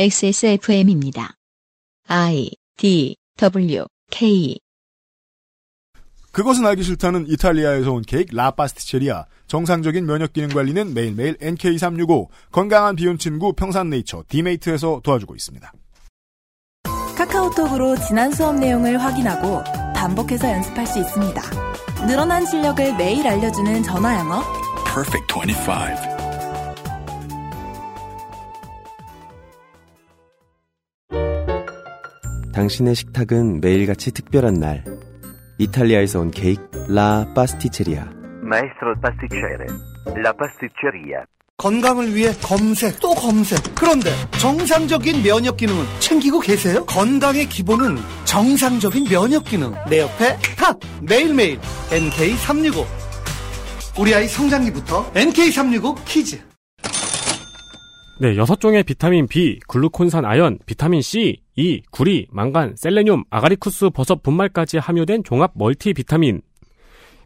[0.00, 1.34] XSFM입니다.
[2.06, 4.56] I D W K
[6.30, 13.18] 그것은 알기 싫다는 이탈리아에서 온 케이크 라파스티체리아 정상적인 면역 기능 관리는 매일매일 NK365 건강한 비혼
[13.18, 15.72] 친구 평산네이처 디메이트에서 도와주고 있습니다.
[17.16, 19.64] 카카오톡으로 지난 수업 내용을 확인하고
[19.96, 21.42] 반복해서 연습할 수 있습니다.
[22.06, 24.44] 늘어난 실력을 매일 알려주는 전화 영어.
[24.84, 26.17] Perfect 25.
[32.58, 34.82] 당신의 식탁은 매일같이 특별한 날.
[35.58, 38.10] 이탈리아에서 온 케이크 라 파스티체리아.
[38.42, 39.66] Maestro pasticcere,
[40.16, 41.22] la pasticceria.
[41.56, 43.60] 건강을 위해 검색 또 검색.
[43.76, 46.84] 그런데 정상적인 면역 기능은 챙기고 계세요?
[46.84, 49.72] 건강의 기본은 정상적인 면역 기능.
[49.88, 52.84] 내 옆에 탑 매일매일 NK365.
[54.00, 56.40] 우리 아이 성장기부터 NK365 키즈.
[58.20, 64.22] 네, 여섯 종의 비타민 B, 글루콘산 아연, 비타민 C, E, 구리, 망간, 셀레늄, 아가리쿠스 버섯
[64.22, 66.40] 분말까지 함유된 종합 멀티 비타민.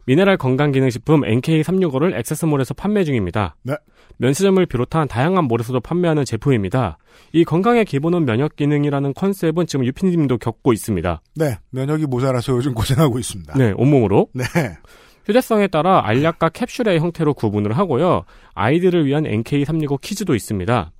[0.07, 3.55] 미네랄 건강기능식품 NK365를 액세스몰에서 판매 중입니다.
[3.61, 3.75] 네.
[4.17, 6.97] 면세점을 비롯한 다양한 몰에서도 판매하는 제품입니다.
[7.31, 11.21] 이 건강의 기본은 면역 기능이라는 컨셉은 지금 유피님도 겪고 있습니다.
[11.35, 13.53] 네, 면역이 모자라서 요즘 고생하고 있습니다.
[13.55, 14.29] 네, 온몸으로.
[14.33, 14.45] 네.
[15.25, 18.23] 휴대성에 따라 알약과 캡슐의 형태로 구분을 하고요.
[18.55, 20.91] 아이들을 위한 NK365 키즈도 있습니다.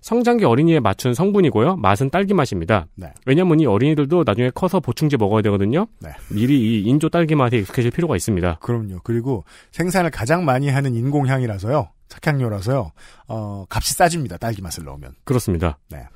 [0.00, 1.76] 성장기 어린이에 맞춘 성분이고요.
[1.76, 2.86] 맛은 딸기 맛입니다.
[2.94, 3.12] 네.
[3.26, 5.86] 왜냐면 이 어린이들도 나중에 커서 보충제 먹어야 되거든요.
[6.00, 6.10] 네.
[6.30, 8.58] 미리 이 인조 딸기 맛에 익숙해질 필요가 있습니다.
[8.60, 9.00] 그럼요.
[9.04, 11.90] 그리고 생산을 가장 많이 하는 인공향이라서요.
[12.08, 12.92] 착향료라서요.
[13.28, 14.38] 어, 값이 싸집니다.
[14.38, 15.14] 딸기 맛을 넣으면.
[15.24, 15.78] 그렇습니다.
[15.90, 16.06] 네.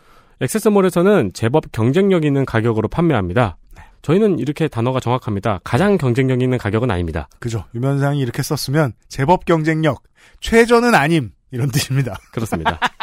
[0.41, 3.57] 액세스몰에서는 제법 경쟁력 있는 가격으로 판매합니다.
[4.03, 5.61] 저희는 이렇게 단어가 정확합니다.
[5.63, 7.29] 가장 경쟁력 있는 가격은 아닙니다.
[7.39, 7.65] 그죠.
[7.75, 10.03] 유면상이 이렇게 썼으면 제법 경쟁력,
[10.41, 12.17] 최저는 아님 이런 뜻입니다.
[12.33, 12.81] 그렇습니다.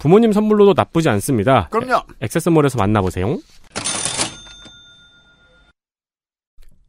[0.00, 1.68] 부모님 선물로도 나쁘지 않습니다.
[1.68, 2.02] 그럼요.
[2.20, 3.38] 액세스몰에서 만나보세요.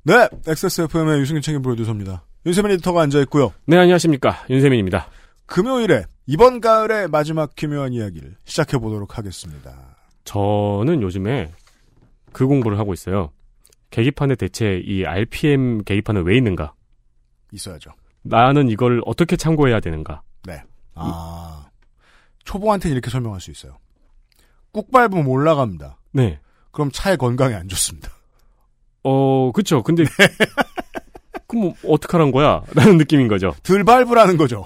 [0.04, 2.24] 네, XSFM의 유승균 책임 프로듀서입니다.
[2.46, 3.54] 윤세민 에디터가 앉아있고요.
[3.66, 4.46] 네, 안녕하십니까.
[4.50, 5.08] 윤세민입니다.
[5.46, 9.76] 금요일에 이번 가을의 마지막 기묘한 이야기를 시작해보도록 하겠습니다.
[10.24, 11.52] 저는 요즘에
[12.32, 13.32] 그 공부를 하고 있어요.
[13.92, 16.74] 계기판에 대체 이 RPM 계기판은 왜 있는가?
[17.52, 17.92] 있어야죠.
[18.24, 20.22] 나는 이걸 어떻게 참고해야 되는가?
[20.46, 20.64] 네.
[20.96, 21.61] 아,
[22.52, 23.78] 초보한테는 이렇게 설명할 수 있어요.
[24.74, 25.98] 꾹 밟으면 올라갑니다.
[26.12, 26.40] 네.
[26.72, 28.10] 그럼 차의 건강에 안 좋습니다.
[29.04, 29.84] 어, 그쵸.
[29.84, 30.10] 근데, 네.
[31.48, 32.62] 그럼 뭐, 어떡하란 거야?
[32.74, 33.54] 라는 느낌인 거죠.
[33.64, 34.66] 덜 밟으라는 거죠.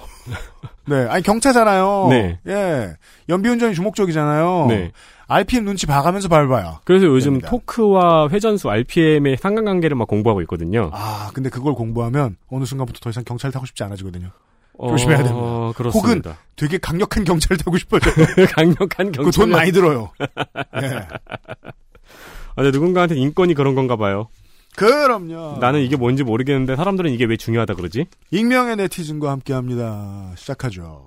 [0.86, 1.06] 네.
[1.08, 2.08] 아니, 경차잖아요.
[2.10, 2.40] 네.
[2.46, 2.94] 예.
[3.28, 4.66] 연비운전이 주목적이잖아요.
[4.68, 4.92] 네.
[5.28, 6.80] RPM 눈치 봐가면서 밟아야.
[6.84, 7.50] 그래서 요즘 됩니다.
[7.50, 10.90] 토크와 회전수, RPM의 상관관계를 막 공부하고 있거든요.
[10.92, 14.30] 아, 근데 그걸 공부하면 어느 순간부터 더 이상 경찰 타고 싶지 않아지거든요.
[14.78, 15.72] 어, 조심해야 됩니다.
[15.76, 16.38] 그렇습니다.
[16.56, 18.14] 되게 강력한 경찰 타고 싶어져요.
[18.54, 19.24] 강력한 경찰.
[19.24, 20.10] 그돈 많이 들어요.
[20.80, 20.96] 네.
[20.98, 24.28] 아, 근데 누군가한테 인권이 그런 건가 봐요.
[24.76, 25.56] 그럼요.
[25.58, 28.06] 나는 이게 뭔지 모르겠는데 사람들은 이게 왜 중요하다 그러지?
[28.30, 30.32] 익명의 네티즌과 함께 합니다.
[30.36, 31.06] 시작하죠.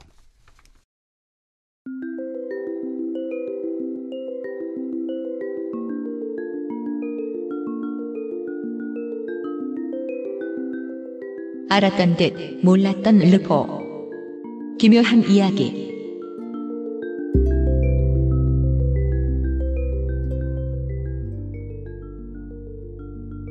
[11.70, 13.68] 알았던 듯 몰랐던 르포
[14.80, 15.88] 기묘한 이야기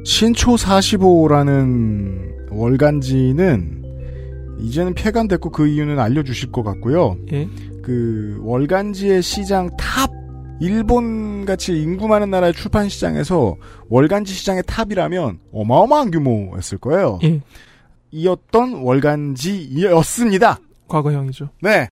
[0.05, 3.85] 신초 45라는 월간지는
[4.59, 7.17] 이제는 폐간됐고 그 이유는 알려주실 것 같고요.
[7.33, 7.49] 예.
[7.83, 10.11] 그 월간지의 시장 탑
[10.61, 13.57] 일본 같이 인구 많은 나라의 출판 시장에서
[13.89, 17.21] 월간지 시장의 탑이라면 어마어마한 규모였을 거예요.
[17.23, 17.41] 예.
[18.11, 20.59] 이었던 월간지였습니다.
[20.89, 21.51] 과거형이죠.
[21.61, 21.89] 네.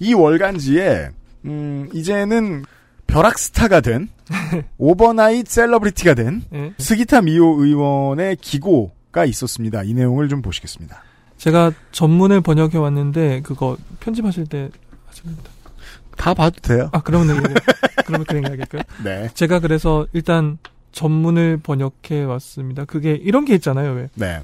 [0.00, 1.10] 이 월간지에
[1.44, 2.64] 음 이제는
[3.06, 4.08] 벼락 스타가 된
[4.78, 6.74] overnight celebrity가 된 예.
[6.78, 9.84] 스기타 미오 의원의 기고가 있었습니다.
[9.84, 11.02] 이 내용을 좀 보시겠습니다.
[11.38, 14.70] 제가 전문을 번역해 왔는데 그거 편집하실 때
[15.06, 15.50] 하십니다.
[16.16, 16.90] 다 봐도 돼요.
[16.92, 17.42] 아 그러면
[18.06, 18.82] 그러면 그냥 해야겠고요.
[19.04, 19.28] 네.
[19.34, 20.58] 제가 그래서 일단
[20.92, 22.84] 전문을 번역해 왔습니다.
[22.86, 23.92] 그게 이런 게 있잖아요.
[23.92, 24.40] 왜 네.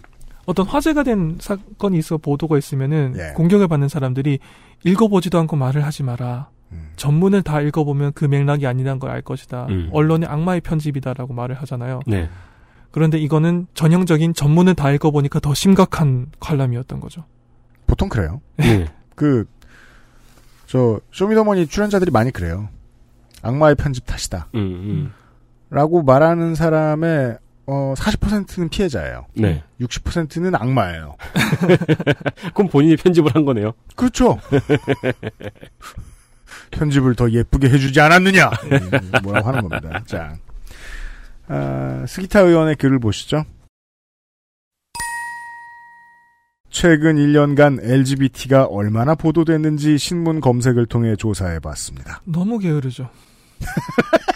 [0.46, 3.32] 어떤 화제가 된 사건이 있어 보도가 있으면은 예.
[3.34, 4.38] 공격을 받는 사람들이
[4.84, 6.48] 읽어보지도 않고 말을 하지 마라.
[6.72, 6.90] 음.
[6.96, 9.66] 전문을 다 읽어보면 그 맥락이 아니란 걸 알 것이다.
[9.68, 9.90] 음.
[9.92, 12.00] 언론의 악마의 편집이다라고 말을 하잖아요.
[12.06, 12.28] 네.
[12.90, 17.24] 그런데 이거는 전형적인 전문을 다 읽어보니까 더 심각한 관람이었던 거죠.
[17.86, 18.40] 보통 그래요.
[18.56, 18.86] 네.
[19.14, 19.44] 그,
[20.66, 22.68] 저, 쇼미더머니 출연자들이 많이 그래요.
[23.42, 24.48] 악마의 편집 탓이다.
[24.54, 25.12] 음, 음.
[25.70, 29.26] 라고 말하는 사람의, 어, 40%는 피해자예요.
[29.34, 29.62] 네.
[29.80, 31.16] 60%는 악마예요.
[32.54, 33.72] 그럼 본인이 편집을 한 거네요.
[33.94, 34.40] 그렇죠.
[36.72, 38.48] 편집을 더 예쁘게 해주지 않았느냐?
[38.48, 38.90] 음,
[39.22, 40.02] 뭐라고 하는 겁니다.
[40.06, 40.36] 자,
[41.48, 43.44] 아, 스기타 의원의 글을 보시죠.
[46.70, 52.22] 최근 1년간 LGBT가 얼마나 보도됐는지 신문 검색을 통해 조사해 봤습니다.
[52.24, 53.10] 너무 게으르죠.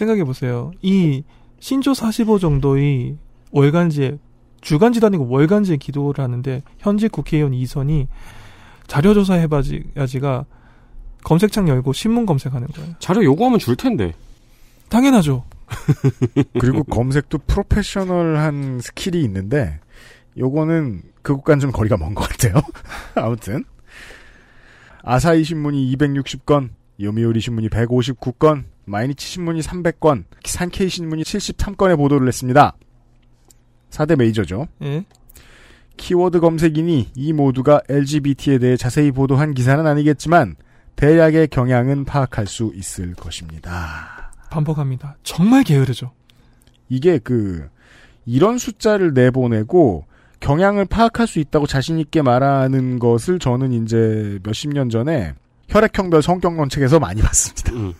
[0.00, 0.72] 생각해 보세요.
[0.82, 1.22] 이
[1.60, 3.16] 신조 45 정도의
[3.52, 4.18] 월간지에
[4.60, 8.08] 주간지도 아니고 월간지에 기고를 하는데 현직 국회의원 이선이
[8.86, 10.44] 자료조사 해봐야지가
[11.22, 12.94] 검색창 열고 신문 검색하는 거예요.
[12.98, 14.14] 자료 요구하면 줄 텐데.
[14.88, 15.44] 당연하죠.
[16.58, 19.78] 그리고 검색도 프로페셔널한 스킬이 있는데
[20.38, 22.54] 요거는 그것과는 좀 거리가 먼 것 같아요.
[23.14, 23.64] 아무튼
[25.02, 26.70] 아사히 신문이 260건,
[27.00, 32.74] 요미우리 신문이 159건, 마이니치 신문이 300건, 산케이 신문이 73건의 보도를 했습니다.
[33.90, 34.66] 4대 메이저죠.
[34.82, 35.04] 예.
[35.96, 40.56] 키워드 검색이니 이 모두가 LGBT에 대해 자세히 보도한 기사는 아니겠지만
[40.96, 44.32] 대략의 경향은 파악할 수 있을 것입니다.
[44.50, 45.16] 반복합니다.
[45.22, 46.12] 정말 게으르죠.
[46.88, 47.68] 이게 그
[48.26, 50.04] 이런 숫자를 내보내고
[50.40, 55.34] 경향을 파악할 수 있다고 자신 있게 말하는 것을 저는 이제 몇십 년 전에
[55.68, 57.72] 혈액형별 성격론 책에서 많이 봤습니다.
[57.72, 57.94] 음.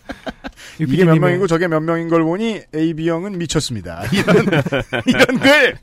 [0.78, 4.04] 이게 몇 명이고 저게 몇 명인 걸 보니 AB형은 미쳤습니다.
[4.12, 4.46] 이런
[5.06, 5.76] 이런 글.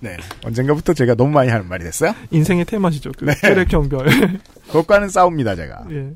[0.00, 0.16] 네.
[0.44, 2.14] 언젠가부터 제가 너무 많이 하는 말이 됐어요.
[2.30, 3.12] 인생의 테마시죠.
[3.16, 3.34] 그 네.
[3.42, 4.06] 혈액형별.
[4.66, 5.84] 그것과는 싸웁니다, 제가.
[5.90, 6.10] 예.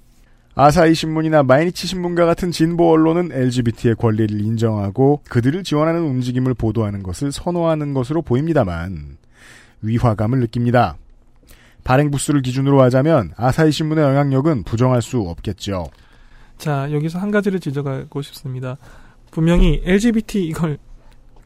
[0.55, 7.31] 아사히 신문이나 마이니치 신문과 같은 진보 언론은 LGBT의 권리를 인정하고 그들을 지원하는 움직임을 보도하는 것을
[7.31, 9.19] 선호하는 것으로 보입니다만
[9.83, 10.97] 위화감을 느낍니다.
[11.85, 15.87] 발행 부수를 기준으로 하자면 아사히 신문의 영향력은 부정할 수 없겠죠.
[16.58, 18.76] 자, 여기서 한 가지를 지적하고 싶습니다.
[19.31, 20.78] 분명히 LGBT 이걸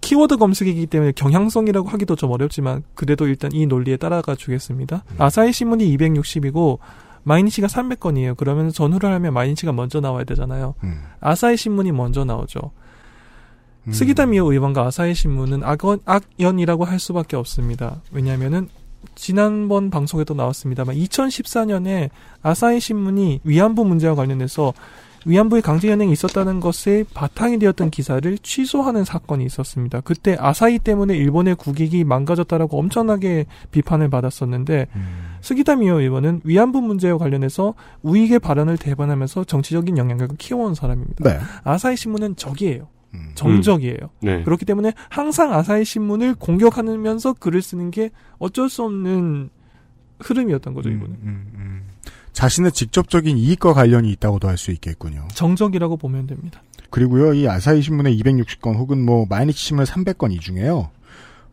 [0.01, 5.05] 키워드 검색이기 때문에 경향성이라고 하기도 좀 어렵지만 그래도 일단 이 논리에 따라가 주겠습니다.
[5.19, 6.79] 아사히 신문이 260이고
[7.23, 8.37] 마이니치가 300건이에요.
[8.37, 10.75] 그러면 전후를 하면 마이니치가 먼저 나와야 되잖아요.
[10.83, 11.03] 음.
[11.21, 12.73] 아사히 신문이 먼저 나오죠.
[13.87, 13.93] 음.
[13.93, 18.03] 스기다미오 의원과 아사히 신문은 악언, 악연이라고 할 수밖에 없습니다.
[18.11, 18.69] 왜냐하면은
[19.15, 22.11] 지난번 방송에도 나왔습니다만 2014년에
[22.43, 24.73] 아사히 신문이 위안부 문제와 관련해서
[25.25, 30.01] 위안부의 강제 연행이 있었다는 것에 바탕이 되었던 기사를 취소하는 사건이 있었습니다.
[30.01, 35.37] 그때 아사히 때문에 일본의 국익이 망가졌다라고 엄청나게 비판을 받았었는데 음.
[35.41, 41.25] 스기다미오 의원은 위안부 문제와 관련해서 우익의 발언을 대반하면서 정치적인 영향력을 키워온 사람입니다.
[41.25, 41.39] 네.
[41.65, 42.89] 아사히 신문은 적이에요.
[43.15, 43.33] 음.
[43.35, 43.99] 정적이에요.
[44.23, 44.43] 네.
[44.43, 49.51] 그렇기 때문에 항상 아사히 신문을 공격하면서 글을 쓰는 게 어쩔 수 없는
[50.21, 50.89] 흐름이었던 거죠.
[50.89, 51.83] 음, 음, 음.
[52.33, 55.29] 자신의 직접적인 이익과 관련이 있다고도 할 수 있겠군요.
[55.35, 56.63] 정적이라고 보면 됩니다.
[56.91, 60.91] 그리고요, 이 아사히 신문의 260건 혹은 뭐 마이니치 신문의 300건 이 중에요.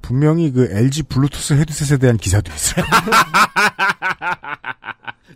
[0.02, 2.86] 분명히 그 LG 블루투스 헤드셋에 대한 기사도 있어요.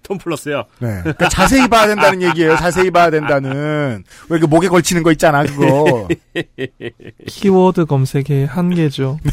[0.04, 0.66] 톰 플러스요.
[0.80, 1.00] 네.
[1.00, 2.58] 그러니까 자세히 봐야 된다는 얘기예요.
[2.58, 4.04] 자세히 봐야 된다는.
[4.30, 6.10] 왜 그 목에 걸치는 거 있잖아, 그거.
[7.26, 9.20] 키워드 검색의 한계죠.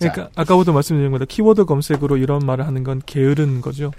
[0.00, 1.26] 그러니까 아까부터 말씀드린 거다.
[1.26, 3.92] 키워드 검색으로 이런 말을 하는 건 게으른 거죠.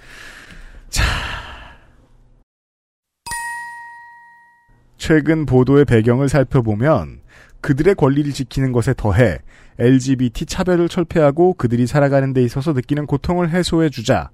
[4.97, 7.20] 최근 보도의 배경을 살펴보면
[7.61, 9.39] 그들의 권리를 지키는 것에 더해
[9.79, 14.29] LGBT 차별을 철폐하고 그들이 살아가는 데 있어서 느끼는 고통을 해소해 주자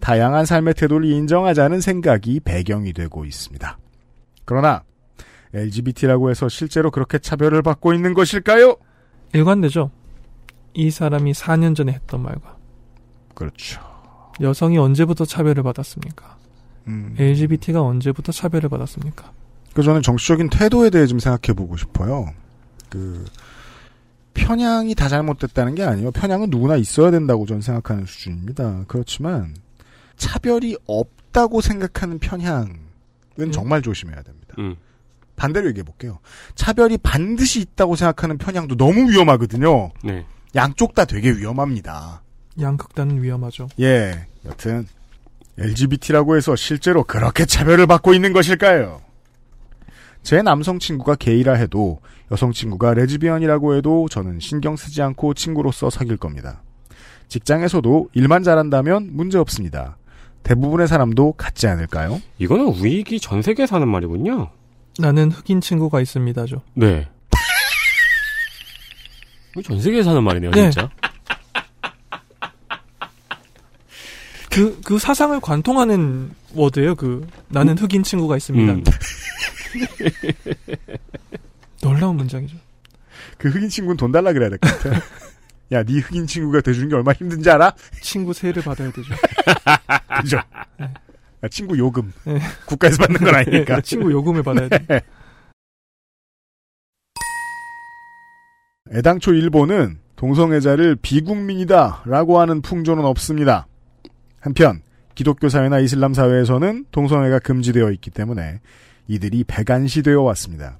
[0.00, 3.78] 다양한 삶의 태도를 인정하자는 생각이 배경이 되고 있습니다.
[4.44, 4.82] 그러나
[5.52, 8.76] LGBT라고 해서 실제로 그렇게 차별을 받고 있는 것일까요?
[9.32, 9.90] 일관되죠.
[10.74, 12.56] 이 사람이 4년 전에 했던 말과
[13.34, 13.80] 그렇죠.
[14.40, 16.36] 여성이 언제부터 차별을 받았습니까?
[16.86, 17.14] 음.
[17.18, 19.32] LGBT가 언제부터 차별을 받았습니까?
[19.74, 22.26] 그 저는 정치적인 태도에 대해 좀 생각해 보고 싶어요.
[22.90, 23.24] 그
[24.34, 26.10] 편향이 다 잘못됐다는 게 아니에요.
[26.10, 28.84] 편향은 누구나 있어야 된다고 저는 생각하는 수준입니다.
[28.88, 29.54] 그렇지만
[30.16, 32.78] 차별이 없다고 생각하는 편향은
[33.52, 34.54] 정말 조심해야 됩니다.
[34.58, 34.76] 음.
[35.36, 36.18] 반대로 얘기해 볼게요.
[36.54, 39.90] 차별이 반드시 있다고 생각하는 편향도 너무 위험하거든요.
[40.04, 40.26] 네.
[40.54, 42.22] 양쪽 다 되게 위험합니다.
[42.60, 43.68] 양극단은 위험하죠.
[43.80, 44.86] 예, 여튼
[45.58, 49.00] LGBT라고 해서 실제로 그렇게 차별을 받고 있는 것일까요?
[50.22, 56.16] 제 남성 친구가 게이라 해도 여성 친구가 레즈비언이라고 해도 저는 신경 쓰지 않고 친구로서 사귈
[56.16, 56.62] 겁니다.
[57.28, 59.96] 직장에서도 일만 잘한다면 문제 없습니다.
[60.42, 62.20] 대부분의 사람도 같지 않을까요?
[62.38, 64.50] 이거는 우익이 전 세계에서 하는 말이군요.
[64.98, 66.62] 나는 흑인 친구가 있습니다죠.
[66.74, 67.08] 네.
[69.64, 70.70] 전 세계에서 하는 말이네요, 네.
[70.70, 70.88] 진짜.
[74.50, 76.96] 그, 그 사상을 관통하는 word예요.
[76.96, 78.72] 그 나는 흑인 친구가 있습니다.
[78.72, 78.84] 음.
[81.82, 82.56] 놀라운 문장이죠.
[83.38, 85.00] 그 흑인 친구는 돈 달라 그래야 될 것 같아요.
[85.72, 87.72] 야, 네 흑인 친구가 돼주는 게 얼마나 힘든지 알아?
[88.00, 89.14] 친구 세를 받아야 되죠.
[90.20, 90.36] 그죠?
[90.80, 92.12] 야, 친구 요금.
[92.24, 92.40] 네.
[92.66, 93.80] 국가에서 받는 건 아니니까.
[93.82, 95.00] 친구 요금을 받아야 돼.
[98.92, 103.66] 애당초 일본은 동성애자를 비국민이다 라고 하는 풍조는 없습니다.
[104.40, 104.82] 한편
[105.14, 108.60] 기독교 사회나 이슬람 사회에서는 동성애가 금지되어 있기 때문에
[109.06, 110.78] 이들이 배간시되어 왔습니다.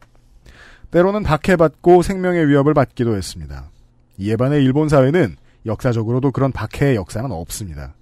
[0.91, 3.71] 때로는 박해받고 생명의 위협을 받기도 했습니다.
[4.19, 7.95] 이에 반해 일본 사회는 역사적으로도 그런 박해의 역사는 없습니다.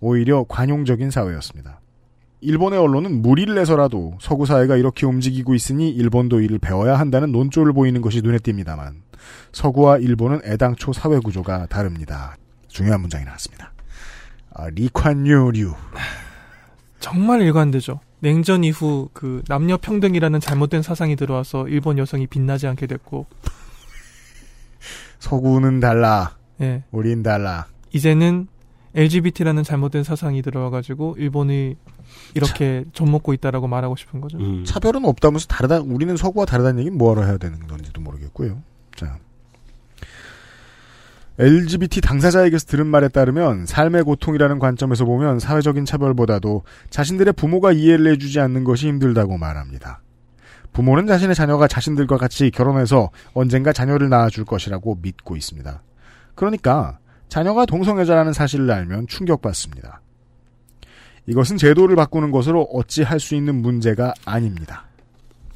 [0.00, 1.80] 오히려 관용적인 사회였습니다.
[2.40, 8.00] 일본의 언론은 무리를 내서라도 서구 사회가 이렇게 움직이고 있으니 일본도 이를 배워야 한다는 논조를 보이는
[8.00, 8.94] 것이 눈에 띕니다만
[9.52, 12.36] 서구와 일본은 애당초 사회 구조가 다릅니다.
[12.68, 13.72] 중요한 문장이 나왔습니다.
[14.54, 15.74] 아, 리콴유류
[17.00, 18.00] 정말 일관되죠.
[18.20, 23.26] 냉전 이후 그 남녀 평등이라는 잘못된 사상이 들어와서 일본 여성이 빛나지 않게 됐고,
[25.18, 26.84] 서구는 달라, 예.
[26.90, 27.66] 우린 달라.
[27.92, 28.48] 이제는
[28.94, 31.76] LGBT라는 잘못된 사상이 들어와가지고 일본이
[32.34, 34.38] 이렇게 좀 먹고 있다라고 말하고 싶은 거죠.
[34.38, 34.64] 음.
[34.64, 38.62] 차별은 없다면서 다르다, 우리는 서구와 다르다는 얘기는 뭐하러 해야 되는 건지도 모르겠고요.
[38.96, 39.18] 자.
[41.40, 48.40] LGBT 당사자에게서 들은 말에 따르면 삶의 고통이라는 관점에서 보면 사회적인 차별보다도 자신들의 부모가 이해를 해주지
[48.40, 50.02] 않는 것이 힘들다고 말합니다.
[50.74, 55.82] 부모는 자신의 자녀가 자신들과 같이 결혼해서 언젠가 자녀를 낳아줄 것이라고 믿고 있습니다.
[56.34, 56.98] 그러니까
[57.30, 60.02] 자녀가 동성애자라는 사실을 알면 충격받습니다.
[61.24, 64.84] 이것은 제도를 바꾸는 것으로 어찌 할 수 있는 문제가 아닙니다.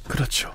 [0.07, 0.51] 그렇죠.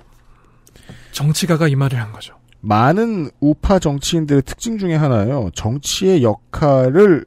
[1.12, 2.39] 정치가가 이 말을 한 거죠.
[2.60, 5.50] 많은 우파 정치인들의 특징 중에 하나예요.
[5.54, 7.24] 정치의 역할을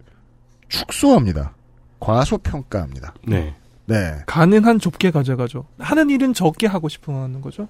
[0.70, 1.54] 축소합니다.
[2.00, 3.14] 과소평가합니다.
[3.28, 3.56] 네.
[3.86, 4.16] 네.
[4.28, 5.66] 가능한 좁게 가져가죠.
[5.80, 7.68] 하는 일은 적게 하고 싶어 하는 거죠.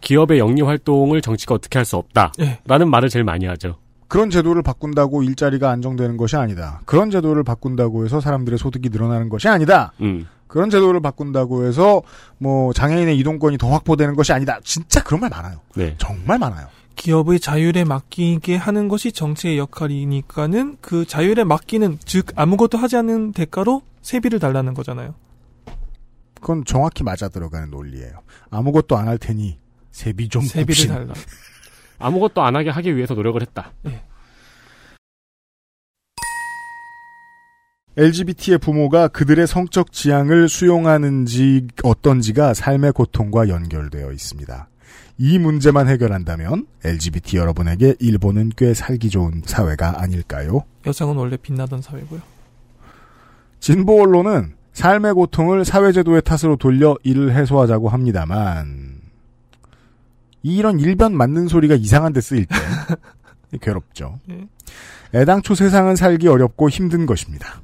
[0.00, 2.32] 기업의 영리 활동을 정치가 어떻게 할 수 없다.
[2.40, 2.58] 예.
[2.66, 3.76] 라는 말을 제일 많이 하죠.
[4.08, 6.80] 그런 제도를 바꾼다고 일자리가 안정되는 것이 아니다.
[6.84, 9.92] 그런 제도를 바꾼다고 해서 사람들의 소득이 늘어나는 것이 아니다.
[10.02, 10.26] 음.
[10.46, 12.02] 그런 제도를 바꾼다고 해서
[12.38, 14.60] 뭐 장애인의 이동권이 더 확보되는 것이 아니다.
[14.62, 15.58] 진짜 그런 말 많아요.
[15.74, 15.94] 네.
[15.98, 16.66] 정말 많아요.
[16.96, 23.82] 기업의 자율에 맡기게 하는 것이 정치의 역할이니까는 그 자율에 맡기는 즉 아무것도 하지 않는 대가로
[24.02, 25.14] 세비를 달라는 거잖아요.
[26.34, 28.12] 그건 정확히 맞아 들어가는 논리예요.
[28.50, 29.58] 아무것도 안 할 테니
[29.92, 30.88] 세비 좀 세비를 굽신.
[30.88, 31.14] 달라.
[31.98, 33.72] 아무것도 안 하게 하기 위해서 노력을 했다.
[37.96, 44.68] LGBT의 부모가 그들의 성적 지향을 수용하는지 어떤지가 삶의 고통과 연결되어 있습니다.
[45.16, 50.64] 이 문제만 해결한다면 LGBT 여러분에게 일본은 꽤 살기 좋은 사회가 아닐까요?
[50.86, 52.20] 여성은 원래 빛나던 사회고요.
[53.60, 59.00] 진보 언론은 삶의 고통을 사회제도의 탓으로 돌려 이를 해소하자고 합니다만
[60.42, 62.56] 이런 일변 맞는 소리가 이상한 데 쓰일 때
[63.62, 64.18] 괴롭죠.
[64.30, 64.48] 예.
[65.14, 67.62] 애당초 세상은 살기 어렵고 힘든 것입니다.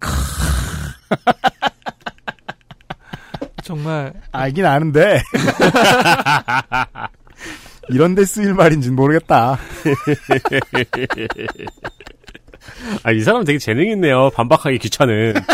[3.64, 5.20] 정말 알긴 아는데
[7.90, 9.58] 이런 데 쓰일 말인지는 모르겠다.
[13.02, 14.30] 아, 이 사람 되게 재능 있네요.
[14.30, 15.34] 반박하기 귀찮은.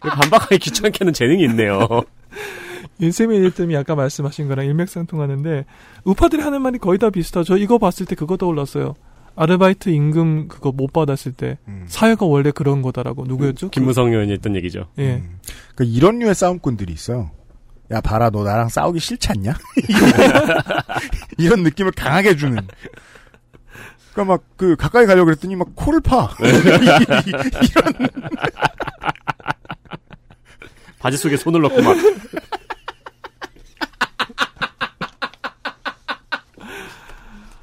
[0.00, 2.02] 반박하기 귀찮게 하는 재능이 있네요.
[3.00, 5.64] 윤세민 일뜸이 아까 말씀하신 거랑 일맥상통하는데
[6.04, 7.56] 우파들이 하는 말이 거의 다 비슷하죠.
[7.56, 8.94] 이거 봤을 때 그거 떠올랐어요.
[9.36, 13.68] 아르바이트 임금 그거 못 받았을 때 사회가 원래 그런 거다라고 누구였죠?
[13.70, 14.88] 김무성 의원이 했던 얘기죠.
[14.96, 15.14] 그- 예.
[15.16, 15.38] 음.
[15.74, 17.30] 그러니까 이런 류의 싸움꾼들이 있어요.
[17.92, 19.54] 야 봐라 너 나랑 싸우기 싫지 않냐?
[21.38, 22.66] 이런 느낌을 강하게 주는.
[24.12, 26.30] 그러니까 막 그 가까이 가려고 그랬더니 막 코를 파.
[26.40, 28.08] 이런
[30.98, 31.94] 바지 속에 손을 넣고 막.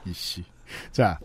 [0.05, 0.43] 이씨.
[0.91, 1.17] 자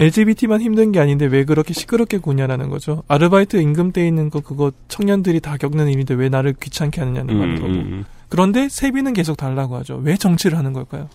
[0.00, 3.02] LGBT만 힘든 게 아닌데 왜 그렇게 시끄럽게 구냐라는 거죠.
[3.08, 7.38] 아르바이트 임금 떼 있는 거 그거 청년들이 다 겪는 일인데 왜 나를 귀찮게 하느냐는 음,
[7.38, 7.72] 말인 거고.
[7.72, 10.00] 음, 그런데 세비는 계속 달라고 하죠.
[10.02, 11.08] 왜 정치를 하는 걸까요?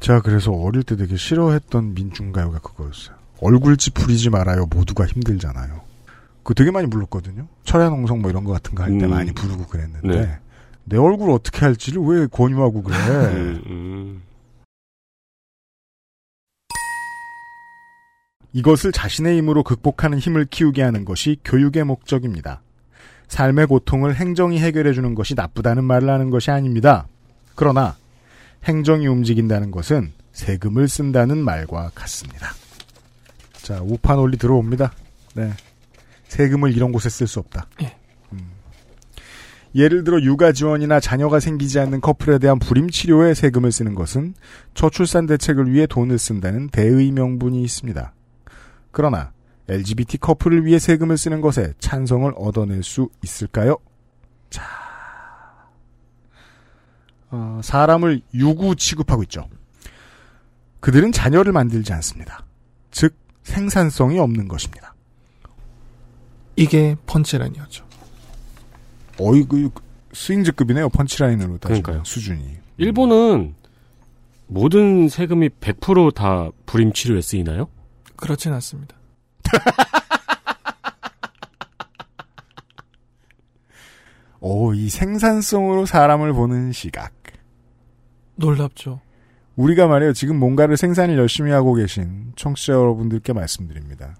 [0.00, 3.16] 제가 그래서 어릴 때 되게 싫어했던 민중가요가 그거였어요.
[3.40, 4.66] 얼굴 찌푸리지 말아요.
[4.66, 5.80] 모두가 힘들잖아요.
[6.42, 7.46] 그 되게 많이 불렀거든요.
[7.64, 9.10] 철야농성 뭐 이런 거 같은 거 할때 음.
[9.10, 10.38] 많이 부르고 그랬는데 네.
[10.84, 12.96] 내 얼굴 어떻게 할지를 왜 권유하고 그래?
[13.66, 14.22] 음,
[18.56, 22.62] 이것을 자신의 힘으로 극복하는 힘을 키우게 하는 것이 교육의 목적입니다.
[23.28, 27.06] 삶의 고통을 행정이 해결해 주는 것이 나쁘다는 말을 하는 것이 아닙니다.
[27.54, 27.96] 그러나
[28.64, 32.52] 행정이 움직인다는 것은 세금을 쓴다는 말과 같습니다.
[33.60, 34.90] 자, 우파 논리 들어옵니다.
[35.34, 35.52] 네.
[36.28, 37.66] 세금을 이런 곳에 쓸 수 없다.
[37.82, 37.94] 예.
[38.32, 38.52] 음.
[39.74, 44.32] 예를 들어 육아 지원이나 자녀가 생기지 않는 커플에 대한 불임 치료에 세금을 쓰는 것은
[44.72, 48.14] 저출산 대책을 위해 돈을 쓴다는 대의 명분이 있습니다.
[48.96, 49.30] 그러나
[49.68, 53.76] LGBT 커플을 위해 세금을 쓰는 것에 찬성을 얻어낼 수 있을까요?
[54.48, 54.62] 자,
[57.30, 59.50] 어, 사람을 유구 취급하고 있죠.
[60.80, 62.46] 그들은 자녀를 만들지 않습니다.
[62.90, 64.94] 즉 생산성이 없는 것입니다.
[66.56, 67.84] 이게 펀치라인이었죠.
[69.18, 69.68] 어이 그
[70.14, 72.04] 스윙즈급이네요 펀치라인으로 따지면 그러니까요.
[72.04, 72.56] 수준이.
[72.78, 73.56] 일본은
[74.46, 77.68] 모든 세금이 100%다 불임 치료에 쓰이나요?
[78.16, 78.96] 그렇진 않습니다.
[84.40, 87.12] 오, 이 생산성으로 사람을 보는 시각.
[88.36, 89.00] 놀랍죠.
[89.56, 90.12] 우리가 말이에요.
[90.12, 94.14] 지금 뭔가를 생산을 열심히 하고 계신 청취자 여러분들께 말씀드립니다.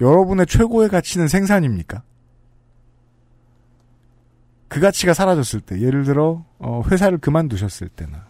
[0.00, 2.02] 여러분의 최고의 가치는 생산입니까?
[4.68, 8.27] 그 가치가 사라졌을 때, 예를 들어 어, 회사를 그만두셨을 때나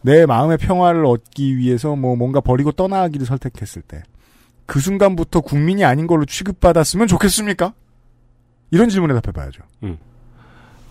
[0.00, 4.02] 내 마음의 평화를 얻기 위해서 뭐 뭔가 버리고 떠나기를 선택했을 때,
[4.66, 7.72] 그 순간부터 국민이 아닌 걸로 취급받았으면 좋겠습니까?
[8.70, 9.62] 이런 질문에 답해봐야죠.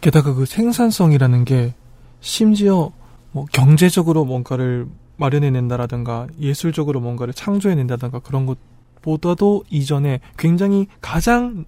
[0.01, 1.73] 게다가 그 생산성이라는 게
[2.19, 2.91] 심지어
[3.31, 4.87] 뭐 경제적으로 뭔가를
[5.17, 11.65] 마련해낸다라든가 예술적으로 뭔가를 창조해낸다든가 그런 것보다도 이전에 굉장히 가장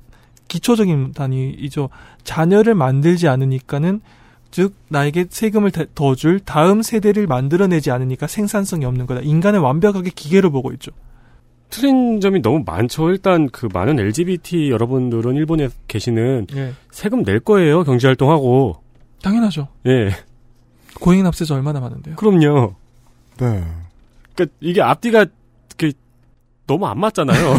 [0.47, 1.89] 기초적인 단위이죠.
[2.23, 4.01] 자녀를 만들지 않으니까는
[4.51, 9.21] 즉 나에게 세금을 더 줄 다음 세대를 만들어내지 않으니까 생산성이 없는 거다.
[9.21, 10.91] 인간을 완벽하게 기계로 보고 있죠.
[11.69, 13.09] 틀린 점이 너무 많죠.
[13.11, 16.73] 일단 그 많은 LGBT 여러분들은 일본에 계시는 예.
[16.89, 17.83] 세금 낼 거예요.
[17.83, 18.81] 경제 활동하고.
[19.21, 19.67] 당연하죠.
[19.85, 20.09] 예.
[20.99, 22.15] 고액 납세자 얼마나 많은데요.
[22.15, 22.73] 그럼요.
[23.37, 23.63] 네.
[24.33, 25.27] 그러니까 이게 앞뒤가
[25.77, 25.91] 그
[26.65, 27.55] 너무 안 맞잖아요.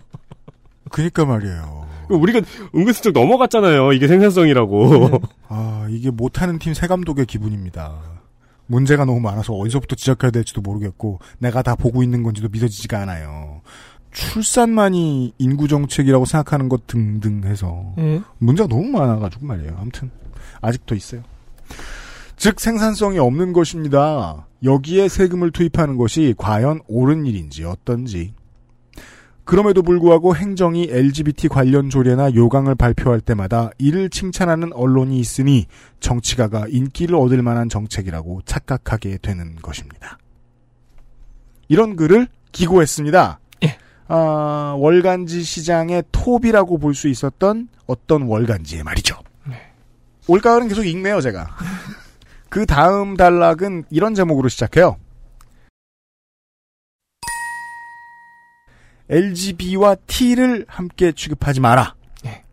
[0.90, 1.86] 그니까 말이에요.
[2.16, 2.40] 우리가
[2.74, 3.92] 은근슬쩍 넘어갔잖아요.
[3.92, 5.20] 이게 생산성이라고.
[5.48, 8.20] 아, 이게 못하는 팀 세감독의 기분입니다.
[8.66, 13.62] 문제가 너무 많아서 어디서부터 지적해야 될지도 모르겠고, 내가 다 보고 있는 건지도 믿어지지가 않아요.
[14.12, 18.20] 출산만이 인구 정책이라고 생각하는 것 등등 해서, 예.
[18.38, 19.76] 문제가 너무 많아가지고 말이에요.
[19.80, 20.10] 아무튼,
[20.60, 21.22] 아직도 있어요.
[22.36, 24.46] 즉, 생산성이 없는 것입니다.
[24.62, 28.34] 여기에 세금을 투입하는 것이 과연 옳은 일인지 어떤지.
[29.50, 35.66] 그럼에도 불구하고 행정이 LGBT 관련 조례나 요강을 발표할 때마다 이를 칭찬하는 언론이 있으니
[35.98, 40.18] 정치가가 인기를 얻을 만한 정책이라고 착각하게 되는 것입니다.
[41.66, 43.40] 이런 글을 기고했습니다.
[43.64, 43.76] 예.
[44.06, 49.16] 아, 월간지 시장의 톱이라고 볼 수 있었던 어떤 월간지의 말이죠.
[50.28, 51.48] 올가을은 계속 읽네요, 제가.
[52.48, 54.96] 그 다음 단락은 이런 제목으로 시작해요.
[59.10, 61.94] LGB와 T를 함께 취급하지 마라.
[62.22, 62.44] 네.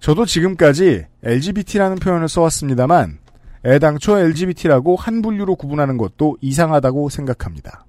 [0.00, 3.18] 저도 지금까지 LGBT라는 표현을 써왔습니다만
[3.66, 7.84] 애당초 LGBT라고 한 분류로 구분하는 것도 이상하다고 생각합니다.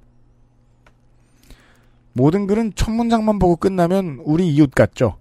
[2.14, 5.18] 모든 글은 첫 문장만 보고 끝나면 우리 이웃 같죠?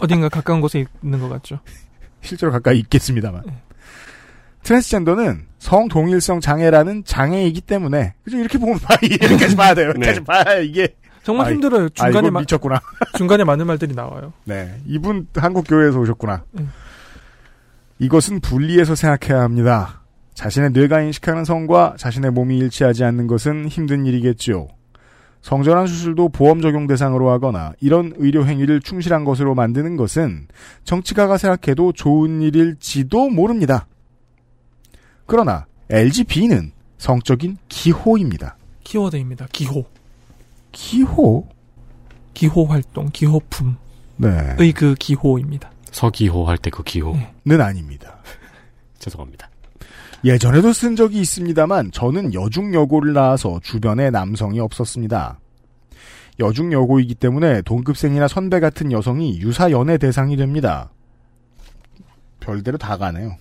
[0.00, 1.58] 어딘가 가까운 곳에 있는 것 같죠.
[2.20, 3.42] 실제로 가까이 있겠습니다만.
[4.64, 9.90] 트랜스젠더는 성동일성 장애라는 장애이기 때문에 그죠 이렇게 보면 봐 이렇게까지 봐야 돼요.
[9.90, 10.24] 이렇게까지 네.
[10.24, 10.88] 봐야 이게
[11.22, 11.86] 정말 아이, 힘들어요.
[11.86, 12.80] 아 중간에 마- 미쳤구나.
[13.16, 14.32] 중간에 많은 말들이 나와요.
[14.44, 16.44] 네, 이분 한국 교회에서 오셨구나.
[16.58, 16.70] 음.
[17.98, 20.02] 이것은 분리해서 생각해야 합니다.
[20.34, 24.66] 자신의 뇌가 인식하는 성과 자신의 몸이 일치하지 않는 것은 힘든 일이겠지요.
[25.42, 30.48] 성전환 수술도 보험 적용 대상으로 하거나 이런 의료 행위를 충실한 것으로 만드는 것은
[30.84, 33.86] 정치가가 생각해도 좋은 일일지도 모릅니다.
[35.26, 38.56] 그러나 LGB는 성적인 기호입니다.
[38.84, 39.46] 키워드입니다.
[39.52, 39.84] 기호.
[40.72, 41.46] 기호?
[42.34, 43.76] 기호 활동, 기호품의
[44.18, 44.72] 네.
[44.72, 45.70] 그 기호입니다.
[45.92, 47.16] 서기호 할 때 그 기호.
[47.44, 48.18] 는 아닙니다.
[48.98, 49.48] 죄송합니다.
[50.24, 55.38] 예전에도 쓴 적이 있습니다만 저는 여중여고를 나와서 주변에 남성이 없었습니다.
[56.40, 60.90] 여중여고이기 때문에 동급생이나 선배 같은 여성이 유사 연애 대상이 됩니다.
[62.40, 63.36] 별대로 다 가네요.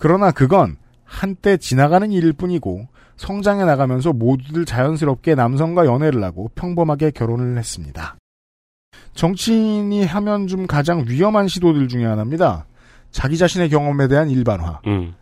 [0.00, 7.58] 그러나 그건 한때 지나가는 일일 뿐이고 성장해 나가면서 모두들 자연스럽게 남성과 연애를 하고 평범하게 결혼을
[7.58, 8.16] 했습니다.
[9.12, 12.64] 정치인이 하면 좀 가장 위험한 시도들 중에 하나입니다.
[13.10, 14.80] 자기 자신의 경험에 대한 일반화.
[14.86, 15.14] 음.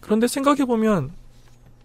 [0.00, 1.10] 그런데 생각해보면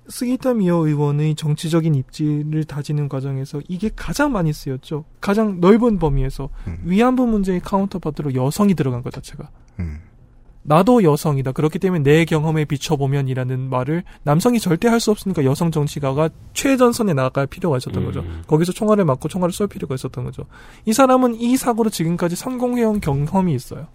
[0.07, 5.05] 스기타 미어 의원의 정치적인 입지를 다지는 과정에서 이게 가장 많이 쓰였죠.
[5.21, 6.79] 가장 넓은 범위에서 음.
[6.85, 9.49] 위안부 문제의 카운터파트로 여성이 들어간 것 자체가.
[9.79, 10.06] 음.
[10.69, 11.53] 나도 여성이다.
[11.53, 17.47] 그렇기 때문에 내 경험에 비춰보면이라는 말을 남성이 절대 할 수 없으니까 여성 정치가가 최전선에 나갈
[17.47, 18.19] 필요가 있었던 거죠.
[18.19, 18.43] 음.
[18.47, 20.43] 거기서 총알을 맞고 총알을 쏠 필요가 있었던 거죠.
[20.85, 23.87] 이 사람은 이 사고로 지금까지 성공해온 경험이 있어요.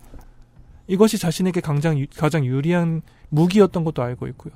[0.86, 4.54] 이것이 자신에게 가장, 유- 가장 유리한 무기였던 것도 알고 있고요.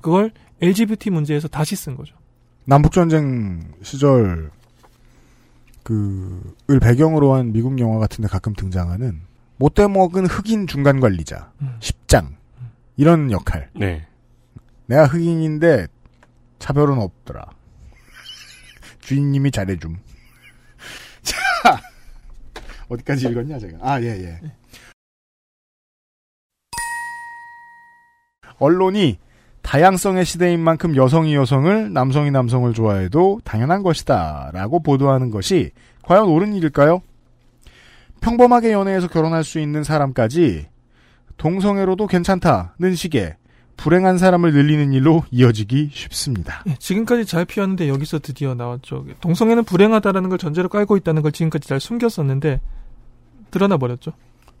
[0.00, 2.16] 그걸 LGBT 문제에서 다시 쓴 거죠.
[2.64, 4.50] 남북전쟁 시절
[5.82, 9.20] 그 을 배경으로 한 미국 영화 같은데 가끔 등장하는
[9.56, 11.76] 못돼 먹은 흑인 중간 관리자 음.
[11.80, 12.36] 십장
[12.96, 13.70] 이런 역할.
[13.74, 14.06] 네.
[14.86, 15.86] 내가 흑인인데
[16.58, 17.46] 차별은 없더라.
[19.00, 19.96] 주인님이 잘해줌.
[21.22, 21.36] 자
[22.88, 23.78] 어디까지 읽었냐 제가.
[23.80, 24.40] 아 예 예.
[28.58, 29.18] 언론이
[29.62, 35.70] 다양성의 시대인 만큼 여성이 여성을 남성이 남성을 좋아해도 당연한 것이다 라고 보도하는 것이
[36.02, 37.02] 과연 옳은 일일까요?
[38.24, 40.66] 평범하게 연애해서 결혼할 수 있는 사람까지
[41.36, 43.36] 동성애로도 괜찮다는 식의
[43.76, 46.62] 불행한 사람을 늘리는 일로 이어지기 쉽습니다.
[46.68, 49.04] 예, 지금까지 잘 피웠는데 여기서 드디어 나왔죠.
[49.20, 52.60] 동성애는 불행하다라는 걸 전제로 깔고 있다는 걸 지금까지 잘 숨겼었는데
[53.50, 54.12] 드러나 버렸죠.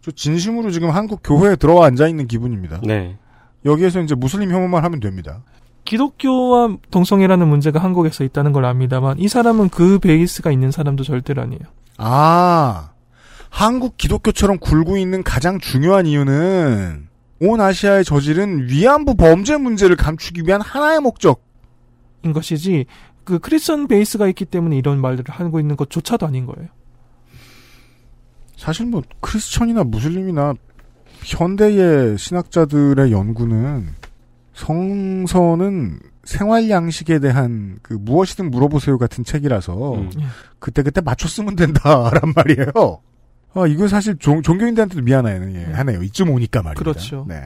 [0.02, 2.80] 저 진심으로 지금 한국 교회에 들어와 앉아 있는 기분입니다.
[2.84, 3.16] 네.
[3.64, 5.42] 여기에서 이제 무슬림 혐오만 하면 됩니다.
[5.84, 11.62] 기독교와 동성애라는 문제가 한국에서 있다는 걸 압니다만 이 사람은 그 베이스가 있는 사람도 절대로 아니에요.
[11.98, 12.90] 아,
[13.54, 17.06] 한국 기독교처럼 굴고 있는 가장 중요한 이유는
[17.40, 21.40] 온 아시아에 저지른 위안부 범죄 문제를 감추기 위한 하나의 목적.
[22.24, 22.86] 인 것이지
[23.22, 26.68] 그 크리스천 베이스가 있기 때문에 이런 말들을 하고 있는 것조차도 아닌 거예요.
[28.56, 30.54] 사실 뭐 크리스천이나 무슬림이나
[31.22, 33.86] 현대의 신학자들의 연구는
[34.52, 40.10] 성서는 생활 양식에 대한 그 무엇이든 물어보세요 같은 책이라서 음.
[40.58, 43.00] 그때그때 맞춰 쓰면 된다란 말이에요.
[43.54, 45.54] 아, 이거 사실 종, 종교인들한테도 미안해요.
[45.54, 46.02] 예, 하네요.
[46.02, 46.78] 이쯤 오니까 말입니다.
[46.78, 47.24] 그렇죠.
[47.28, 47.40] 네.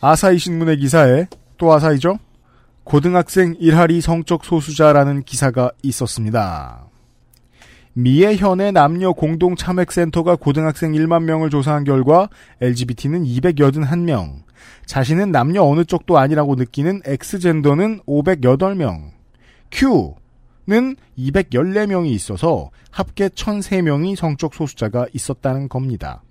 [0.00, 2.18] 아사히 신문의 기사에 또 아사히죠?
[2.84, 6.86] 고등학생 일할이 성적 소수자라는 기사가 있었습니다.
[7.92, 12.28] 미애현의 남녀 공동 참액센터가 고등학생 1만 명을 조사한 결과
[12.60, 14.42] LGBT는 281명,
[14.86, 19.10] 자신은 남녀 어느 쪽도 아니라고 느끼는 X젠더는 508명,
[19.70, 20.14] Q
[20.70, 26.22] 는 214명이 있어서 합계 1003명이 성적 소수자가 있었다는 겁니다.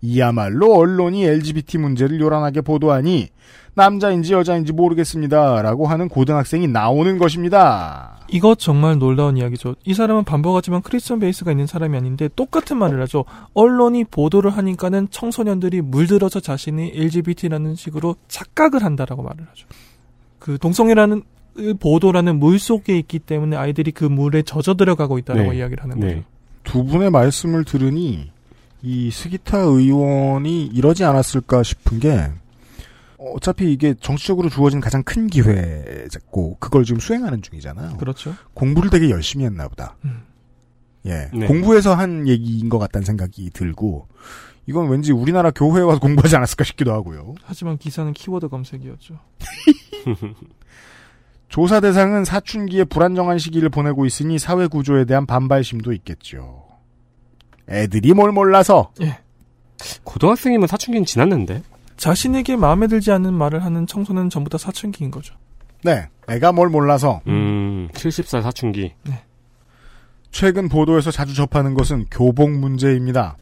[0.00, 3.30] 이야말로 언론이 LGBT 문제를 요란하게 보도하니
[3.74, 5.62] 남자인지 여자인지 모르겠습니다.
[5.62, 8.20] 라고 하는 고등학생이 나오는 것입니다.
[8.28, 9.74] 이것 정말 놀라운 이야기죠.
[9.84, 13.24] 이 사람은 반복하지만 크리스천 베이스가 있는 사람이 아닌데 똑같은 말을 하죠.
[13.54, 19.66] 언론이 보도를 하니까는 청소년들이 물들어서 자신이 LGBT라는 식으로 착각을 한다라고 말을 하죠.
[20.38, 21.22] 그 동성애라는
[21.78, 25.58] 보도라는 물 속에 있기 때문에 아이들이 그 물에 젖어 들어가고 있다라고 네.
[25.58, 26.14] 이야기를 하는 네.
[26.14, 26.26] 거죠.
[26.64, 28.30] 두 분의 말씀을 들으니
[28.82, 32.30] 이 스기타 의원이 이러지 않았을까 싶은 게
[33.18, 37.96] 어차피 이게 정치적으로 주어진 가장 큰 기회고 그걸 지금 수행하는 중이잖아요.
[37.96, 38.34] 그렇죠.
[38.54, 39.96] 공부를 되게 열심히 했나 보다.
[40.04, 40.22] 음.
[41.06, 41.46] 예, 네.
[41.46, 44.08] 공부해서 한 얘기인 것 같다는 생각이 들고
[44.66, 47.34] 이건 왠지 우리나라 교회에 와서 공부하지 않았을까 싶기도 하고요.
[47.44, 49.18] 하지만 기사는 키워드 검색이었죠.
[51.54, 56.64] 조사 대상은 사춘기에 불안정한 시기를 보내고 있으니 사회 구조에 대한 반발심도 있겠죠.
[57.68, 58.90] 애들이 뭘 몰라서
[60.02, 61.62] 고등학생이면 사춘기는 지났는데.
[61.96, 65.36] 자신에게 마음에 들지 않는 말을 하는 청소는 전부 다 사춘기인 거죠.
[65.84, 68.92] 네, 애가 뭘 몰라서 음, 70살 사춘기.
[70.32, 73.36] 최근 보도에서 자주 접하는 것은 교복 문제입니다.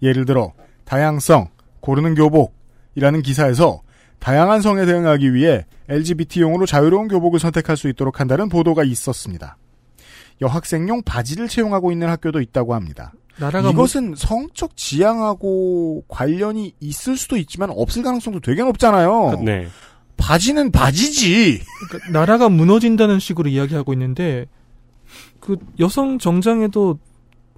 [0.00, 0.52] 예를 들어
[0.84, 1.48] 다양성,
[1.80, 3.80] 고르는 교복이라는 기사에서
[4.18, 9.56] 다양한 성에 대응하기 위해 LGBT용으로 자유로운 교복을 선택할 수 있도록 한다는 보도가 있었습니다.
[10.40, 13.12] 여학생용 바지를 채용하고 있는 학교도 있다고 합니다.
[13.38, 19.40] 나라가 뭐- 이것은 성적 지향하고 관련이 있을 수도 있지만 없을 가능성도 되게 높잖아요.
[19.44, 19.68] 네.
[20.16, 21.60] 바지는 바지지.
[21.88, 24.46] 그러니까 나라가 무너진다는 식으로 이야기하고 있는데
[25.38, 26.98] 그 여성 정장에도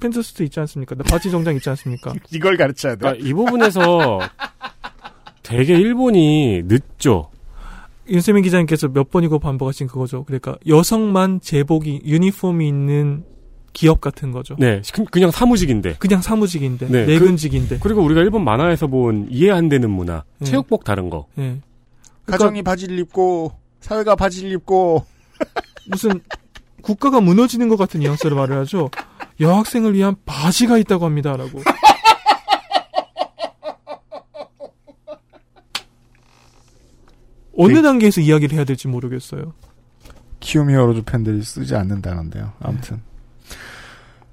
[0.00, 0.94] pants suit 있지 않습니까?
[1.08, 2.12] 바지 정장 있지 않습니까?
[2.32, 2.98] 이걸 가르쳐야 돼.
[3.00, 4.20] 그러니까 이 부분에서
[5.50, 7.28] 되게 일본이 늦죠.
[8.08, 10.24] 윤세민 기자님께서 몇 번이고 반복하신 그거죠.
[10.24, 13.24] 그러니까 여성만 제복이 유니폼이 있는
[13.72, 14.56] 기업 같은 거죠.
[14.58, 15.94] 네, 그- 그냥 사무직인데.
[15.98, 17.78] 그냥 사무직인데 네, 내근직인데.
[17.80, 20.46] 그 리고 우리가 일본 만화에서 본 이해 안 되는 문화, 네.
[20.46, 21.26] 체육복 다른 거.
[21.38, 21.58] 예.
[22.26, 25.04] 가정이 바지를 입고 사회가 바지를 입고
[25.90, 26.20] 무슨
[26.82, 28.90] 국가가 무너지는 것 같은 뉘앙스로 말을 하죠.
[29.40, 31.60] 여학생을 위한 바지가 있다고 합니다라고.
[37.62, 39.52] 어느 단계에서 이야기를 해야 될지 모르겠어요.
[40.40, 42.52] 키움 히어로즈 팬들이 쓰지 않는다는데요.
[42.60, 43.02] 아무튼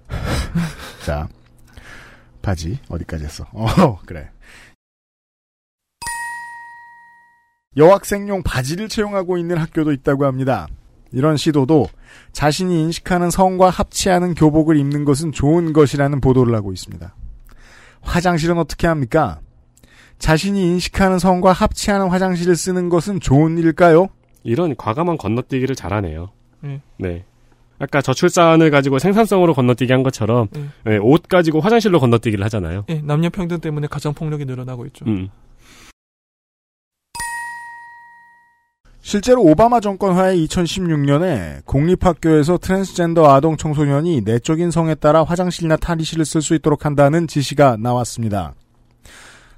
[1.06, 1.28] 자,
[2.42, 3.46] 바지 어디까지 했어?
[3.52, 4.30] 어, 그래.
[7.76, 10.68] 여학생용 바지를 채용하고 있는 학교도 있다고 합니다.
[11.12, 11.88] 이런 시도도
[12.32, 17.16] 자신이 인식하는 성과 합치하는 교복을 입는 것은 좋은 것이라는 보도를 하고 있습니다.
[18.02, 19.40] 화장실은 어떻게 합니까?
[20.20, 24.08] 자신이 인식하는 성과 합치하는 화장실을 쓰는 것은 좋은 일일까요?
[24.44, 26.30] 이런 과감한 건너뛰기를 잘하네요.
[26.62, 26.82] 네.
[26.98, 27.26] 네.
[27.80, 30.66] 아까 저출산을 가지고 생산성으로 건너뛰기 한 것처럼 네.
[30.84, 32.86] 네, 옷 가지고 화장실로 건너뛰기를 하잖아요.
[32.90, 35.06] 예, 남녀 평등 때문에 가정 폭력이 늘어나고 있죠.
[35.06, 35.30] 음.
[39.02, 46.42] 실제로 오바마 정권 하에 2016년에 공립학교에서 트랜스젠더 아동 청소년이 내적인 성에 따라 화장실이나 탈의실을 쓸
[46.42, 48.54] 수 있도록 한다는 지시가 나왔습니다.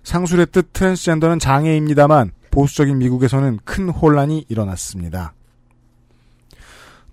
[0.03, 5.33] 상술의 뜻 트랜스젠더는 장애입니다만 보수적인 미국에서는 큰 혼란이 일어났습니다.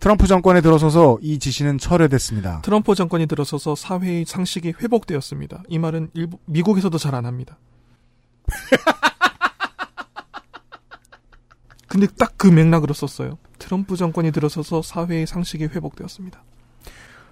[0.00, 2.60] 트럼프 정권에 들어서서 이 지시는 철회됐습니다.
[2.62, 5.62] 트럼프 정권이 들어서서 사회의 상식이 회복되었습니다.
[5.68, 7.58] 이 말은 일부, 미국에서도 잘 안 합니다.
[11.88, 13.38] 근데 딱 그 맥락으로 썼어요.
[13.58, 16.42] 트럼프 정권이 들어서서 사회의 상식이 회복되었습니다.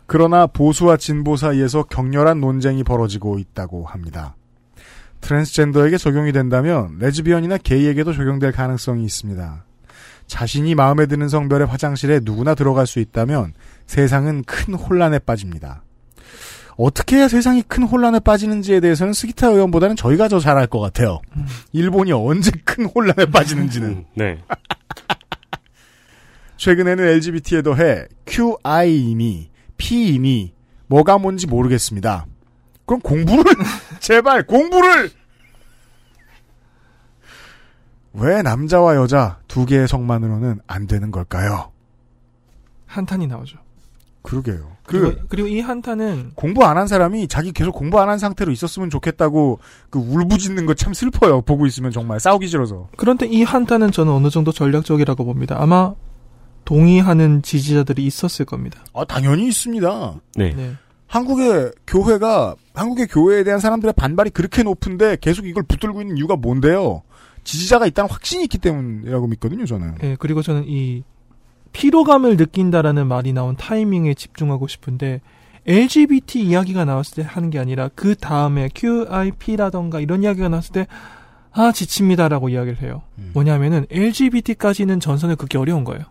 [0.06, 4.34] 그러나 보수와 진보 사이에서 격렬한 논쟁이 벌어지고 있다고 합니다.
[5.24, 9.64] 트랜스젠더에게 적용이 된다면 레즈비언이나 게이에게도 적용될 가능성이 있습니다.
[10.26, 13.54] 자신이 마음에 드는 성별의 화장실에 누구나 들어갈 수 있다면
[13.86, 15.82] 세상은 큰 혼란에 빠집니다.
[16.76, 21.20] 어떻게 해야 세상이 큰 혼란에 빠지는지에 대해서는 스기타 의원보다는 저희가 더 잘 알 것 같아요.
[21.72, 23.88] 일본이 언제 큰 혼란에 빠지는지는.
[23.88, 24.38] 음, 네.
[26.56, 30.52] 최근에는 LGBT에 더해 QI이니 P이니
[30.86, 32.26] 뭐가 뭔지 모르겠습니다.
[32.86, 33.44] 그럼 공부를
[34.04, 35.10] 제발 공부를
[38.12, 41.72] 왜 남자와 여자 두 개의 성만으로는 안 되는 걸까요?
[42.86, 43.58] 한탄이 나오죠.
[44.22, 44.72] 그러게요.
[44.86, 48.52] 그리고, 그 그리고 이 한탄은 공부 안 한 사람이 자기 계속 공부 안 한 상태로
[48.52, 49.58] 있었으면 좋겠다고
[49.90, 51.40] 그 울부짖는 거 참 슬퍼요.
[51.40, 52.88] 보고 있으면 정말 싸우기 싫어서.
[52.96, 55.56] 그런데 이 한탄은 저는 어느 정도 전략적이라고 봅니다.
[55.58, 55.94] 아마
[56.66, 58.80] 동의하는 지지자들이 있었을 겁니다.
[58.94, 60.14] 아 당연히 있습니다.
[60.36, 60.52] 네.
[60.54, 60.74] 네.
[61.06, 67.02] 한국의 교회가 한국의 교회에 대한 사람들의 반발이 그렇게 높은데 계속 이걸 붙들고 있는 이유가 뭔데요?
[67.44, 69.96] 지지자가 있다는 확신이 있기 때문이라고 믿거든요, 저는.
[70.02, 71.04] 예, 그리고 저는 이
[71.72, 75.20] 피로감을 느낀다라는 말이 나온 타이밍에 집중하고 싶은데
[75.66, 80.86] LGBT 이야기가 나왔을 때 하는 게 아니라 그 다음에 QIP라던가 이런 이야기가 나왔을 때
[81.52, 83.02] 아, 지칩니다라고 이야기를 해요.
[83.18, 83.30] 음.
[83.32, 86.04] 뭐냐면은 LGBT까지는 전선을 긋기 어려운 거예요.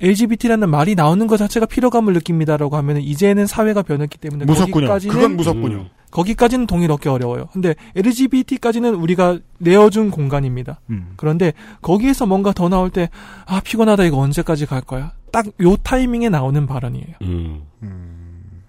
[0.00, 4.86] LGBT라는 말이 나오는 것 자체가 피로감을 느낍니다라고 하면은 이제는 사회가 변했기 때문에 무섭군요.
[4.88, 5.76] 거기까지는 그건 무섭군요.
[5.76, 5.88] 음.
[6.10, 7.48] 거기까지는 동의를 얻기 어려워요.
[7.52, 10.80] 근데 LGBT까지는 우리가 내어준 공간입니다.
[10.90, 11.12] 음.
[11.16, 13.10] 그런데 거기에서 뭔가 더 나올 때,
[13.46, 15.12] 아, 피곤하다, 이거 언제까지 갈 거야?
[15.30, 17.14] 딱 요 타이밍에 나오는 발언이에요.
[17.22, 17.62] 음.
[17.82, 18.62] 음.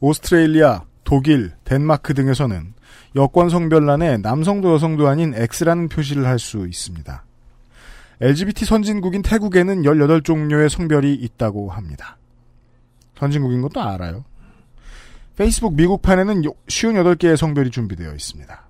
[0.00, 2.74] 오스트레일리아, 독일, 덴마크 등에서는
[3.14, 7.24] 여권 성별란에 남성도 여성도 아닌 X라는 표시를 할 수 있습니다.
[8.20, 12.16] LGBT 선진국인 태국에는 18종류의 성별이 있다고 합니다.
[13.18, 14.24] 선진국인 것도 알아요.
[15.36, 18.68] 페이스북 미국판에는 58개의 성별이 준비되어 있습니다.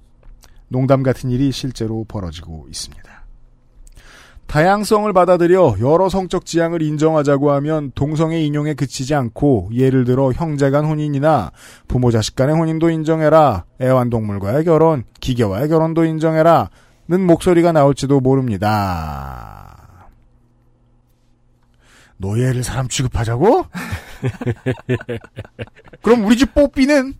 [0.68, 3.11] 농담 같은 일이 실제로 벌어지고 있습니다.
[4.46, 10.84] 다양성을 받아들여 여러 성적 지향을 인정하자고 하면 동성애 인용에 그치지 않고 예를 들어 형제 간
[10.84, 11.52] 혼인이나
[11.88, 13.64] 부모 자식 간의 혼인도 인정해라.
[13.80, 16.68] 애완동물과의 결혼, 기계와의 결혼도 인정해라.
[17.08, 19.71] 는 목소리가 나올지도 모릅니다.
[22.22, 23.66] 노예를 사람 취급하자고?
[26.02, 27.14] 그럼 우리 집 뽀삐는?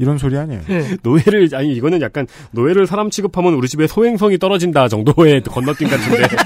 [0.00, 0.62] 이런 소리 아니에요.
[0.66, 0.96] 네.
[1.02, 6.28] 노예를 아니 이거는 약간 노예를 사람 취급하면 우리 집에 소행성이 떨어진다 정도의 건너뛴 같은데.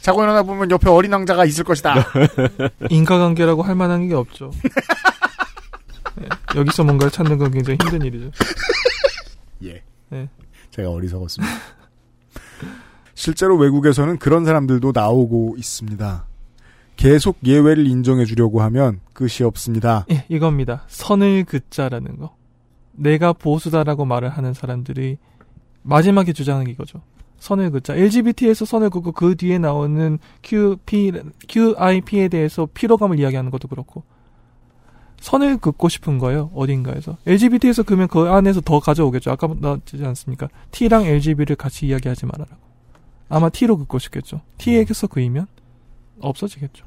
[0.00, 2.06] 자고 일어나 보면 옆에 어린 왕자가 있을 것이다.
[2.88, 4.50] 인과관계라고 할 만한 게 없죠.
[6.16, 6.28] 네.
[6.54, 8.30] 여기서 뭔가를 찾는 건 굉장히 힘든 일이죠.
[9.64, 9.82] 예.
[10.08, 10.28] 네.
[10.70, 11.75] 제가 어리석었습니다.
[13.16, 16.26] 실제로 외국에서는 그런 사람들도 나오고 있습니다.
[16.96, 20.04] 계속 예외를 인정해 주려고 하면 끝이 없습니다.
[20.10, 20.84] 예, 이겁니다.
[20.86, 22.36] 선을 긋자라는 거.
[22.92, 25.16] 내가 보수다라고 말을 하는 사람들이
[25.82, 27.00] 마지막에 주장하는 이거죠.
[27.38, 27.94] 선을 긋자.
[27.94, 31.12] LGBT에서 선을 긋고 그 뒤에 나오는 QP,
[31.48, 34.04] QIP에 대해서 피로감을 이야기하는 것도 그렇고.
[35.20, 36.50] 선을 긋고 싶은 거예요.
[36.54, 37.16] 어딘가에서.
[37.26, 39.30] LGBT에서 그러면 그 안에서 더 가져오겠죠.
[39.30, 40.48] 아까 나왔지 않습니까?
[40.70, 42.65] T랑 LGB를 같이 이야기하지 말아라고.
[43.28, 44.40] 아마 T로 긋고 싶겠죠.
[44.58, 45.46] T에게서 그이면
[46.20, 46.86] 없어지겠죠.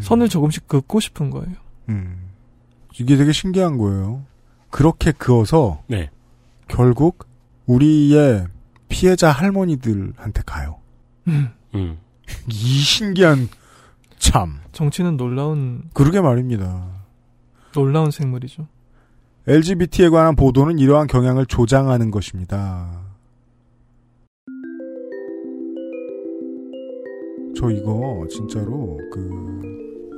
[0.00, 1.54] 선을 조금씩 긋고 싶은 거예요.
[1.88, 2.30] 음.
[2.98, 4.24] 이게 되게 신기한 거예요.
[4.70, 6.10] 그렇게 그어서 네.
[6.68, 7.26] 결국
[7.66, 8.46] 우리의
[8.88, 10.78] 피해자 할머니들한테 가요.
[11.28, 11.98] 음, 음.
[12.48, 13.48] 이 신기한
[14.18, 14.60] 참.
[14.72, 16.86] 정치는 놀라운 그러게 말입니다.
[17.72, 18.66] 놀라운 생물이죠.
[19.46, 23.01] LGBT에 관한 보도는 이러한 경향을 조장하는 것입니다.
[27.56, 29.30] 저 이거 진짜로 그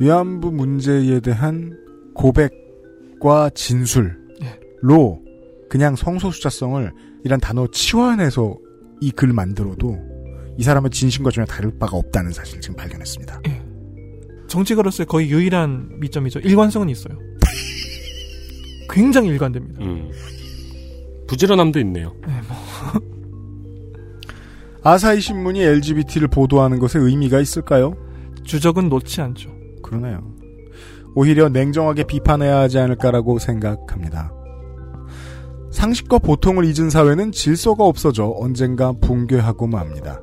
[0.00, 1.72] 위안부 문제에 대한
[2.14, 5.20] 고백과 진술로
[5.68, 6.92] 그냥 성소수자성을
[7.24, 8.56] 이란 단어 치환해서
[9.00, 9.98] 이 글 만들어도
[10.56, 13.42] 이 사람의 진심과 전혀 다를 바가 없다는 사실을 지금 발견했습니다.
[14.46, 16.38] 정치가로서의 거의 유일한 미점이죠.
[16.40, 17.18] 일관성은 있어요.
[18.88, 19.82] 굉장히 일관됩니다.
[19.84, 20.10] 음.
[21.26, 22.14] 부지런함도 있네요.
[24.86, 27.94] 아사히 신문이 LGBT를 보도하는 것에 의미가 있을까요?
[28.44, 29.50] 주적은 놓지 않죠.
[29.82, 30.22] 그러네요.
[31.14, 34.30] 오히려 냉정하게 비판해야 하지 않을까라고 생각합니다.
[35.70, 40.20] 상식과 보통을 잊은 사회는 질서가 없어져 언젠가 붕괴하고 맙니다.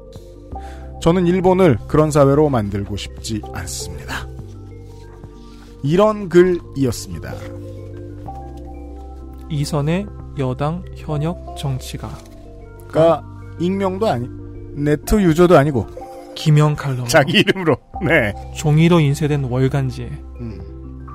[1.01, 4.27] 저는 일본을 그런 사회로 만들고 싶지 않습니다.
[5.81, 7.33] 이런 글이었습니다.
[9.49, 10.05] 이선의
[10.37, 12.09] 여당 현역 정치가
[12.87, 13.25] 그러니까
[13.59, 14.40] 익명도 아니
[14.73, 15.87] 네트 유저도 아니고
[16.35, 20.05] 김영 칼럼 자기 이름으로 네 종이로 인쇄된 월간지에
[20.39, 20.61] 음.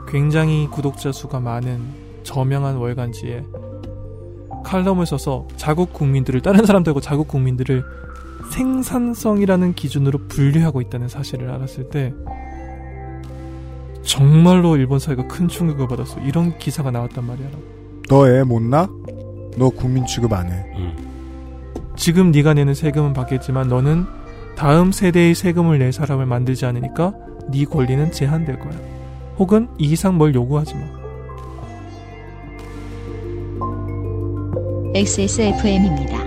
[0.08, 1.80] 굉장히 구독자 수가 많은
[2.22, 3.44] 저명한 월간지에
[4.64, 7.84] 칼럼을 써서 자국 국민들을 다른 사람들과 자국 국민들을
[8.50, 12.12] 생산성이라는 기준으로 분류하고 있다는 사실을 알았을 때
[14.02, 16.20] 정말로 일본 사회가 큰 충격을 받았어.
[16.20, 17.48] 이런 기사가 나왔단 말이야.
[18.08, 18.88] 너애 못나?
[19.56, 20.64] 너 국민 취급 안 해.
[20.76, 21.15] 음.
[21.96, 24.06] 지금 네가 내는 세금은 받겠지만 너는
[24.56, 27.12] 다음 세대의 세금을 낼 사람을 만들지 않으니까
[27.50, 28.72] 네 권리는 제한될 거야.
[29.38, 30.80] 혹은 이 이상 뭘 요구하지 마.
[34.94, 36.25] XSFM입니다.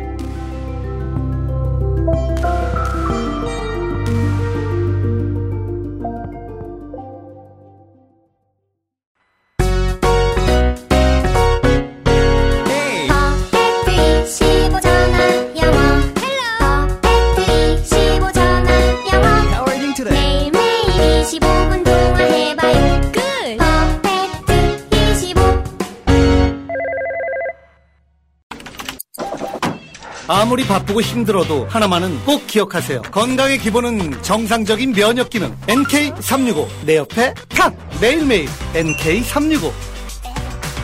[30.59, 33.03] 아무리 바쁘고 힘들어도 하나만은 꼭 기억하세요.
[33.03, 35.55] 건강의 기본은 정상적인 면역 기능.
[35.67, 36.67] NK365.
[36.85, 37.73] 내 옆에 탁!
[38.01, 39.71] 매일매일 NK365.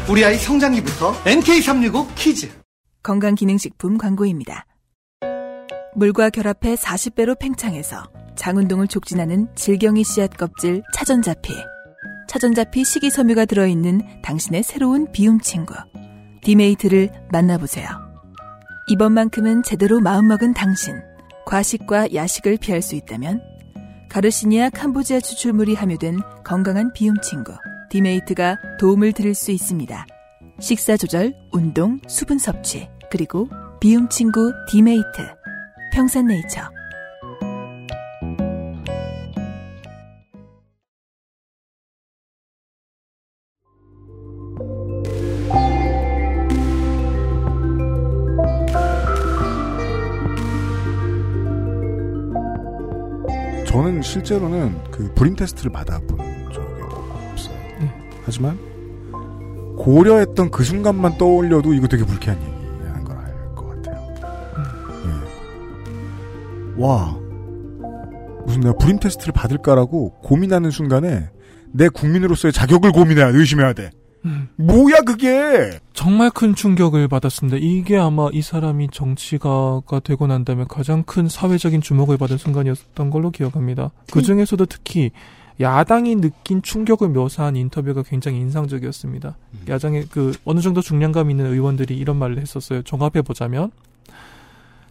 [0.10, 2.50] 우리 아이 성장기부터 NK365 키즈.
[3.04, 4.66] 건강기능식품 광고입니다.
[5.96, 8.04] 물과 결합해 40배로 팽창해서
[8.38, 11.54] 장운동을 촉진하는 질경이 씨앗 껍질 차전자피.
[12.30, 15.74] 차전자피 식이섬유가 들어있는 당신의 새로운 비움 친구.
[16.44, 18.05] 디메이트를 만나보세요.
[18.88, 21.02] 이번만큼은 제대로 마음먹은 당신.
[21.46, 23.42] 과식과 야식을 피할 수 있다면
[24.10, 27.54] 가르시니아 캄보지아 추출물이 함유된 건강한 비움 친구.
[27.90, 30.06] 디메이트가 도움을 드릴 수 있습니다.
[30.60, 35.34] 식사 조절, 운동, 수분 섭취, 그리고 비움 친구 디메이트.
[35.94, 36.75] 평산네이처.
[53.76, 56.18] 저는 실제로는 그 불임 테스트를 받아본
[56.54, 56.82] 적이
[57.32, 57.56] 없어요.
[58.24, 58.58] 하지만
[59.78, 64.16] 고려했던 그 순간만 떠올려도 이거 되게 불쾌한 얘기라는 걸 알 것 같아요.
[66.78, 66.82] 예.
[66.82, 67.18] 와
[68.46, 71.30] 무슨 내가 불임 테스트를 받을까라고 고민하는 순간에
[71.74, 73.90] 내 국민으로서의 자격을 고민해야 의심해야 돼.
[74.26, 74.50] 음.
[74.58, 75.80] 뭐야 그게?
[75.94, 77.58] 정말 큰 충격을 받았습니다.
[77.60, 83.32] 이게 아마 이 사람이 정치가가 되고 난 다음에 가장 큰 사회적인 주목을 받은 순간이었던 걸로
[83.32, 83.92] 기억합니다.
[84.12, 85.12] 그 중에서도 특히
[85.62, 89.38] 야당이 느낀 충격을 묘사한 인터뷰가 굉장히 인상적이었습니다.
[89.70, 92.82] 야당의 그 어느 정도 중량감 있는 의원들이 이런 말을 했었어요.
[92.82, 93.72] 종합해 보자면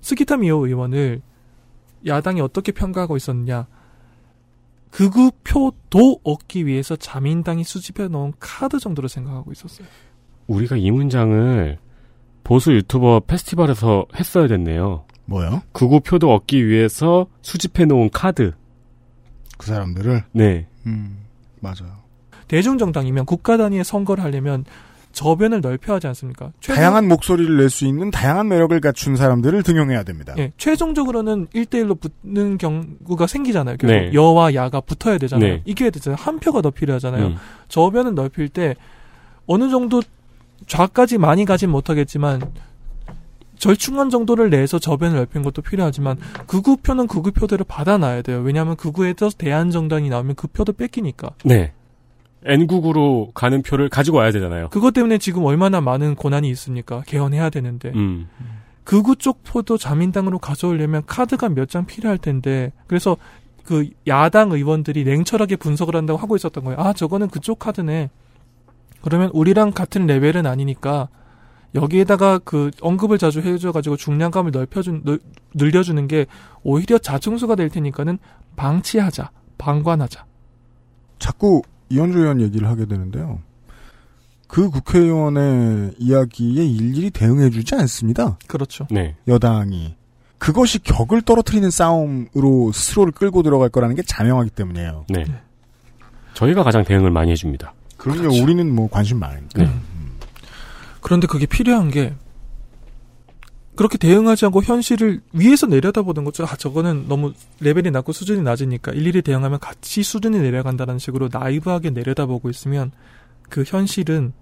[0.00, 1.20] 스기타 미오 의원을
[2.06, 3.66] 야당이 어떻게 평가하고 있었느냐?
[4.94, 9.88] 극우표도 얻기 위해서 자민당이 수집해 놓은 카드 정도로 생각하고 있었어요.
[10.46, 11.78] 우리가 이 문장을
[12.44, 15.04] 보수 유튜버 페스티벌에서 했어야 됐네요.
[15.24, 15.62] 뭐요?
[15.72, 18.52] 극우 표도 얻기 위해서 수집해 놓은 카드.
[19.58, 20.68] 그 사람들을 네.
[20.86, 21.18] 음
[21.58, 22.04] 맞아요.
[22.46, 24.64] 대중정당이면 국가 단위의 선거를 하려면
[25.14, 26.52] 저변을 넓혀야 하지 않습니까?
[26.60, 30.34] 최종- 다양한 목소리를 낼 수 있는 다양한 매력을 갖춘 사람들을 등용해야 됩니다.
[30.38, 33.76] 예, 최종적으로는 1대1로 붙는 경우가 생기잖아요.
[33.78, 34.12] 결국 네.
[34.12, 35.54] 여와 야가 붙어야 되잖아요.
[35.54, 35.62] 네.
[35.64, 36.18] 이겨야 되잖아요.
[36.20, 37.26] 한 표가 더 필요하잖아요.
[37.28, 37.36] 음.
[37.68, 38.74] 저변을 넓힐 때
[39.46, 40.02] 어느 정도
[40.66, 42.40] 좌까지 많이 가진 못하겠지만
[43.58, 48.40] 절충안 정도를 내서 저변을 넓힌 것도 필요하지만 극우표는 극우표대로 받아놔야 돼요.
[48.44, 51.30] 왜냐하면 극우에서 대한정당이 나오면 그 표도 뺏기니까.
[51.44, 51.72] 네.
[52.44, 54.68] N국으로 가는 표를 가지고 와야 되잖아요.
[54.70, 57.02] 그것 때문에 지금 얼마나 많은 고난이 있습니까?
[57.06, 57.92] 개헌해야 되는데.
[57.94, 58.28] 음.
[58.84, 63.16] 극우 쪽 표도 자민당으로 가져오려면 카드가 몇 장 필요할 텐데 그래서
[63.64, 66.78] 그 야당 의원들이 냉철하게 분석을 한다고 하고 있었던 거예요.
[66.78, 68.10] 아 저거는 그쪽 카드네.
[69.00, 71.08] 그러면 우리랑 같은 레벨은 아니니까
[71.74, 75.18] 여기에다가 그 언급을 자주 해줘가지고 중량감을 넓혀준 늘-
[75.54, 76.26] 늘려주는 게
[76.62, 78.18] 오히려 자충수가 될 테니까는
[78.56, 80.24] 방치하자, 방관하자.
[81.18, 81.62] 자꾸
[81.94, 83.40] 이현주 의원 얘기를 하게 되는데요.
[84.48, 88.38] 그 국회의원의 이야기에 일일이 대응해주지 않습니다.
[88.46, 88.86] 그렇죠.
[88.90, 89.16] 네.
[89.26, 89.94] 여당이.
[90.38, 95.06] 그것이 격을 떨어뜨리는 싸움으로 스스로를 끌고 들어갈 거라는 게 자명하기 때문이에요.
[95.08, 95.24] 네.
[96.34, 97.72] 저희가 가장 대응을 많이 해줍니다.
[97.96, 99.62] 그럼요, 우리는 뭐 관심 많으니까.
[99.62, 99.70] 네.
[101.00, 102.14] 그런데 그게 필요한 게
[103.76, 106.44] 그렇게 대응하지 않고 현실을 위에서 내려다보는 거죠.
[106.44, 112.50] 아, 저거는 너무 레벨이 낮고 수준이 낮으니까 일일이 대응하면 같이 수준이 내려간다는 식으로 나이브하게 내려다보고
[112.50, 112.92] 있으면
[113.48, 114.32] 그 현실은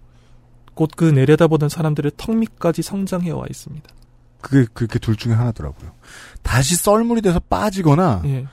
[0.75, 3.89] 곧 그 내려다보던 사람들의 턱 밑까지 성장해 와 있습니다.
[4.41, 5.93] 그게 그렇게 둘 중에 하나더라고요.
[6.43, 8.47] 다시 썰물이 돼서 빠지거나 예.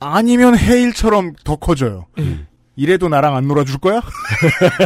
[0.00, 2.06] 아니면 해일처럼 더 커져요.
[2.18, 2.46] 예.
[2.78, 4.00] 이래도 나랑 안 놀아줄 거야?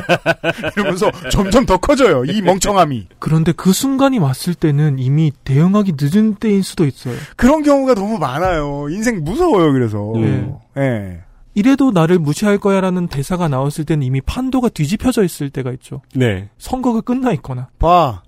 [0.74, 2.24] 이러면서 점점 더 커져요.
[2.24, 3.08] 이 멍청함이.
[3.18, 7.14] 그런데 그 순간이 왔을 때는 이미 대응하기 늦은 때일 수도 있어요.
[7.36, 8.88] 그런 경우가 너무 많아요.
[8.88, 9.74] 인생 무서워요.
[9.74, 10.10] 그래서.
[10.14, 10.54] 네.
[10.78, 11.20] 예.
[11.52, 16.00] 이래도 나를 무시할 거야라는 대사가 나왔을 때는 이미 판도가 뒤집혀져 있을 때가 있죠.
[16.14, 16.48] 네.
[16.56, 17.68] 선거가 끝나 있거나.
[17.78, 18.22] 봐.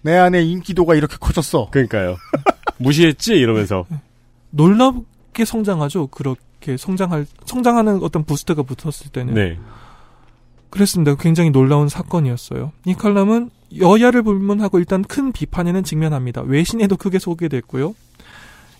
[0.00, 1.68] 내 안에 인기도가 이렇게 커졌어.
[1.70, 2.16] 그러니까요.
[2.78, 3.84] 무시했지 이러면서.
[4.48, 6.06] 놀랍게 성장하죠.
[6.06, 6.40] 그렇게
[6.76, 9.34] 성장할 성장하는 어떤 부스트가 붙었을 때는.
[9.34, 9.58] 네.
[10.70, 11.14] 그랬습니다.
[11.16, 12.72] 굉장히 놀라운 사건이었어요.
[12.86, 16.42] 이 칼럼은 여야를 불문하고 일단 큰 비판에는 직면합니다.
[16.42, 17.94] 외신에도 크게 소개됐고요.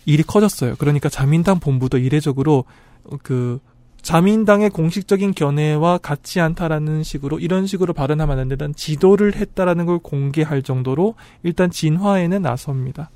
[0.06, 0.74] 일이 커졌어요.
[0.78, 2.64] 그러니까 자민당 본부도 이례적으로
[3.04, 3.60] 어, 그
[4.00, 10.62] 자민당의 공식적인 견해와 같지 않다라는 식으로 이런 식으로 발언하면 안 된다는 지도를 했다라는 걸 공개할
[10.62, 11.14] 정도로
[11.44, 13.10] 일단 진화에는 나섭니다.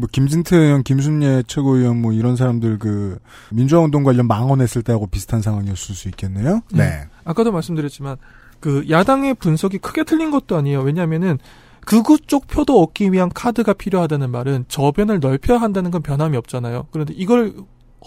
[0.00, 3.18] 뭐 김진태 의원, 김순례 최고위원 뭐 이런 사람들 그
[3.52, 6.62] 민주화 운동 관련 망언했을 때하고 비슷한 상황이었을 수 있겠네요.
[6.72, 7.06] 네.
[7.24, 8.16] 아까도 말씀드렸지만
[8.60, 10.80] 그 야당의 분석이 크게 틀린 것도 아니에요.
[10.80, 11.38] 왜냐하면은
[11.84, 16.86] 극우 쪽 표도 얻기 위한 카드가 필요하다는 말은 저변을 넓혀야 한다는 건 변함이 없잖아요.
[16.90, 17.54] 그런데 이걸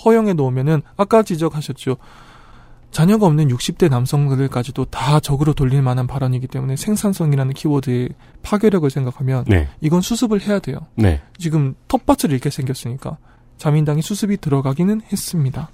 [0.03, 1.97] 허용해 놓으면은 아까 지적하셨죠.
[2.93, 8.09] 자녀가 없는 60대 남성들까지도 다 적으로 돌릴 만한 발언이기 때문에 생산성이라는 키워드의
[8.43, 9.67] 파괴력을 생각하면 네.
[9.81, 10.77] 이건 수습을 해야 돼요.
[10.95, 11.19] 네.
[11.37, 13.17] 지금 텃밭을 잃게 생겼으니까
[13.57, 15.71] 자민당이 수습이 들어가기는 했습니다.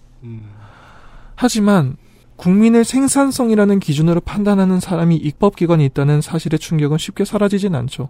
[1.35, 1.97] 하지만
[2.37, 8.09] 국민의 생산성이라는 기준으로 판단하는 사람이 입법기관이 있다는 사실의 충격은 쉽게 사라지진 않죠.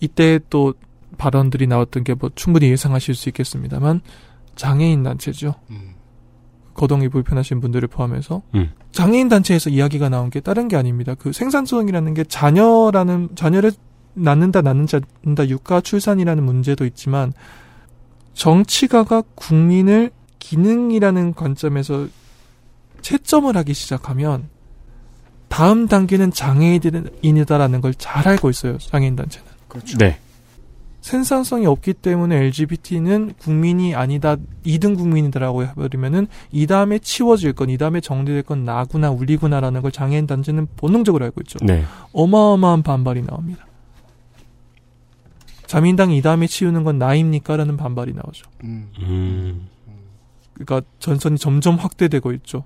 [0.00, 0.74] 이때 또
[1.18, 4.00] 발언들이 나왔던 게 뭐 충분히 예상하실 수 있겠습니다만
[4.56, 5.54] 장애인 단체죠.
[6.76, 8.70] 거동이 불편하신 분들을 포함해서 음.
[8.92, 11.14] 장애인 단체에서 이야기가 나온 게 다른 게 아닙니다.
[11.18, 13.72] 그 생산성이라는 게 자녀라는 자녀를
[14.14, 17.32] 낳는다 낳는다 낳는다 육가 출산이라는 문제도 있지만
[18.34, 22.06] 정치가가 국민을 기능이라는 관점에서
[23.02, 24.48] 채점을 하기 시작하면
[25.48, 28.78] 다음 단계는 장애인이다라는 걸 잘 알고 있어요.
[28.78, 29.46] 장애인 단체는.
[29.98, 30.18] 네.
[31.06, 34.34] 생산성이 없기 때문에 LGBT는 국민이 아니다,
[34.64, 40.26] 2등 국민이다라고 해버리면은 이 다음에 치워질 건, 이 다음에 정리될 건 나구나, 우리구나라는 걸 장애인
[40.26, 41.60] 단체는 본능적으로 알고 있죠.
[41.64, 41.84] 네.
[42.12, 43.64] 어마어마한 반발이 나옵니다.
[45.68, 47.56] 자민당이 이 다음에 치우는 건 나입니까?
[47.56, 48.50] 라는 반발이 나오죠.
[48.64, 49.68] 음.
[50.54, 52.64] 그러니까 전선이 점점 확대되고 있죠.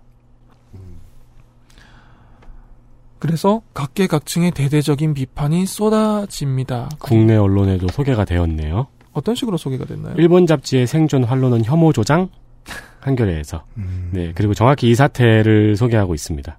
[3.21, 6.89] 그래서 각계각층의 대대적인 비판이 쏟아집니다.
[6.99, 8.87] 국내 언론에도 소개가 되었네요.
[9.13, 10.15] 어떤 식으로 소개가 됐나요?
[10.17, 12.29] 일본 잡지의 생존 활로는 혐오 조장
[13.01, 13.65] 한겨레에서
[14.13, 16.59] 네 그리고 정확히 이 사태를 소개하고 있습니다.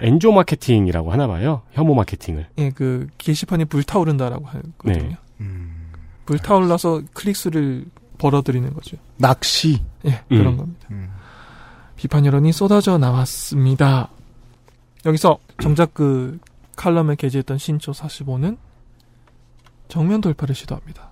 [0.00, 1.62] 엔조 마케팅이라고 하나 봐요.
[1.72, 2.46] 혐오 마케팅을.
[2.58, 5.16] 예, 그 게시판이 불타오른다라고 하거든요.
[5.38, 5.46] 네.
[6.24, 7.86] 불타올라서 클릭수를
[8.18, 8.96] 벌어들이는 거죠.
[9.16, 9.80] 낚시.
[10.04, 10.56] 예, 그런 음.
[10.58, 10.88] 겁니다.
[11.96, 14.10] 비판 여론이 쏟아져 나왔습니다.
[15.08, 16.38] 여기서 정작 그
[16.76, 18.58] 칼럼을 게재했던 신초 45는
[19.88, 21.10] 정면 돌파를 시도합니다.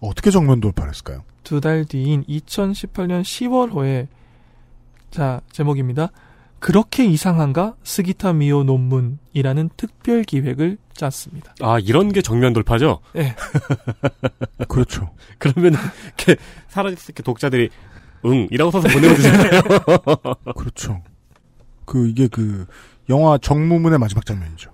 [0.00, 1.22] 어떻게 정면 돌파를 했을까요?
[1.44, 4.08] 두 달 뒤인 2018년 10월호에
[5.10, 6.10] 자 제목입니다.
[6.58, 11.54] 그렇게 이상한가 스기타 미오 논문이라는 특별 기획을 짰습니다.
[11.60, 13.00] 아 이런 게 정면 돌파죠?
[13.16, 13.34] 예.
[14.68, 15.10] 그렇죠.
[15.38, 15.74] 그러면
[16.18, 16.36] 이렇게
[16.68, 17.70] 사라졌을 때 독자들이
[18.26, 19.62] 응 이라고 써서 보내면 되잖아요.
[20.56, 21.02] 그렇죠.
[21.90, 22.66] 그 이게 그
[23.08, 24.70] 영화 정무문의 마지막 장면이죠.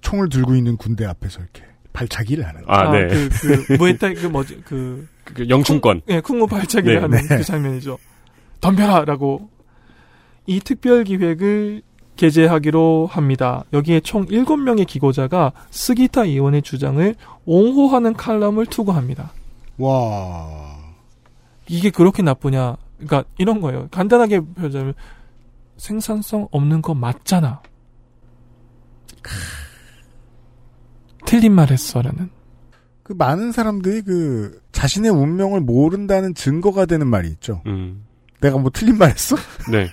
[0.00, 2.64] 총을 들고 있는 군대 앞에서 이렇게 발차기를 하는.
[2.66, 3.06] 아, 네.
[3.06, 3.28] 그,
[3.68, 5.06] 그, 무에타이, 그 뭐지, 그.
[5.22, 6.00] 그 영춘권.
[6.08, 7.36] 예, 쿵무 발차기를 네, 하는 네.
[7.36, 7.98] 그 장면이죠.
[8.60, 9.04] 덤벼라!
[9.04, 9.48] 라고.
[10.46, 11.82] 이 특별 기획을
[12.16, 13.62] 게재하기로 합니다.
[13.72, 19.32] 여기에 총 7명의 기고자가 스기타 의원의 주장을 옹호하는 칼럼을 투고합니다.
[19.78, 20.78] 와.
[21.68, 22.76] 이게 그렇게 나쁘냐.
[22.98, 23.86] 그러니까 이런 거예요.
[23.92, 24.94] 간단하게 표현하자면
[25.82, 27.60] 생산성 없는 거 맞잖아.
[31.26, 32.30] 틀린 말 했어라는.
[33.02, 37.62] 그 많은 사람들이 그 자신의 운명을 모른다는 증거가 되는 말이 있죠.
[37.66, 38.04] 음.
[38.40, 39.34] 내가 뭐 틀린 말 했어?
[39.72, 39.88] 네.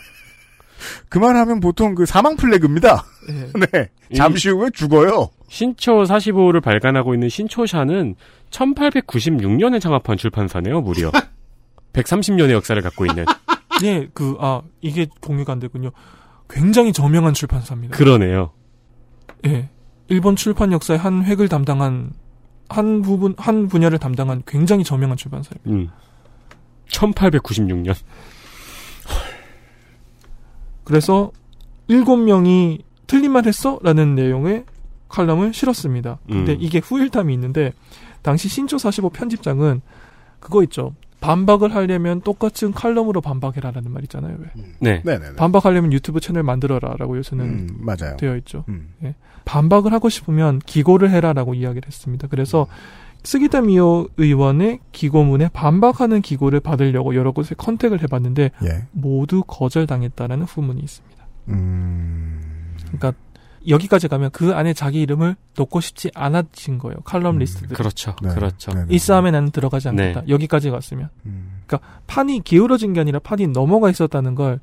[1.10, 3.04] 그 말하면 보통 그 사망 플래그입니다.
[3.30, 3.52] 예.
[3.74, 3.90] 네.
[4.16, 5.30] 잠시 후에 죽어요.
[5.48, 8.16] 신초 45를 발간하고 있는 신초샤는
[8.52, 11.12] 1896년에 창업한 출판사네요, 무려.
[11.94, 13.26] 130년의 역사를 갖고 있는.
[13.84, 15.92] 예, 그, 아, 이게 공유가 안 되군요.
[16.50, 17.96] 굉장히 저명한 출판사입니다.
[17.96, 18.52] 그러네요.
[19.46, 19.70] 예.
[20.08, 22.12] 일본 출판 역사의 한 획을 담당한,
[22.68, 25.70] 한 부분, 한 분야를 담당한 굉장히 저명한 출판사입니다.
[25.70, 25.90] 음.
[26.88, 27.96] 1896년.
[30.84, 31.32] 그래서,
[31.88, 33.80] 일곱 명이 틀린 말 했어?
[33.84, 34.66] 라는 내용의
[35.08, 36.20] 칼럼을 실었습니다.
[36.28, 36.58] 근데 음.
[36.60, 37.74] 이게 후일담이 있는데,
[38.22, 39.82] 당시 신조 45 편집장은
[40.40, 40.96] 그거 있죠.
[41.22, 44.38] 반박을 하려면 똑같은 칼럼으로 반박해라라는 말 있잖아요.
[44.40, 44.64] 왜?
[44.80, 45.02] 네.
[45.04, 45.36] 네네네.
[45.36, 48.16] 반박하려면 유튜브 채널 만들어라라고 요새는 음, 맞아요.
[48.18, 48.64] 되어 있죠.
[48.70, 48.94] 음.
[49.04, 49.16] 예.
[49.46, 52.28] 반박을 하고 싶으면 기고를 해라라고 이야기를 했습니다.
[52.28, 52.68] 그래서
[53.24, 58.84] 스기타 미오 의원의 기고문에 반박하는 기고를 받으려고 여러 곳에 contact을 해봤는데 예.
[58.92, 61.26] 모두 거절당했다라는 후문이 있습니다.
[61.50, 62.40] 음.
[62.86, 63.14] 그러니까
[63.68, 66.98] 여기까지 가면 그 안에 자기 이름을 넣고 싶지 않아진 거예요.
[67.04, 67.76] 칼럼니스트들.
[67.76, 68.16] 그렇죠.
[68.22, 68.30] 네.
[68.30, 68.72] 그렇죠.
[68.72, 68.96] 네 네.
[68.96, 70.22] 이 싸움에 나는 들어가지 않겠다.
[70.22, 70.28] 네.
[70.30, 71.10] 여기까지 갔으면.
[71.26, 71.62] 음.
[71.66, 74.60] 그러니까 판이 기울어진 게 아니라 판이 넘어가 있었다는 걸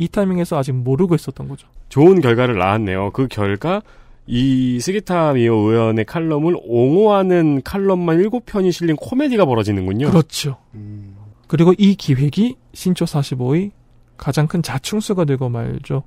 [0.00, 1.68] 이 타이밍에서 아직 모르고 있었던 거죠.
[1.90, 3.10] 좋은 결과를 낳았네요.
[3.10, 3.82] 그 결과
[4.26, 10.08] 이 스기타 미오 의원의 칼럼을 옹호하는 칼럼만 7편이 실린 코미디가 벌어지는군요.
[10.08, 10.56] 그렇죠.
[10.74, 11.16] 음.
[11.48, 13.72] 그리고 이 기획이 신초 45의
[14.16, 16.04] 가장 큰 자충수가 되고 말죠.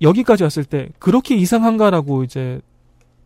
[0.00, 2.60] 여기까지 왔을 때 그렇게 이상한가라고 이제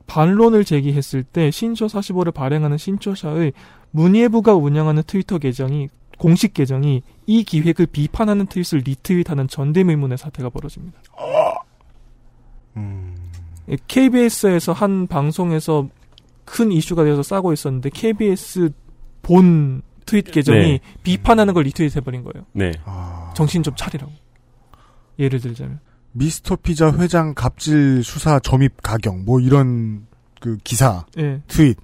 [0.06, 3.52] 반론을 제기했을 때 신초 45를 발행하는 신초샤의
[3.90, 11.00] 문예부가 운영하는 트위터 계정이 공식 계정이 이 기획을 비판하는 트윗을 리트윗하는 전대미문의 사태가 벌어집니다.
[12.76, 13.16] 음.
[13.86, 15.88] KBS에서 한 방송에서
[16.44, 18.70] 큰 이슈가 되어서 싸고 있었는데 KBS
[19.22, 20.80] 본 트윗 계정이 네.
[21.02, 22.44] 비판하는 걸 리트윗 해버린 거예요.
[22.52, 22.72] 네.
[22.84, 23.32] 아.
[23.34, 24.12] 정신 좀 차리라고.
[25.18, 25.80] 예를 들자면.
[26.12, 30.06] 미스터 피자 회장 갑질 수사 점입 가경 뭐 이런
[30.40, 31.40] 그 기사 예.
[31.48, 31.78] 트윗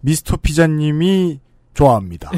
[0.00, 1.40] 미스터 피자님이
[1.74, 2.30] 좋아합니다.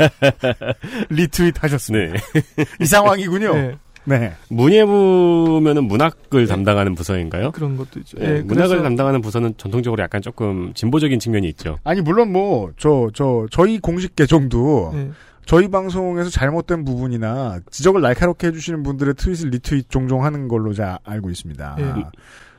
[1.08, 2.14] 리트윗 하셨습니다.
[2.14, 2.42] 네.
[2.80, 3.56] 이 상황이군요.
[3.56, 3.78] 예.
[4.04, 4.32] 네.
[4.48, 7.52] 문예부면은 문학을 담당하는 부서인가요?
[7.52, 8.18] 그런 것도 있죠.
[8.18, 11.78] 네, 예, 문학을 그래서 담당하는 부서는 전통적으로 약간 조금 진보적인 측면이 있죠.
[11.84, 15.10] 아니 물론 뭐 저저 저희 공식 계정도 예.
[15.50, 21.28] 저희 방송에서 잘못된 부분이나 지적을 날카롭게 해주시는 분들의 트윗을 리트윗 종종 하는 걸로 자 알고
[21.28, 21.76] 있습니다.
[21.80, 22.04] 예.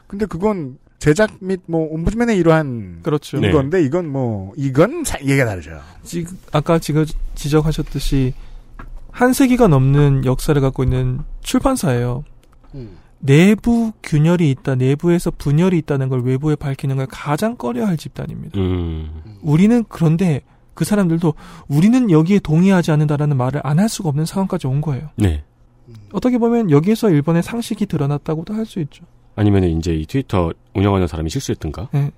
[0.07, 3.39] 근데 그건 제작 및 뭐 옴부드맨의 이러한 그렇죠.
[3.39, 3.53] 네.
[3.53, 5.79] 건데 이건 뭐 이건 사- 얘기가 다르죠.
[6.03, 8.33] 지금 아까 지금 지적하셨듯이
[9.09, 12.25] 한 세기가 넘는 역사를 갖고 있는 출판사예요.
[13.19, 18.59] 내부 균열이 있다, 내부에서 분열이 있다는 걸 외부에 밝히는 걸 가장 꺼려할 집단입니다.
[18.59, 19.21] 음.
[19.41, 20.41] 우리는 그런데
[20.73, 21.33] 그 사람들도
[21.67, 25.09] 우리는 여기에 동의하지 않는다라는 말을 안 할 수가 없는 상황까지 온 거예요.
[25.15, 25.43] 네.
[26.13, 29.03] 어떻게 보면 여기에서 일본의 상식이 드러났다고도 할 수 있죠.
[29.35, 31.89] 아니면 이제 이 트위터 운영하는 사람이 실수했던가?
[31.91, 32.11] 네.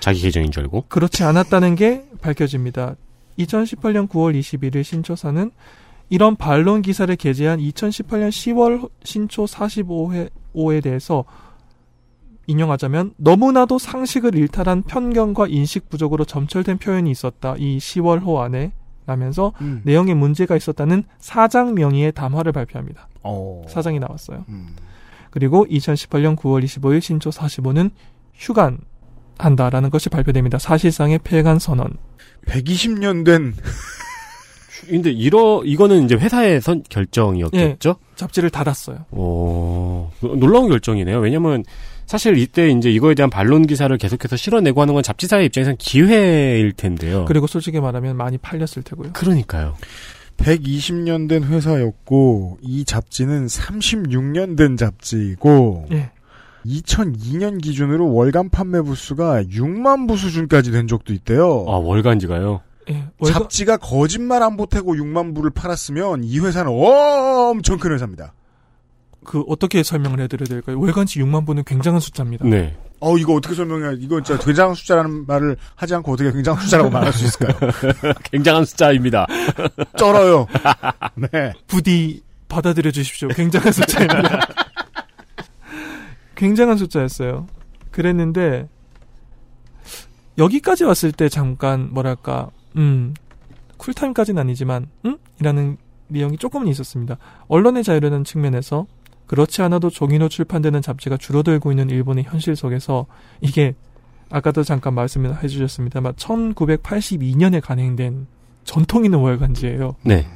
[0.00, 0.84] 자기 계정인 줄 알고?
[0.88, 2.96] 그렇지 않았다는 게 밝혀집니다.
[3.38, 5.50] 2018년 9월 21일 신초사는
[6.08, 11.24] 이런 반론 기사를 게재한 2018년 10월 신초 45회에 대해서
[12.46, 17.54] 인용하자면 너무나도 상식을 일탈한 편견과 인식 부족으로 점철된 표현이 있었다.
[17.58, 18.72] 이 10월 호 안에
[19.06, 19.82] 라면서 음.
[19.84, 23.08] 내용에 문제가 있었다는 사장 명의의 담화를 발표합니다.
[23.22, 23.64] 어.
[23.68, 24.44] 사장이 나왔어요.
[24.48, 24.68] 음.
[25.30, 27.90] 그리고 2018년 9월 25일 신초 45는
[28.34, 28.78] 휴관
[29.38, 30.58] 한다라는 것이 발표됩니다.
[30.58, 31.96] 사실상의 폐간 선언.
[32.46, 33.54] 120년 된
[34.88, 37.96] 근데 이러 이거는 이제 회사의 선 결정이었겠죠?
[38.14, 39.04] 잡지를 닫았어요.
[39.10, 41.18] 오, 놀라운 결정이네요.
[41.18, 41.64] 왜냐면
[42.06, 47.24] 사실 이때 이제 이거에 대한 반론 기사를 계속해서 실어내고 하는 건 잡지사의 입장에선 기회일 텐데요.
[47.26, 49.12] 그리고 솔직히 말하면 많이 팔렸을 테고요.
[49.12, 49.74] 그러니까요.
[50.36, 56.10] 120년 된 회사였고 이 잡지는 36년 된 잡지이고 예.
[56.66, 61.64] 2002년 기준으로 월간 판매 부수가 6만 부 수준까지 된 적도 있대요.
[61.68, 62.60] 아 월간지가요.
[62.90, 63.04] 예.
[63.18, 68.32] 월가- 잡지가 거짓말 안 보태고 6만 부를 팔았으면 이 회사는 엄청 큰 회사입니다.
[69.26, 70.78] 그 어떻게 설명을 해드려야 될까요?
[70.78, 72.46] 월간지 6만 부는 굉장한 숫자입니다.
[72.46, 72.76] 네.
[73.00, 73.96] 어, 이거 어떻게 설명해?
[73.98, 77.72] 이거 진짜 굉장한 숫자라는 말을 하지 않고 어떻게 굉장한 숫자라고 말할 수 있을까요?
[78.30, 79.26] 굉장한 숫자입니다.
[79.98, 80.46] 쩔어요.
[81.16, 81.52] 네.
[81.66, 83.28] 부디 받아들여 주십시오.
[83.28, 84.46] 굉장한 숫자입니다.
[86.36, 87.48] 굉장한 숫자였어요.
[87.90, 88.68] 그랬는데
[90.38, 93.14] 여기까지 왔을 때 잠깐 뭐랄까 음
[93.78, 95.18] 쿨타임까지는 아니지만 음?
[95.40, 97.16] 이라는 내용이 조금은 있었습니다.
[97.48, 98.86] 언론의 자유라는 측면에서
[99.26, 103.06] 그렇지 않아도 종이로 출판되는 잡지가 줄어들고 있는 일본의 현실 속에서
[103.40, 103.74] 이게
[104.30, 108.26] 아까도 잠깐 말씀을 해주셨습니다만 1982년에 간행된
[108.64, 109.96] 전통 있는 월간지예요.
[110.02, 110.26] 네.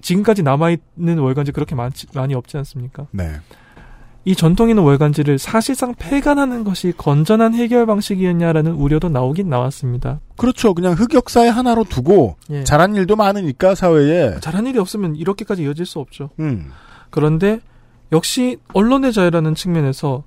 [0.00, 3.06] 지금까지 남아있는 월간지 그렇게 많지, 많이 없지 않습니까?
[3.10, 3.36] 네.
[4.24, 10.20] 이 전통 있는 월간지를 사실상 폐간하는 것이 건전한 해결 방식이었냐라는 우려도 나오긴 나왔습니다.
[10.36, 10.74] 그렇죠.
[10.74, 12.64] 그냥 흑역사의 하나로 두고 예.
[12.64, 14.38] 잘한 일도 많으니까 사회에.
[14.40, 16.30] 잘한 일이 없으면 이렇게까지 이어질 수 없죠.
[16.40, 16.70] 음.
[17.10, 17.60] 그런데
[18.12, 20.24] 역시 언론의 자유라는 측면에서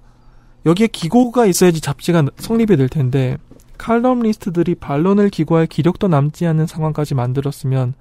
[0.65, 3.38] 여기에 기고가 있어야지 잡지가 성립이 될 텐데
[3.77, 7.95] 칼럼리스트들이 반론을 기고할 기력도 남지 않는 상황까지 만들었으면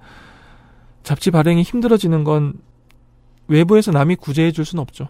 [1.03, 2.53] 잡지 발행이 힘들어지는 건
[3.47, 5.07] 외부에서 남이 구제해 줄 수는 없죠.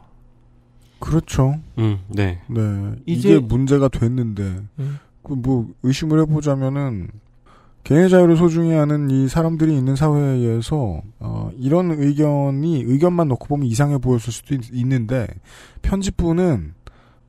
[1.00, 1.56] 그렇죠.
[1.78, 2.42] 음, 네.
[2.48, 2.94] 네.
[3.06, 5.00] 이제- 이게 문제가 됐는데, 음.
[5.24, 7.10] 그 뭐, 의심을 해보자면은,
[7.84, 13.98] 개인의 자유를 소중히 하는 이 사람들이 있는 사회에서, 어, 이런 의견이, 의견만 놓고 보면 이상해
[13.98, 15.28] 보였을 수도 있, 는데
[15.82, 16.74] 편집부는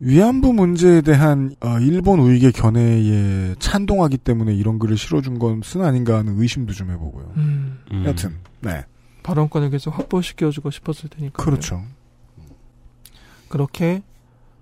[0.00, 6.40] 위안부 문제에 대한, 어, 일본 우익의 견해에 찬동하기 때문에 이런 글을 실어준 것은 아닌가 하는
[6.40, 7.32] 의심도 좀 해보고요.
[7.36, 8.04] 음, 음.
[8.04, 8.84] 여튼, 네.
[9.22, 11.42] 발언권을 계속 확보시켜주고 싶었을 테니까.
[11.42, 11.82] 그렇죠.
[13.48, 14.02] 그렇게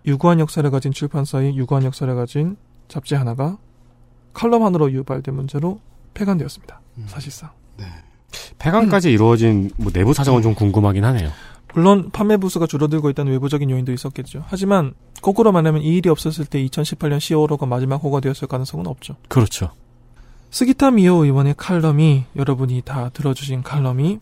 [0.07, 2.57] 유구한 역사를 가진 출판사의 유구한 역사를 가진
[2.89, 3.59] 잡지 하나가
[4.33, 5.81] 칼럼 하나로 유발된 문제로
[6.15, 6.81] 폐간되었습니다.
[6.99, 7.05] 음.
[7.09, 7.51] 사실상.
[8.59, 11.31] 폐간까지 이루어진 뭐 내부 사정은 좀 궁금하긴 하네요.
[11.75, 14.45] 물론 판매 부수가 줄어들고 있다는 외부적인 요인도 있었겠죠.
[14.49, 19.17] 하지만 거꾸로 말하면 이 일이 없었을 때 2018년 10월호가 마지막 호가 되었을 가능성은 없죠.
[19.29, 19.71] 그렇죠.
[20.51, 24.19] 스기타 미오 의원의 칼럼이 여러분이 다 들어주신 칼럼이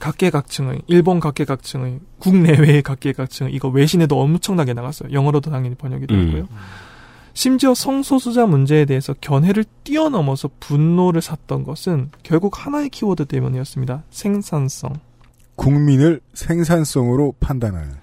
[0.00, 5.12] 각계각층의 일본 각계각층의 국내외의 각계각층의 이거 외신에도 엄청나게 나갔어요.
[5.12, 6.42] 영어로도 당연히 번역이 되었고요.
[6.42, 6.56] 음.
[7.38, 14.02] 심지어 성소수자 문제에 대해서 견해를 뛰어넘어서 분노를 샀던 것은 결국 하나의 키워드 때문이었습니다.
[14.10, 14.94] 생산성.
[15.54, 17.94] 국민을 생산성으로 판단하는.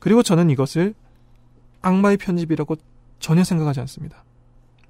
[0.00, 0.94] 그리고 저는 이것을
[1.82, 2.74] 악마의 편집이라고
[3.20, 4.24] 전혀 생각하지 않습니다.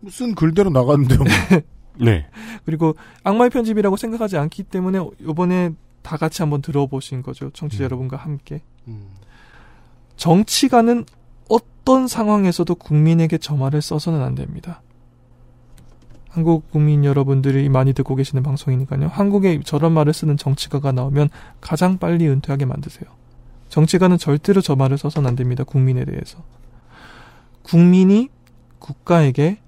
[0.01, 1.18] 무슨 글대로 나갔는데요.
[1.18, 1.26] 뭐.
[2.01, 2.26] 네.
[2.64, 7.51] 그리고 악마의 편집이라고 생각하지 않기 때문에 이번에 다 같이 한번 들어보신 거죠.
[7.51, 8.62] 청취자 여러분과 함께.
[10.16, 11.05] 정치가는
[11.91, 14.80] 어떤 상황에서도 국민에게 저 말을 써서는 안 됩니다.
[16.28, 19.09] 한국 국민 여러분들이 많이 듣고 계시는 방송이니까요.
[19.09, 21.30] 한국에 저런 말을 쓰는 정치가가 나오면
[21.61, 23.11] 가장 빨리 은퇴하게 만드세요.
[23.70, 25.64] 정치가는 절대로 저 말을 써서는 안 됩니다.
[25.64, 26.38] 국민에 대해서.
[27.62, 28.28] 국민이
[28.78, 29.59] 국가에게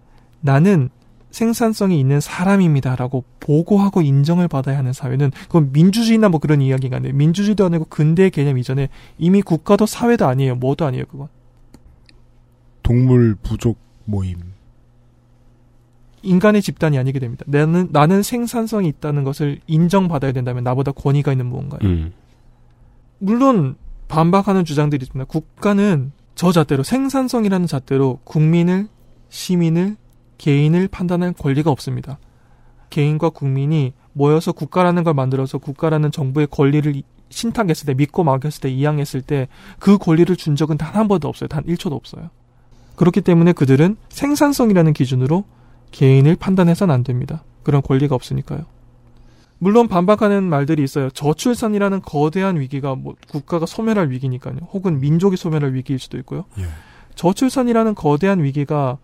[0.41, 0.91] 나는
[1.33, 7.15] 생산성이 있는 사람입니다라고 보고하고 인정을 받아야 하는 사회는 그건 민주주의나 뭐 그런 이야기가 아니에요.
[7.17, 10.55] 민주주의도 아니고 근대 개념 이전에 이미 국가도 사회도 아니에요.
[10.55, 11.07] 뭐도 아니에요.
[11.07, 11.29] 그건.
[12.83, 14.39] 동물 부족 모임.
[16.23, 17.45] 인간의 집단이 아니게 됩니다.
[17.49, 21.81] 나는 나는 생산성이 있다는 것을 인정받아야 된다면 나보다 권위가 있는 무언가예요.
[21.93, 22.13] 음.
[23.19, 23.77] 물론
[24.09, 25.25] 반박하는 주장들이 있습니다.
[25.29, 28.89] 국가는 저 잣대로 생산성이라는 잣대로 국민을
[29.31, 29.97] 시민을
[30.39, 32.19] 개인을 판단할 권리가 없습니다.
[32.91, 38.71] 개인과 국민이 모여서 국가라는 걸 만들어서 국가라는 정부의 권리를 이- 신탁했을 때 믿고 맡겼을 때
[38.71, 41.49] 이양했을 때 그 권리를 준 적은 단 한 번도 없어요.
[41.49, 42.29] 단 1초도 없어요.
[42.97, 45.45] 그렇기 때문에 그들은 생산성이라는 기준으로
[45.91, 47.43] 개인을 판단해서는 안 됩니다.
[47.63, 48.65] 그런 권리가 없으니까요.
[49.59, 51.09] 물론 반박하는 말들이 있어요.
[51.11, 54.57] 저출산이라는 거대한 위기가 뭐 국가가 소멸할 위기니까요.
[54.73, 56.47] 혹은 민족이 소멸할 위기일 수도 있고요.
[56.59, 56.65] 예.
[57.15, 58.99] 저출산이라는 거대한 위기가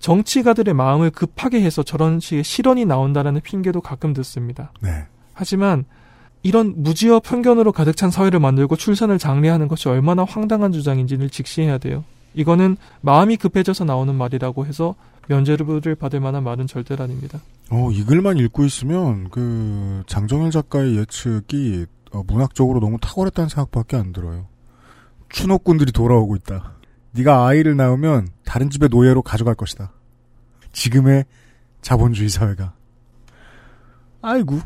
[0.00, 4.72] 정치가들의 마음을 급하게 해서 저런 식의 실언이 나온다라는 핑계도 가끔 듣습니다.
[4.80, 5.04] 네.
[5.32, 5.84] 하지만
[6.42, 12.04] 이런 무지와 편견으로 가득 찬 사회를 만들고 출산을 장려하는 것이 얼마나 황당한 주장인지를 직시해야 돼요.
[12.34, 14.94] 이거는 마음이 급해져서 나오는 말이라고 해서
[15.28, 17.40] 면죄부를 받을 만한 말은 절대 아닙니다.
[17.70, 24.12] 어, 이 글만 읽고 있으면, 그, 장정일 작가의 예측이, 어, 문학적으로 너무 탁월했다는 생각밖에 안
[24.12, 24.46] 들어요.
[25.30, 26.74] 추노꾼들이 돌아오고 있다.
[27.12, 29.92] 네가 아이를 낳으면 다른 집의 노예로 가져갈 것이다.
[30.72, 31.24] 지금의
[31.80, 32.74] 자본주의 사회가.
[34.22, 34.60] 아이고.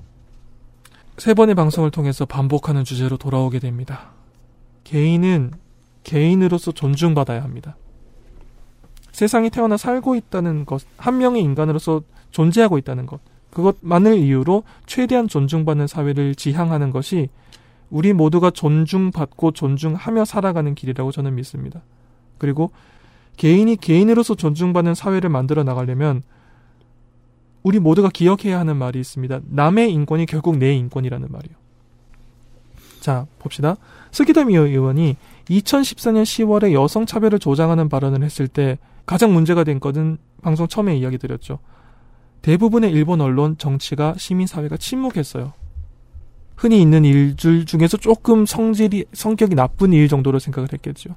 [1.18, 4.10] 세 번의 방송을 통해서 반복하는 주제로 돌아오게 됩니다.
[4.84, 5.52] 개인은
[6.08, 7.76] 개인으로서 존중받아야 합니다.
[9.12, 12.00] 세상에 태어나 살고 있다는 것, 한 명의 인간으로서
[12.30, 17.28] 존재하고 있다는 것, 그것만을 이유로 최대한 존중받는 사회를 지향하는 것이
[17.90, 21.82] 우리 모두가 존중받고 존중하며 살아가는 길이라고 저는 믿습니다.
[22.38, 22.70] 그리고
[23.36, 26.22] 개인이 개인으로서 존중받는 사회를 만들어 나가려면
[27.62, 29.40] 우리 모두가 기억해야 하는 말이 있습니다.
[29.44, 31.54] 남의 인권이 결국 내 인권이라는 말이요.
[33.00, 33.76] 자, 봅시다.
[34.10, 35.16] 스기더미 의원이
[35.50, 41.18] 2014년 10월에 여성 차별을 조장하는 발언을 했을 때 가장 문제가 된 것은 방송 처음에 이야기
[41.18, 41.58] 드렸죠.
[42.42, 45.52] 대부분의 일본 언론, 정치가, 시민사회가 침묵했어요.
[46.56, 51.14] 흔히 있는 일들 중에서 조금 성질이, 성격이 나쁜 일 정도로 생각을 했겠죠.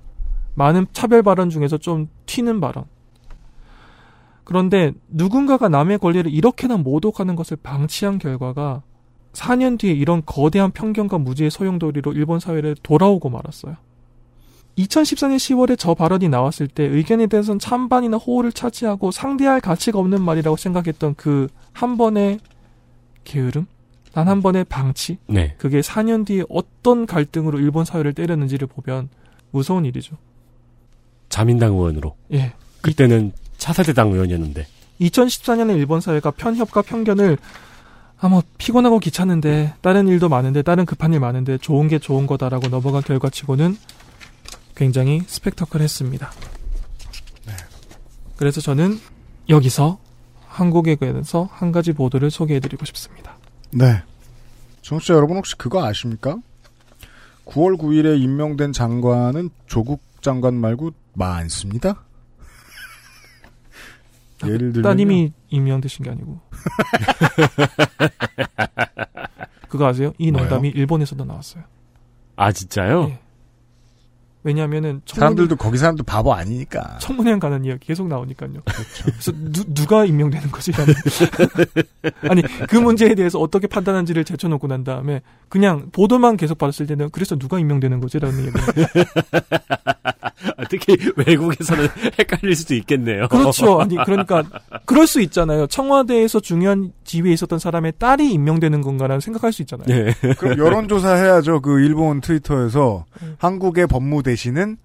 [0.53, 2.86] 많은 차별 발언 중에서 좀 튀는 발언.
[4.43, 8.84] 그런데 누군가가 남의 권리를 이렇게나 모독하는 것을 방치한 결과가
[9.34, 13.77] 4년 뒤에 이런 거대한 편견과 무지의 소용돌이로 일본 사회를 돌아오고 말았어요.
[14.78, 20.57] 2014년 10월에 저 발언이 나왔을 때 의견에 대해서는 찬반이나 호호를 차지하고 상대할 가치가 없는 말이라고
[20.57, 22.39] 생각했던 그 한 번의
[23.24, 23.65] 게으름?
[24.13, 25.17] 단 한 번의 방치?
[25.28, 25.55] 네.
[25.57, 29.09] 그게 4년 뒤에 어떤 갈등으로 일본 사회를 때렸는지를 보면
[29.51, 30.17] 무서운 일이죠.
[31.30, 32.15] 자민당 의원으로.
[32.34, 32.53] 예.
[32.82, 34.67] 그때는 차세대당 의원이었는데.
[34.99, 37.38] 2014년에 일본 사회가 편협과 편견을
[38.19, 43.01] 아뭐 피곤하고 귀찮은데 다른 일도 많은데 다른 급한 일 많은데 좋은 게 좋은 거다라고 넘어간
[43.01, 43.78] 결과치고는
[44.76, 46.32] 굉장히 스펙터클했습니다.
[48.38, 48.99] 그래서 저는
[49.49, 49.99] 여기서
[50.47, 53.38] 한국에 관해서 한 가지 보도를 소개해드리고 싶습니다.
[53.69, 54.01] 네.
[54.82, 56.38] 청취자 여러분 혹시 그거 아십니까?
[57.45, 62.03] 9월 9일에 임명된 장관은 조국 장관 말고 많습니다.
[64.43, 66.39] 예를 들면 따님이 임명되신 게 아니고.
[69.69, 70.13] 그거 아세요?
[70.17, 71.63] 이 농담이 일본에서도 나왔어요.
[72.36, 73.09] 아, 진짜요?
[73.09, 73.19] 예.
[74.44, 76.98] 왜냐하면은 청문회- 사람들도 거기 사람도 바보 아니니까.
[77.00, 78.54] 청문회 가는 이야기 계속 나오니까요.
[79.04, 80.72] 그래서 누, 누가 임명되는 거지?
[82.28, 87.36] 아니 그 문제에 대해서 어떻게 판단한지를 제쳐놓고 난 다음에 그냥 보도만 계속 받았을 때는 그래서
[87.36, 88.52] 누가 임명되는 거지라는 얘기.
[90.58, 91.88] 아, 특히 외국에서는
[92.20, 93.28] 헷갈릴 수도 있겠네요.
[93.28, 93.80] 그렇죠.
[93.80, 94.44] 아니 그러니까
[94.86, 95.68] 그럴 수 있잖아요.
[95.68, 99.86] 청와대에서 중요한 지위에 있었던 사람의 딸이 임명되는 건가라는 생각할 수 있잖아요.
[99.86, 100.14] 네.
[100.39, 101.62] 그럼 여론조사 해야죠.
[101.62, 103.03] 그 일본 트위터에서
[103.38, 104.78] 한국의 법무 대신은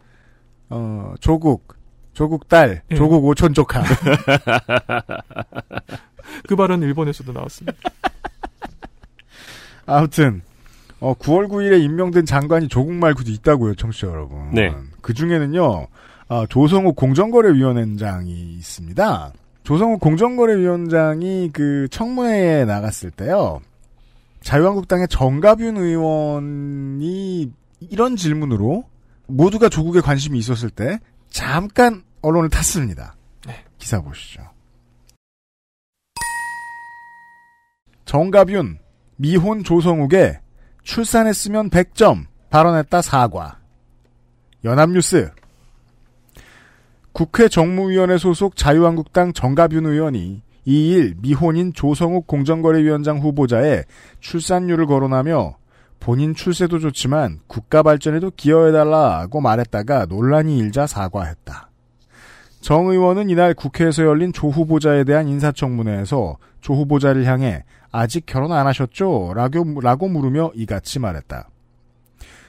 [0.71, 1.77] 어 조국
[2.15, 2.97] 조국 딸 예.
[2.97, 3.85] 조국 오촌 조카.
[6.49, 7.79] 그 발언 일본에서도 나왔습니다.
[9.87, 10.43] 아무튼
[10.99, 14.51] 어 9월 9일에 임명된 장관이 조국 말고도 있다고요, 청취자 여러분.
[14.51, 14.75] 네.
[15.01, 15.87] 그 중에는요.
[16.29, 19.33] 아, 조성욱 공정거래위원장이 있습니다.
[19.67, 23.61] 조성욱 공정거래위원장이 그 청문회에 나갔을 때요.
[24.41, 28.85] 자유한국당의 정가균 의원이 이런 질문으로
[29.27, 31.01] 모두가 조국에 관심이 있었을 때
[31.31, 33.17] 잠깐 언론을 탔습니다.
[33.77, 34.43] 기사 보시죠.
[38.05, 38.79] 정가균
[39.17, 40.39] 미혼 조성욱에
[40.85, 43.59] 출산했으면 100점 발언했다 사과.
[44.63, 45.33] 연합뉴스
[47.17, 53.85] 국회 정무위원회 소속 자유한국당 정가균 의원이 2일 미혼인 조성욱 공정거래위원장 후보자의
[54.21, 55.57] 출산율을 거론하며
[55.99, 61.71] 본인 출세도 좋지만 국가 발전에도 기여해달라고 말했다가 논란이 일자 사과했다.
[62.61, 68.67] 정 의원은 이날 국회에서 열린 조 후보자에 대한 인사청문회에서 조 후보자를 향해 아직 결혼 안
[68.67, 69.33] 하셨죠?
[69.35, 71.49] 라고 물으며 이같이 말했다.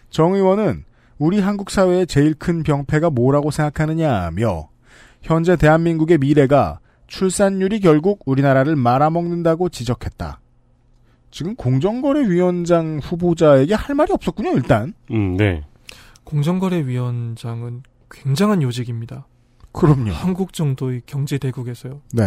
[0.09, 0.83] 정 의원은
[1.19, 4.69] 우리 한국 사회의 제일 큰 병폐가 뭐라고 생각하느냐며
[5.21, 10.39] 현재 대한민국의 미래가 출산율이 결국 우리나라를 말아먹는다고 지적했다.
[11.31, 14.93] 지금 공정거래위원장 후보자에게 할 말이 없었군요, 일단.
[15.11, 15.63] 음, 네.
[16.23, 19.25] 공정거래위원장은 굉장한 요직입니다.
[19.71, 20.11] 그럼요.
[20.11, 22.01] 한국 정도의 경제 대국에서요.
[22.13, 22.23] 네.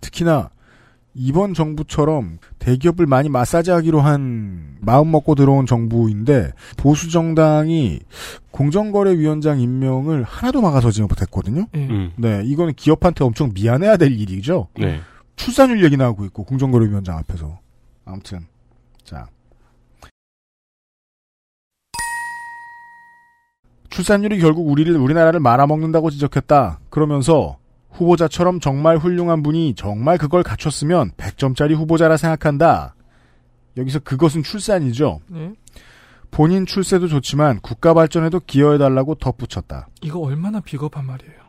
[0.00, 0.50] 특히나
[1.14, 8.00] 이번 정부처럼 대기업을 많이 마사지하기로 한 마음 먹고 들어온 정부인데 보수 정당이
[8.50, 11.66] 공정거래위원장 임명을 하나도 막아서지 못했거든요.
[11.74, 11.78] 예.
[11.78, 14.68] 음, 네, 이거는 기업한테 엄청 미안해야 될 일이죠.
[14.78, 15.00] 네.
[15.36, 17.58] 출산율 얘기 나오고 있고 공정거래위원장 앞에서
[18.04, 18.46] 아무튼
[19.04, 19.26] 자
[23.90, 26.80] 출산율이 결국 우리를 우리나라를 말아먹는다고 지적했다.
[26.88, 27.58] 그러면서
[27.92, 32.94] 후보자처럼 정말 훌륭한 분이 정말 그걸 갖췄으면 100점짜리 후보자라 생각한다.
[33.76, 35.20] 여기서 그것은 출산이죠.
[35.34, 35.52] 예.
[36.30, 39.88] 본인 출세도 좋지만 국가 발전에도 기여해달라고 덧붙였다.
[40.00, 41.42] 이거 얼마나 비겁한 말이에요.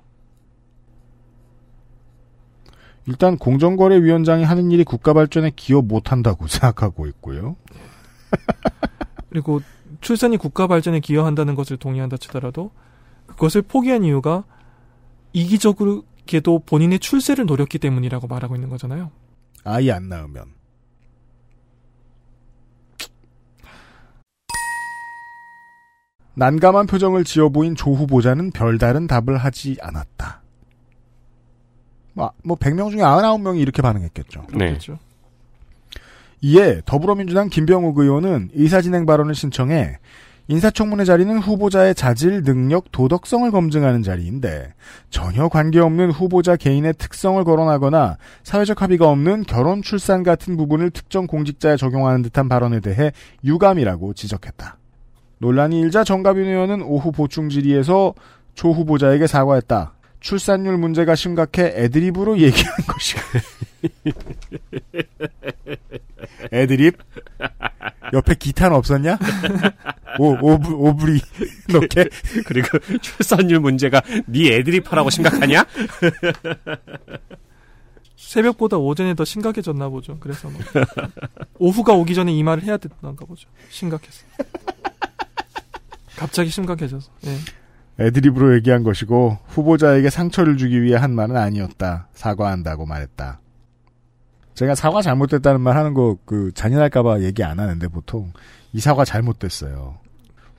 [3.06, 7.56] 일단 공정거래위원장이 하는 일이 국가 발전에 기여 못한다고 생각하고 있고요.
[9.30, 9.62] 그리고
[10.02, 12.72] 출산이 국가 발전에 기여한다는 것을 동의한다 치더라도
[13.28, 14.44] 그것을 포기한 이유가
[15.32, 19.12] 이기적으로 게도 본인의 출세를 노렸기 때문이라고 말하고 있는 거잖아요.
[19.64, 20.46] 아이 안 낳으면.
[26.36, 30.42] 난감한 표정을 지어 보인 조 후보자는 별다른 답을 하지 않았다.
[32.14, 34.48] 뭐, 뭐 100명 중에 99명이 이렇게 반응했겠죠.
[34.54, 34.70] 네.
[34.70, 35.00] 그렇죠.
[36.42, 39.98] 이에 더불어민주당 김병욱 의원은 의사진행 발언을 신청해
[40.48, 44.74] 인사청문회 자리는 후보자의 자질, 능력, 도덕성을 검증하는 자리인데
[45.10, 51.78] 전혀 관계없는 후보자 개인의 특성을 거론하거나 사회적 합의가 없는 결혼, 출산 같은 부분을 특정 공직자에
[51.78, 53.14] 적용하는 듯한 발언에 대해
[53.46, 54.78] 유감이라고 지적했다.
[55.38, 58.14] 논란이 일자 정가빈 의원은 오후 보충 질의에서
[58.54, 59.94] 조 후보자에게 사과했다.
[60.20, 63.16] 출산율 문제가 심각해 애드립으로 얘기한 것이.
[66.52, 66.98] 애드립?
[68.14, 69.18] 옆에 기타는 없었냐?
[70.20, 71.20] 오, 오브, 오브리
[71.74, 72.10] 넣게?
[72.46, 75.66] 그리고 출산율 문제가 네 애드립 하라고 심각하냐?
[78.16, 80.18] 새벽보다 오전에 더 심각해졌나 보죠.
[80.20, 80.60] 그래서 뭐
[81.60, 83.50] 오후가 오기 전에 이 말을 해야 됐던가 보죠.
[83.70, 84.26] 심각해서.
[86.18, 87.12] 갑자기 심각해져서.
[87.28, 87.38] 예.
[88.06, 92.08] 애드립으로 얘기한 것이고 후보자에게 상처를 주기 위해 한 말은 아니었다.
[92.14, 93.40] 사과한다고 말했다.
[94.54, 98.32] 제가 사과 잘못됐다는 말 하는 거 그 잔인할까봐 얘기 안 하는데 보통
[98.72, 99.96] 이 사과 잘못됐어요.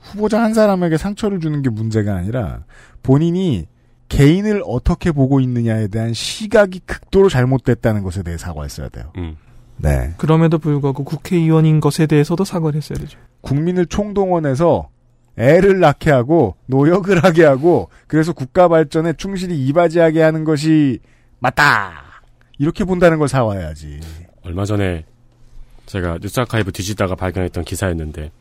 [0.01, 2.63] 후보자 한 사람에게 상처를 주는 게 문제가 아니라
[3.03, 3.67] 본인이
[4.07, 9.11] 개인을 어떻게 보고 있느냐에 대한 시각이 극도로 잘못됐다는 것에 대해 사과했어야 돼요.
[9.17, 9.35] 음.
[9.77, 10.13] 네.
[10.17, 13.19] 그럼에도 불구하고 국회의원인 것에 대해서도 사과를 했어야 되죠.
[13.41, 14.89] 국민을 총동원해서
[15.37, 20.99] 애를 낳게 하고 노역을 하게 하고 그래서 국가 발전에 충실히 이바지하게 하는 것이
[21.39, 22.04] 맞다.
[22.57, 23.99] 이렇게 본다는 걸 사와야지.
[24.43, 25.05] 얼마 전에
[25.85, 28.31] 제가 뉴스 아카이브 뒤지다가 발견했던 기사였는데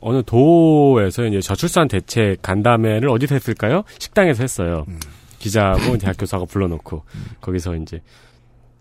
[0.00, 3.82] 어느 도에서 이제 저출산 대책 간담회를 어디서 했을까요?
[3.98, 4.84] 식당에서 했어요.
[5.38, 7.04] 기자하고 대학 교사가 불러놓고
[7.40, 8.00] 거기서 이제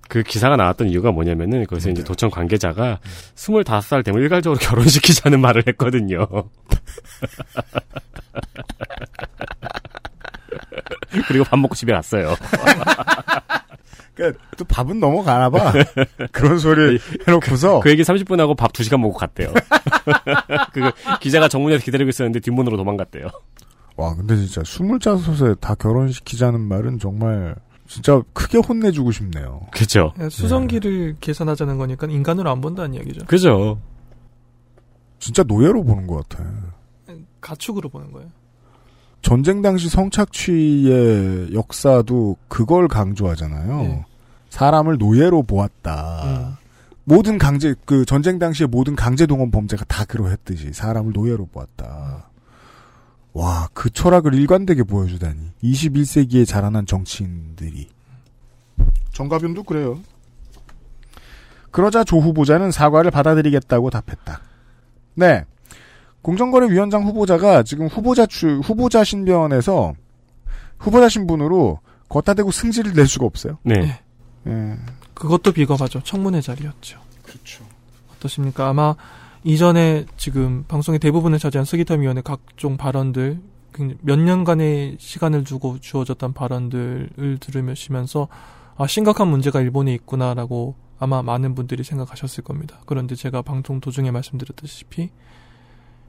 [0.09, 2.99] 그 기사가 나왔던 이유가 뭐냐면은 거기서 이제 도청 관계자가
[3.35, 6.27] 25살 되면 일괄적으로 결혼시키자는 말을 했거든요.
[11.27, 12.35] 그리고 밥 먹고 집에 갔어요.
[14.17, 15.71] 그러니까 또 밥은 넘어가나 봐.
[16.33, 19.53] 그런 소리를 해놓고서 그 얘기 30분 하고 밥 2시간 먹고 갔대요.
[20.73, 20.81] 그
[21.21, 23.27] 기자가 정문에서 기다리고 있었는데 뒷문으로 도망갔대요.
[23.95, 27.55] 와 근데 진짜 스물자섯에 다 결혼시키자는 말은 정말
[27.87, 29.61] 진짜 크게 혼내주고 싶네요.
[29.71, 30.13] 그죠?
[30.19, 33.25] 예, 수성기를 계산하자는 거니까 인간으로 안 본다는 이야기죠.
[33.27, 33.79] 그죠?
[35.19, 36.43] 진짜 노예로 보는 것 같아.
[37.39, 38.29] 가축으로 보는 거예요.
[39.21, 43.81] 전쟁 당시 성착취의 역사도 그걸 강조하잖아요.
[43.81, 44.05] 네.
[44.49, 46.59] 사람을 노예로 보았다.
[47.03, 52.29] 모든 강제 그 전쟁 당시의 모든 강제 동원 범죄가 다 그러했듯이 사람을 노예로 보았다.
[53.33, 55.51] 와, 그 철학을 일관되게 보여주다니.
[55.63, 57.87] 21세기에 자라난 정치인들이.
[59.11, 59.99] 정가변도 그래요.
[61.71, 64.41] 그러자 조 후보자는 사과를 받아들이겠다고 답했다.
[65.13, 65.45] 네.
[66.21, 69.93] 공정거래위원장 후보자가 지금 후보자 추, 후보자 신변에서
[70.77, 73.57] 후보자 신분으로 걷다 대고 승질을 낼 수가 없어요.
[73.63, 73.99] 네.
[74.47, 74.77] 예.
[75.13, 76.01] 그것도 비겁하죠.
[76.03, 76.99] 청문회 자리였죠.
[77.23, 77.63] 그렇죠.
[78.15, 78.69] 어떻습니까?
[78.69, 78.95] 아마
[79.43, 83.39] 이전에 지금 방송의 대부분을 차지한 스기텀 위원의 각종 발언들,
[84.01, 88.27] 몇 년간의 시간을 두고 주어졌던 발언들을 들으시면서
[88.75, 92.79] 아, 심각한 문제가 일본에 있구나라고 아마 많은 분들이 생각하셨을 겁니다.
[92.85, 95.09] 그런데 제가 방송 도중에 말씀드렸다시피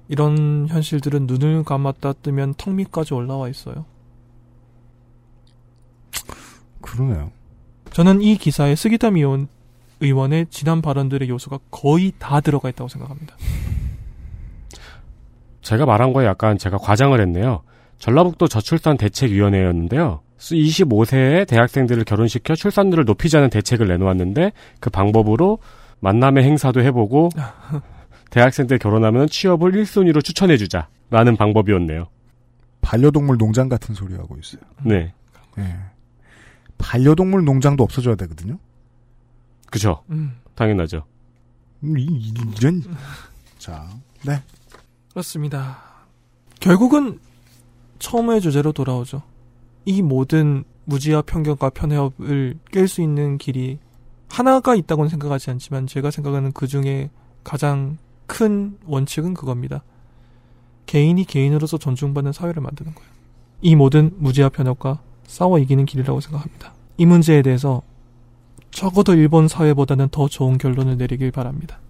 [0.08, 3.84] 이런 현실들은 눈을 감았다 뜨면 턱 밑까지 올라와 있어요.
[6.80, 7.30] 그러네요.
[7.92, 9.48] 저는 이 기사에 스기타 미온
[10.00, 13.34] 의원의 지난 발언들의 요소가 거의 다 들어가 있다고 생각합니다.
[15.62, 17.62] 제가 말한 거에 약간 제가 과장을 했네요.
[17.98, 20.20] 전라북도 저출산 대책위원회였는데요.
[20.38, 25.58] 25세의 대학생들을 결혼시켜 출산율을 높이자는 대책을 내놓았는데 그 방법으로
[26.00, 27.30] 만남의 행사도 해보고
[28.30, 32.06] 대학생들 결혼하면 취업을 1순위로 추천해주자라는 방법이었네요.
[32.80, 34.60] 반려동물 농장 같은 소리 하고 있어요.
[34.84, 35.12] 네.
[35.58, 35.76] 예.
[36.78, 38.58] 반려동물 농장도 없어져야 되거든요.
[39.70, 40.02] 그죠.
[40.10, 40.36] 음.
[40.54, 41.04] 당연하죠.
[41.84, 42.82] 음, 이, 이- 이런
[43.58, 43.88] 자,
[44.24, 44.42] 네.
[45.10, 45.78] 그렇습니다.
[46.60, 47.18] 결국은
[47.98, 49.22] 처음의 주제로 돌아오죠.
[49.84, 53.78] 이 모든 무지와 편견과 편협을 깰 수 있는 길이
[54.28, 57.10] 하나가 있다고는 생각하지 않지만 제가 생각하는 그 중에
[57.44, 57.98] 가장
[58.28, 59.82] 큰 원칙은 그겁니다.
[60.86, 63.10] 개인이 개인으로서 존중받는 사회를 만드는 거예요.
[63.60, 66.72] 이 모든 무지와 편협과 싸워 이기는 길이라고 생각합니다.
[66.96, 67.82] 이 문제에 대해서
[68.70, 71.80] 적어도 일본 사회보다는 더 좋은 결론을 내리길 바랍니다.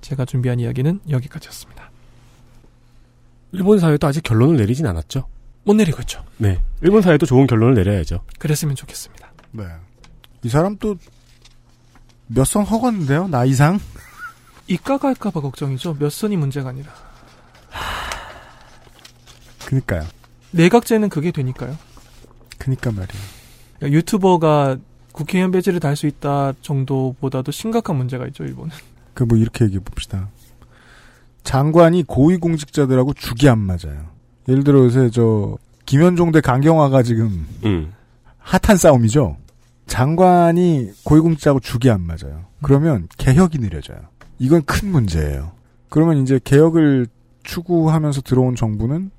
[0.00, 1.90] 제가 준비한 이야기는 여기까지였습니다.
[3.52, 5.26] 일본 사회도 아직 결론을 내리진 않았죠.
[5.64, 6.24] 못 내리고 있죠.
[6.38, 6.60] 네.
[6.80, 8.20] 일본 사회도 좋은 결론을 내려야죠.
[8.38, 9.32] 그랬으면 좋겠습니다.
[9.52, 9.64] 네.
[10.42, 13.28] 이 사람 또몇선 허갔는데요?
[13.28, 13.78] 나 이상?
[14.68, 15.96] 이가 갈까봐 걱정이죠.
[15.98, 16.92] 몇 선이 문제가 아니라.
[19.66, 20.04] 그니까요.
[20.52, 21.76] 내각제는 그게 되니까요.
[22.58, 23.22] 그니까 말이에요.
[23.78, 24.76] 그러니까 유튜버가
[25.12, 28.70] 국회의원 배지를 달 수 있다 정도보다도 심각한 문제가 있죠, 일본은.
[29.14, 30.28] 그 뭐 이렇게 얘기해 봅시다.
[31.44, 34.06] 장관이 고위공직자들하고 죽이 안 맞아요.
[34.48, 35.56] 예를 들어 요새 저
[35.86, 37.92] 김현종 대 강경화가 지금 음.
[38.38, 39.36] 핫한 싸움이죠.
[39.86, 42.44] 장관이 고위공직자하고 죽이 안 맞아요.
[42.62, 43.98] 그러면 개혁이 느려져요.
[44.38, 45.52] 이건 큰 문제예요.
[45.88, 47.06] 그러면 이제 개혁을
[47.42, 49.10] 추구하면서 들어온 정부는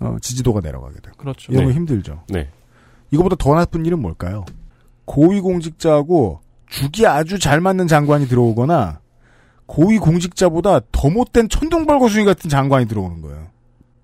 [0.00, 1.12] 어, 지지도가 내려가게 돼요.
[1.16, 1.52] 그렇죠.
[1.52, 1.76] 이러면 네.
[1.76, 2.22] 힘들죠.
[2.28, 2.48] 네.
[3.10, 4.44] 이거보다 더 나쁜 일은 뭘까요?
[5.04, 9.00] 고위공직자하고 죽이 아주 잘 맞는 장관이 들어오거나
[9.66, 13.46] 고위공직자보다 더 못된 천둥발거숭이 같은 장관이 들어오는 거예요.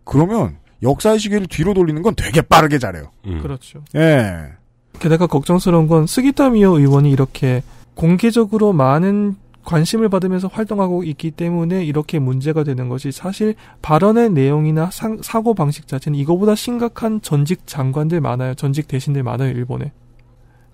[0.05, 3.11] 그러면 역사의 시계를 뒤로 돌리는 건 되게 빠르게 잘해요.
[3.27, 3.41] 음.
[3.41, 3.83] 그렇죠.
[3.95, 4.53] 예.
[4.99, 7.62] 게다가 걱정스러운 건 스기타미오 의원이 이렇게
[7.95, 9.37] 공개적으로 많은
[9.67, 15.87] 관심을 받으면서 활동하고 있기 때문에 이렇게 문제가 되는 것이 사실 발언의 내용이나 상- 사고 방식
[15.87, 18.55] 자체는 이거보다 심각한 전직 장관들 많아요.
[18.55, 19.93] 전직 대신들 많아요, 일본에.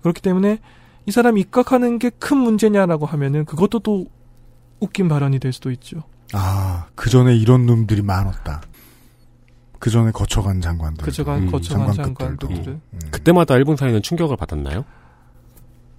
[0.01, 0.59] 그렇기 때문에
[1.05, 4.05] 이 사람 입각하는 게 큰 문제냐라고 하면은 그것도 또
[4.79, 6.03] 웃긴 발언이 될 수도 있죠.
[6.33, 8.61] 아, 그 전에 이런 놈들이 많았다.
[9.79, 11.03] 그 전에 거쳐간 장관들.
[11.03, 12.47] 그저간 음, 거쳐간 장관급들도.
[12.47, 12.81] 장관들은
[13.11, 14.85] 그때마다 일본 사회는 충격을 받았나요?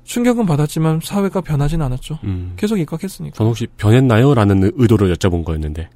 [0.05, 2.19] 충격은 받았지만 사회가 변하진 않았죠.
[2.25, 2.53] 음.
[2.57, 3.37] 계속 입각했으니까.
[3.37, 4.35] 전 혹시 변했나요?
[4.35, 5.89] 라는 의도로 여쭤본 거였는데.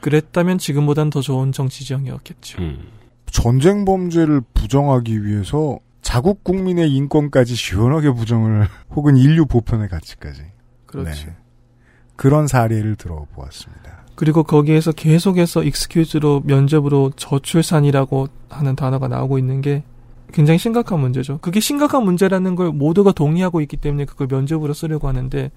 [0.00, 2.62] 그랬다면 지금보단 더 좋은 정치 지형이었겠죠.
[2.62, 2.88] 음.
[3.30, 10.42] 전쟁 범죄를 부정하기 위해서 자국 국민의 인권까지 시원하게 부정을 혹은 인류 보편의 가치까지.
[10.86, 11.26] 그렇죠.
[11.26, 11.36] 네.
[12.16, 14.04] 그런 사례를 들어보았습니다.
[14.14, 19.82] 그리고 거기에서 계속해서 익스큐즈로 면접으로 저출산이라고 하는 단어가 나오고 있는 게
[20.34, 21.38] 굉장히 심각한 문제죠.
[21.38, 25.52] 그게 심각한 문제라는 걸 모두가 동의하고 있기 때문에 그걸 면접으로 쓰려고 하는데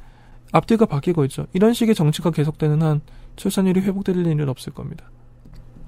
[0.51, 1.47] 앞뒤가 바뀌고 있죠.
[1.53, 3.01] 이런 식의 정치가 계속되는 한
[3.37, 5.09] 출산율이 회복될 일은 없을 겁니다.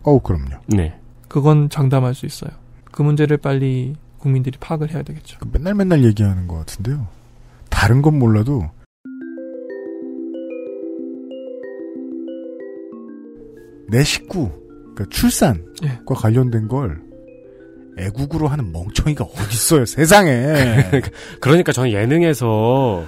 [0.02, 0.56] 어우, 그럼요.
[0.66, 1.00] 네.
[1.28, 2.50] 그건 장담할 수 있어요.
[2.92, 5.38] 그 문제를 빨리 국민들이 파악을 해야 되겠죠.
[5.40, 7.08] 그 맨날 맨날 얘기하는 것 같은데요.
[7.70, 8.72] 다른 건 몰라도
[13.88, 14.50] 내 식구,
[14.96, 16.00] 그러니까 출산과 예.
[16.08, 17.09] 관련된 걸
[18.00, 20.32] 애국으로 하는 멍청이가 어딨어요, 세상에.
[21.40, 23.04] 그러니까 저는 예능에서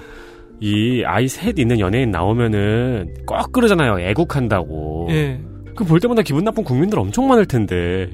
[0.60, 3.98] 이 아이 셋 있는 연예인 나오면은 꼭 그러잖아요.
[4.00, 5.08] 애국한다고.
[5.10, 5.40] 예.
[5.74, 8.10] 그 볼 때마다 기분 나쁜 국민들 엄청 많을 텐데.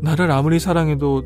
[0.00, 1.24] 나를 아무리 사랑해도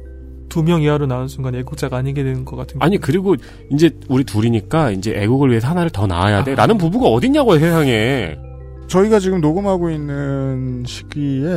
[0.48, 3.34] 두 명 이하로 나온 순간 애국자가 아니게 되는 것 같은 아니 그리고
[3.70, 6.54] 이제 우리 둘이니까 이제 애국을 위해서 하나를 더 낳아야 돼.
[6.54, 8.36] 라는 부부가 어딨냐고 세상에.
[8.88, 11.50] 저희가 지금 녹음하고 있는 시기에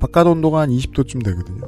[0.00, 1.62] 바깥 온도가 한 20도쯤 되거든요.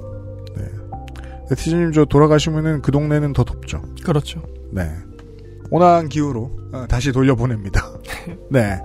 [1.48, 1.54] 네.
[1.54, 3.82] 네티즌님 저 돌아가시면은 그 동네는 더 덥죠.
[4.04, 4.42] 그렇죠.
[4.72, 4.90] 네.
[5.70, 7.82] 온화한 기후로 어, 다시 돌려보냅니다.
[8.50, 8.78] 네.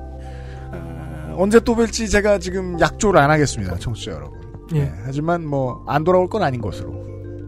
[0.71, 4.39] 어, 언제 또 뵐지 제가 지금 약조를 안 하겠습니다, 청취자 여러분.
[4.73, 4.83] 예.
[4.83, 6.93] 네, 하지만 뭐 안 돌아올 건 아닌 것으로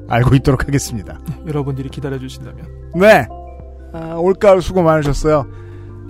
[0.09, 1.19] 알고 있도록 하겠습니다.
[1.47, 3.25] 여러분들이 기다려 주신다면 네.
[3.93, 5.47] 아, 올가을 수고 많으셨어요.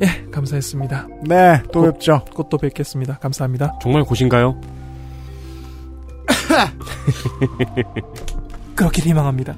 [0.02, 1.08] 예 감사했습니다.
[1.28, 2.26] 네, 또 꼭- 뵙죠.
[2.34, 3.20] 곧 또 뵙겠습니다.
[3.20, 3.78] 감사합니다.
[3.82, 4.60] 정말 고신가요?
[8.76, 9.56] 그렇게 희망합니다.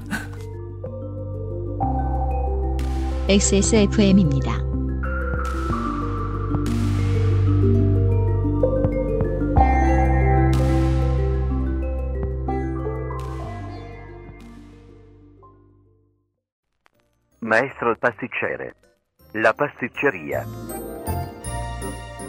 [3.28, 4.66] XSFM입니다.
[17.41, 18.72] Maestro il pasticcere.
[19.36, 20.43] La pasticceria.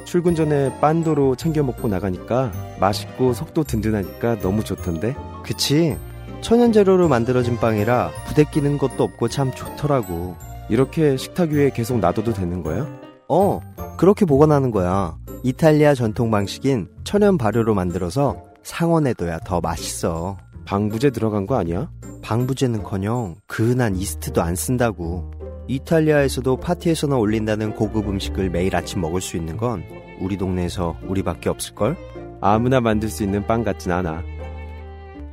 [0.04, 5.16] 출근 전에 빤도로 챙겨 먹고 나가니까 맛있고 속도 든든하니까 너무 좋던데.
[5.42, 5.96] 그치.
[6.40, 10.36] 천연 재료로 만들어진 빵이라 부대 끼는 것도 없고 참 좋더라고.
[10.68, 12.86] 이렇게 식탁 위에 계속 놔둬도 되는 거야?
[13.28, 13.60] 어,
[13.96, 15.16] 그렇게 보관하는 거야.
[15.42, 20.36] 이탈리아 전통 방식인 천연 발효로 만들어서 상온에둬야 더 맛있어.
[20.64, 21.88] 방부제 들어간 거 아니야?
[22.22, 25.30] 방부제는커녕 그은한 이스트도 안 쓴다고.
[25.68, 29.84] 이탈리아에서도 파티에서나 올린다는 고급 음식을 매일 아침 먹을 수 있는 건
[30.20, 31.96] 우리 동네에서 우리밖에 없을걸?
[32.40, 34.22] 아무나 만들 수 있는 빵 같진 않아.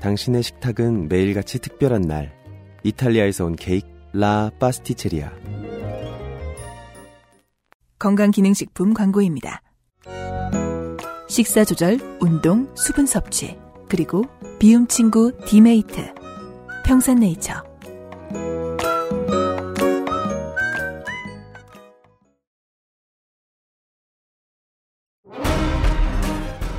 [0.04, 2.38] 당신의 식탁은 매일같이 특별한 날.
[2.84, 5.32] 이탈리아에서 온 케이크 라 파스티체리아.
[8.00, 9.62] 건강기능식품 광고입니다.
[11.30, 14.26] 식사 조절, 운동, 수분 섭취, 그리고
[14.60, 16.14] 비움 친구 디메이트.
[16.86, 17.64] 평산네이처.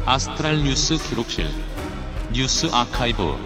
[0.05, 1.47] 아스트랄 뉴스 기록실
[2.35, 3.37] 뉴스 아카이브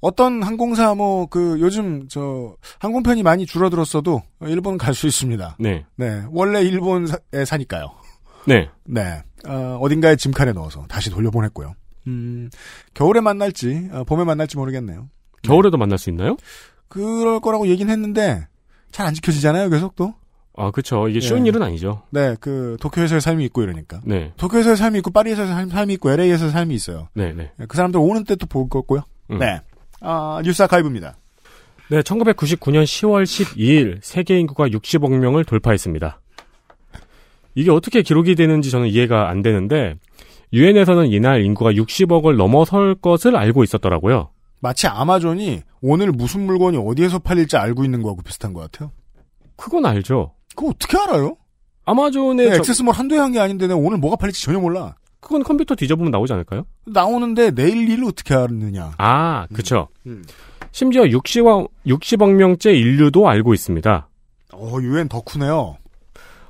[0.00, 5.56] 어떤 항공사 뭐 그 요즘 저 항공편이 많이 줄어들었어도 일본 갈 수 있습니다.
[5.58, 5.84] 네.
[5.96, 7.06] 네, 원래 일본에
[7.44, 7.90] 사니까요.
[8.46, 8.68] 네.
[8.84, 9.22] 네.
[9.46, 11.74] 어, 어딘가에 짐칸에 넣어서 다시 돌려보냈고요.
[12.06, 12.48] 음,
[12.94, 15.08] 겨울에 만날지, 어, 봄에 만날지 모르겠네요.
[15.42, 16.36] 겨울에도 만날 수 있나요?
[16.88, 18.46] 그럴 거라고 얘기는 했는데,
[18.92, 20.14] 잘 안 지켜지잖아요, 계속 또?
[20.56, 21.08] 아, 그쵸.
[21.08, 21.48] 이게 쉬운 예.
[21.50, 22.02] 일은 아니죠.
[22.10, 24.00] 네, 그, 도쿄에서의 삶이 있고 이러니까.
[24.04, 24.32] 네.
[24.38, 27.08] 도쿄에서의 삶이 있고, 파리에서의 삶- 삶이 있고, LA에서의 삶이 있어요.
[27.14, 27.50] 네, 네.
[27.68, 29.02] 그 사람들 오는 때 또 볼 거고요.
[29.30, 29.38] 음.
[29.38, 29.60] 네.
[30.00, 31.16] 아, 뉴스 아카이브입니다.
[31.90, 36.20] 네, 1999년 10월 12일 세계 인구가 60억 명을 돌파했습니다.
[37.54, 39.94] 이게 어떻게 기록이 되는지 저는 이해가 안 되는데
[40.52, 44.30] 유엔에서는 이날 인구가 60억을 넘어설 것을 알고 있었더라고요.
[44.60, 48.90] 마치 아마존이 오늘 무슨 물건이 어디에서 팔릴지 알고 있는 거하고 비슷한 것 같아요.
[49.56, 50.32] 그건 알죠.
[50.56, 51.36] 그거 어떻게 알아요?
[51.84, 54.96] 아마존의 네, 저- 액세스몰 한두에 한게 아닌데 내가 오늘 뭐가 팔릴지 전혀 몰라.
[55.20, 56.66] 그건 컴퓨터 뒤져보면 나오지 않을까요?
[56.86, 58.92] 나오는데 내일 일을 어떻게 알느냐.
[58.98, 59.88] 아, 그쵸.
[60.06, 60.24] 음.
[60.72, 64.08] 심지어 60억, 60억 명째 인류도 알고 있습니다.
[64.52, 65.76] 어, 유엔 덕후네요.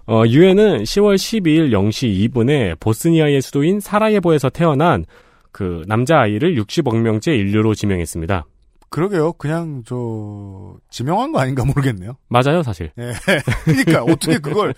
[0.08, 5.04] 어, 유엔은 10월 12일 0시 2분에 보스니아의 수도인 사라예보에서 태어난
[5.52, 8.44] 그 남자아이를 60억 명째 인류로 지명했습니다.
[8.88, 9.32] 그러게요.
[9.34, 12.16] 그냥 저 지명한 거 아닌가 모르겠네요.
[12.28, 12.90] 맞아요, 사실.
[12.98, 13.12] 예.
[13.64, 14.74] 그러니까 어떻게 그걸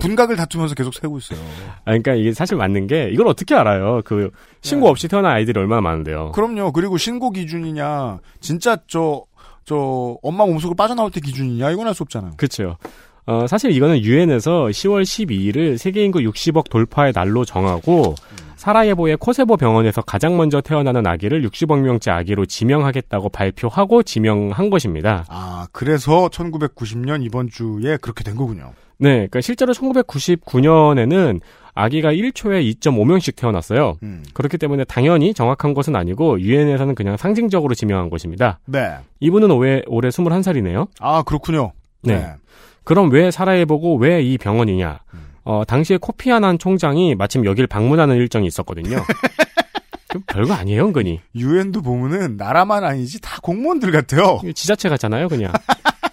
[0.00, 1.38] 분각을 다투면서 계속 세고 있어요.
[1.78, 4.02] 아, 그러니까 이게 사실 맞는 게 이걸 어떻게 알아요?
[4.04, 6.32] 그 신고 없이 태어난 아이들이 얼마나 많은데요.
[6.32, 6.72] 그럼요.
[6.72, 9.22] 그리고 신고 기준이냐, 진짜 저,
[9.64, 12.32] 저, 엄마 몸속을 빠져나올 때 기준이냐, 이건 알 수 없잖아요.
[12.36, 12.76] 그렇죠.
[13.24, 18.16] 어, 사실 이거는 유엔에서 10월 12일을 세계 인구 60억 돌파의 날로 정하고
[18.62, 25.24] 사라예보의 코세보 병원에서 가장 먼저 태어나는 아기를 60억 명째 아기로 지명하겠다고 발표하고 지명한 것입니다.
[25.28, 28.72] 아, 그래서 1990년 이번 주에 그렇게 된 거군요.
[28.98, 31.40] 네, 그러니까 실제로 1999년에는
[31.74, 33.96] 아기가 1초에 2.5명씩 태어났어요.
[34.04, 34.22] 음.
[34.32, 38.60] 그렇기 때문에 당연히 정확한 것은 아니고 유엔에서는 그냥 상징적으로 지명한 것입니다.
[38.66, 38.94] 네.
[39.18, 40.86] 이분은 올해, 올해 21살이네요.
[41.00, 41.72] 아, 그렇군요.
[42.04, 42.14] 네.
[42.16, 42.32] 네.
[42.84, 45.00] 그럼 왜 사라예보고 왜 이 병원이냐?
[45.44, 49.02] 어, 당시에 코피아난 총장이 마침 여길 방문하는 일정이 있었거든요.
[50.08, 51.20] 그 별거 아니에요, 은근히.
[51.34, 54.40] 유엔도 보면은 나라만 아니지 다 공무원들 같아요.
[54.54, 55.52] 지자체 같잖아요, 그냥.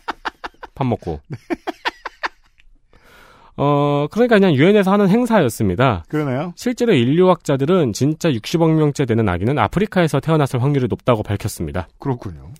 [0.74, 1.20] 밥 먹고.
[3.58, 6.06] 어, 그러니까 그냥 유엔에서 하는 행사였습니다.
[6.08, 6.54] 그러네요.
[6.56, 11.90] 실제로 인류학자들은 진짜 60억 명째 되는 아기는 아프리카에서 태어났을 확률이 높다고 밝혔습니다.
[12.00, 12.54] 그렇군요.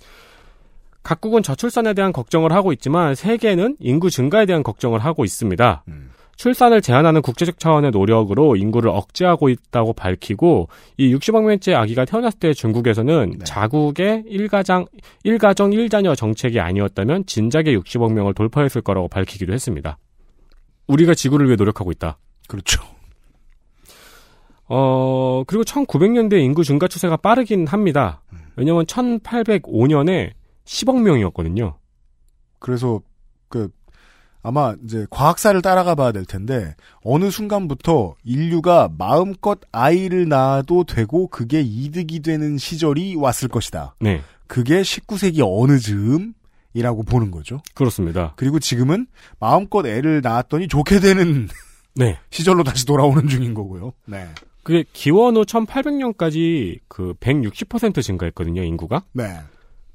[1.04, 5.84] 각국은 저출산에 대한 걱정을 하고 있지만 세계는 인구 증가에 대한 걱정을 하고 있습니다.
[5.88, 6.12] 음.
[6.40, 12.54] 출산을 제한하는 국제적 차원의 노력으로 인구를 억제하고 있다고 밝히고 이 60억 명째 아기가 태어났을 때
[12.54, 13.44] 중국에서는 네.
[13.44, 14.86] 자국의 일가장
[15.26, 19.98] 일가정 일자녀 정책이 아니었다면 진작에 60억 명을 돌파했을 거라고 밝히기도 했습니다.
[20.88, 22.18] 우리가 지구를 위해 노력하고 있다.
[22.48, 22.82] 그렇죠.
[24.70, 28.22] 어, 그리고 1900년대 인구 증가 추세가 빠르긴 합니다.
[28.32, 28.40] 음.
[28.56, 30.32] 왜냐면 1805년에
[30.64, 31.76] 10억 명이었거든요.
[32.60, 33.02] 그래서
[33.50, 33.68] 그
[34.42, 41.62] 아마 이제 과학사를 따라가 봐야 될 텐데 어느 순간부터 인류가 마음껏 아이를 낳아도 되고 그게
[41.62, 43.96] 이득이 되는 시절이 왔을 것이다.
[44.00, 44.22] 네.
[44.48, 47.62] 그게 19세기 어느 즈음이라고 보는 거죠.
[47.74, 48.34] 그렇습니다.
[48.38, 49.08] 그리고 지금은
[49.40, 51.48] 마음껏 애를 낳았더니 좋게 되는
[51.96, 52.18] 네.
[52.32, 53.94] 시절로 다시 돌아오는 중인 거고요.
[54.06, 54.28] 네.
[54.64, 59.04] 그게 기원 후 1800년까지 그 160% 증가했거든요, 인구가.
[59.14, 59.40] 네.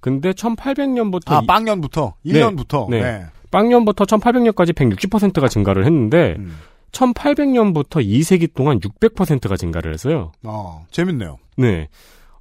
[0.01, 3.01] 근데 1800년부터 아, 빵년부터 1년부터 네.
[3.01, 3.27] 네.
[3.55, 6.57] 빵년부터 1800년까지 160%가 증가를 했는데 음.
[6.91, 10.33] 1800년부터 2세기 동안 600%가 증가를 했어요.
[10.43, 11.39] 어, 재밌네요.
[11.57, 11.89] 네.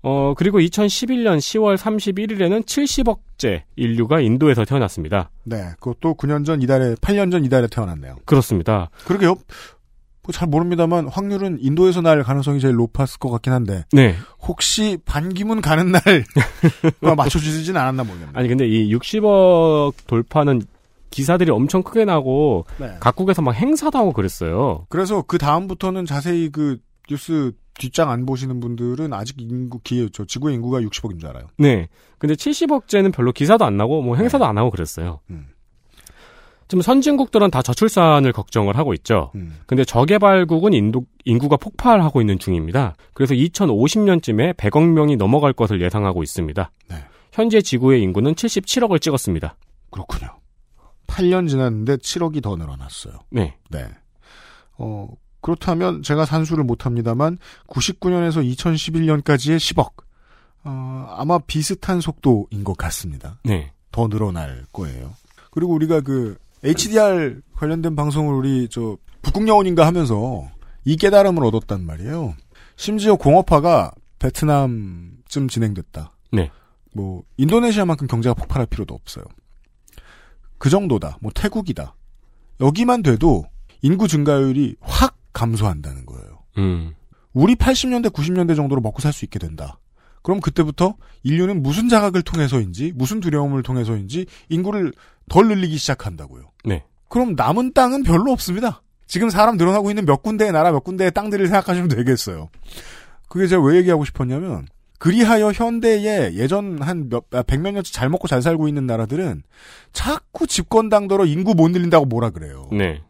[0.01, 5.29] 어, 그리고 2011년 10월 31일에는 70억째 인류가 인도에서 태어났습니다.
[5.43, 5.69] 네.
[5.79, 8.15] 그것도 9년 전 이달에 8년 전 이달에 태어났네요.
[8.25, 8.89] 그렇습니다.
[9.05, 9.35] 그러게요.
[10.23, 14.15] 뭐잘 모릅니다만 확률은 인도에서 날 가능성이 제일 높았을 것 같긴 한데 네.
[14.41, 16.01] 혹시 반기문 가는 날
[17.15, 18.31] 맞춰주지는 않았나 모르겠네요.
[18.33, 20.61] 아니 근데 이 60억 돌파는
[21.13, 22.97] 기사들이 엄청 크게 나고 네.
[22.99, 24.85] 각국에서 막 행사도 하고 그랬어요.
[24.89, 30.55] 그래서 그 다음부터는 자세히 그 뉴스 뒷장 안 보시는 분들은 아직 인구 기, 저 지구의
[30.55, 31.47] 인구가 60억인 줄 알아요.
[31.57, 31.87] 네.
[32.17, 35.19] 근데 70억째는 별로 기사도 안 나고 뭐 행사도 안 하고 그랬어요.
[35.29, 35.47] 음.
[36.67, 39.31] 지금 선진국들은 다 저출산을 걱정을 하고 있죠.
[39.35, 39.59] 음.
[39.67, 42.95] 근데 저개발국은 인도, 인구가 폭발하고 있는 중입니다.
[43.13, 46.71] 그래서 2050년쯤에 100억 명이 넘어갈 것을 예상하고 있습니다.
[46.89, 46.95] 네.
[47.31, 49.55] 현재 지구의 인구는 77억을 찍었습니다.
[49.91, 50.42] 그렇군요.
[51.13, 53.19] 8년 지났는데 7억이 더 늘어났어요.
[53.29, 53.55] 네.
[53.69, 53.87] 네.
[54.77, 55.07] 어,
[55.41, 57.37] 그렇다면 제가 산수를 못합니다만
[57.67, 59.91] 99년에서 2011년까지의 10억.
[60.63, 63.37] 어, 아마 비슷한 속도인 것 같습니다.
[63.43, 63.71] 네.
[63.91, 65.13] 더 늘어날 거예요.
[65.51, 70.49] 그리고 우리가 그 HDR 관련된 방송을 우리 저 북극여원인가 하면서
[70.85, 72.33] 이 깨달음을 얻었단 말이에요.
[72.75, 76.11] 심지어 공업화가 베트남쯤 진행됐다.
[76.31, 76.49] 네.
[76.93, 79.25] 뭐 인도네시아만큼 경제가 폭발할 필요도 없어요.
[80.63, 81.17] 그 정도다.
[81.19, 81.93] 뭐 태국이다.
[82.61, 83.43] 여기만 돼도
[83.81, 86.39] 인구 증가율이 확 감소한다는 거예요.
[86.57, 86.93] 음.
[87.33, 89.77] 우리 80년대, 90년대 정도로 먹고 살 수 있게 된다.
[90.21, 94.93] 그럼 그때부터 인류는 무슨 자각을 통해서인지, 무슨 두려움을 통해서인지 인구를
[95.27, 96.49] 덜 늘리기 시작한다고요.
[96.63, 96.85] 네.
[97.09, 98.83] 그럼 남은 땅은 별로 없습니다.
[99.05, 102.47] 지금 사람 늘어나고 있는 몇 군데의 나라, 몇 군데의 땅들을 생각하시면 되겠어요.
[103.27, 104.67] 그게 제가 왜 얘기하고 싶었냐면,
[105.03, 109.43] 그리하여 현대에 예전 한 몇, 아, 백몇 년째 잘 먹고 잘 살고 있는 나라들은
[109.91, 112.69] 자꾸 집권당더러 인구 못 늘린다고 뭐라 그래요.
[112.71, 113.01] 네.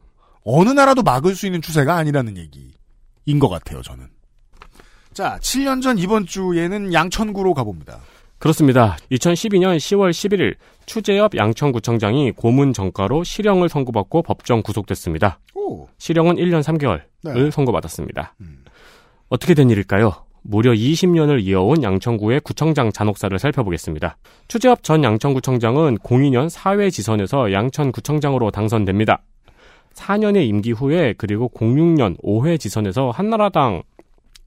[0.43, 4.07] 어느 나라도 막을 수 있는 추세가 아니라는 얘기인 것 같아요, 저는.
[5.13, 7.99] 자, 7년 전 이번 주에는 양천구로 가봅니다.
[8.39, 8.97] 그렇습니다.
[9.11, 10.55] 2012년 10월 11일
[10.87, 15.39] 추재엽 양천구청장이 고문 정가로 실형을 선고받고 법정 구속됐습니다.
[15.53, 15.87] 오.
[15.99, 17.51] 실형은 1년 3개월을 네.
[17.51, 18.33] 선고받았습니다.
[19.29, 20.25] 어떻게 된 일일까요?
[20.43, 24.17] 무려 20년을 이어온 양천구의 구청장 잔혹사를 살펴보겠습니다.
[24.47, 29.21] 추재엽 전 양천구청장은 02년 사회지선에서 양천구청장으로 당선됩니다.
[29.95, 33.83] 4년의 임기 후에 그리고 06년 5회 지선에서 한나라당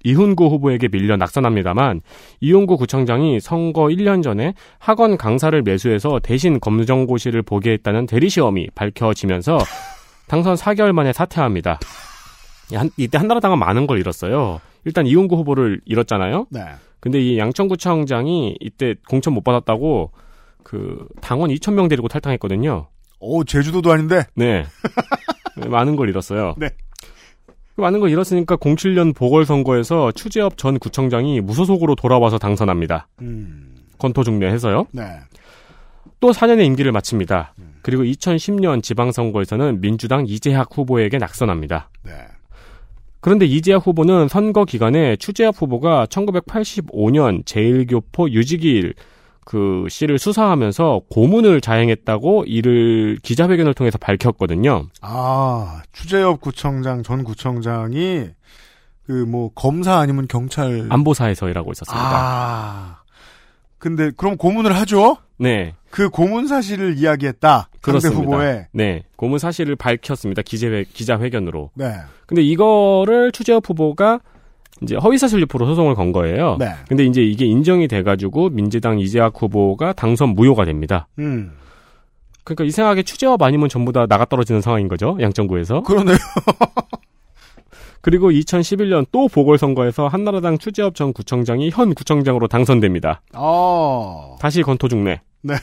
[0.04, 2.00] 이훈구 후보에게 밀려 낙선합니다만
[2.40, 9.58] 이훈구 구청장이 선거 1년 전에 학원 강사를 매수해서 대신 검정고시를 보게 했다는 대리시험이 밝혀지면서
[10.28, 11.80] 당선 4개월 만에 사퇴합니다.
[12.74, 14.60] 한- 이때 한나라당은 많은 걸 잃었어요.
[14.86, 16.46] 일단 이훈구 후보를 잃었잖아요.
[16.50, 16.60] 네.
[17.00, 20.12] 근데 이 양천구청장이 이때 공천 못 받았다고
[20.62, 22.86] 그 당원 2천 명 데리고 탈당했거든요.
[23.18, 24.24] 오, 제주도도 아닌데?
[24.34, 24.64] 네.
[25.68, 26.54] 많은 걸 잃었어요.
[26.58, 26.70] 네.
[27.74, 33.08] 많은 걸 잃었으니까 07년 보궐선거에서 추재엽 전 구청장이 무소속으로 돌아와서 당선합니다.
[33.22, 33.74] 음.
[33.98, 34.86] 건토 중례해서요.
[34.92, 35.02] 네.
[36.20, 37.54] 또 4년의 임기를 마칩니다.
[37.82, 41.90] 그리고 2010년 지방선거에서는 민주당 이재학 후보에게 낙선합니다.
[42.04, 42.12] 네.
[43.26, 48.94] 그런데 이재학 후보는 선거 기간에 추재엽 후보가 1985년 제일교포 유지길
[49.44, 54.86] 그 씨를 수사하면서 고문을 자행했다고 이를 기자회견을 통해서 밝혔거든요.
[55.00, 58.28] 아, 추재엽 구청장, 전 구청장이,
[59.06, 60.86] 그, 뭐, 검사 아니면 경찰.
[60.88, 62.08] 안보사에서 일하고 있었습니다.
[62.08, 62.98] 아.
[63.78, 65.18] 근데, 그럼 고문을 하죠?
[65.38, 65.74] 네.
[65.90, 67.68] 그 고문 사실을 이야기했다.
[67.80, 68.20] 그렇습니다.
[68.20, 68.66] 후보에.
[68.72, 69.02] 네.
[69.16, 70.42] 고문 사실을 밝혔습니다.
[70.42, 71.70] 기자회, 기자회견으로.
[71.74, 71.94] 네.
[72.26, 74.20] 근데 이거를 추재엽 후보가
[74.82, 76.56] 이제 허위사실 유포로 소송을 건 거예요.
[76.58, 76.70] 네.
[76.88, 81.08] 근데 이제 이게 인정이 돼가지고 민주당 이재학 후보가 당선 무효가 됩니다.
[81.18, 81.52] 음.
[82.44, 85.16] 그러니까 이상하게 추재엽 아니면 전부 다 나가 떨어지는 상황인 거죠.
[85.20, 85.82] 양천구에서.
[85.82, 86.16] 그러네요.
[88.06, 93.20] 그리고 2011년 또 보궐선거에서 한나라당 추재엽 전 구청장이 현 구청장으로 당선됩니다.
[93.34, 94.36] 어.
[94.38, 95.20] 다시 건토 중례.
[95.42, 95.54] 네.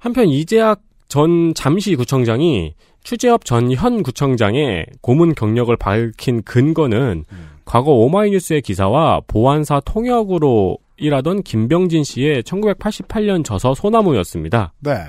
[0.00, 2.74] 한편 이재학 전 잠시 구청장이
[3.04, 7.24] 추재엽 전현 구청장의 고문 경력을 밝힌 근거는
[7.64, 14.72] 과거 오마이뉴스의 기사와 보안사 통역으로 일하던 김병진 씨의 1988년 저서 소나무였습니다.
[14.80, 15.04] 네.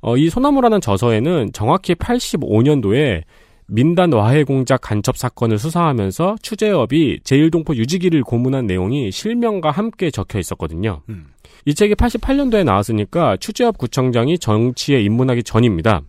[0.00, 3.22] 어, 이 소나무라는 저서에는 정확히 85년도에
[3.68, 11.02] 민단 와해 공작 간첩 사건을 수사하면서 추재엽이 제1동포 유지기를 고문한 내용이 실명과 함께 적혀 있었거든요.
[11.08, 11.26] 음.
[11.64, 16.02] 이 책이 88년도에 나왔으니까 추재엽 구청장이 정치에 입문하기 전입니다.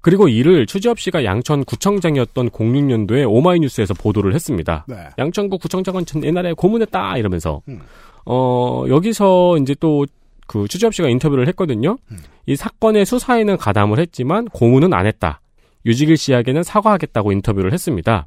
[0.00, 4.84] 그리고 이를 추재엽 씨가 양천 구청장이었던 06년도에 오마이뉴스에서 보도를 했습니다.
[4.88, 4.96] 네.
[5.18, 7.80] 양천구 구청장은 전 옛날에 고문했다 이러면서 음.
[8.26, 10.04] 어 여기서 이제 또
[10.52, 11.96] 그 추재엽 씨가 인터뷰를 했거든요.
[12.44, 15.40] 이 사건의 수사에는 가담을 했지만 고문은 안 했다.
[15.86, 18.26] 유지길 씨에게는 사과하겠다고 인터뷰를 했습니다.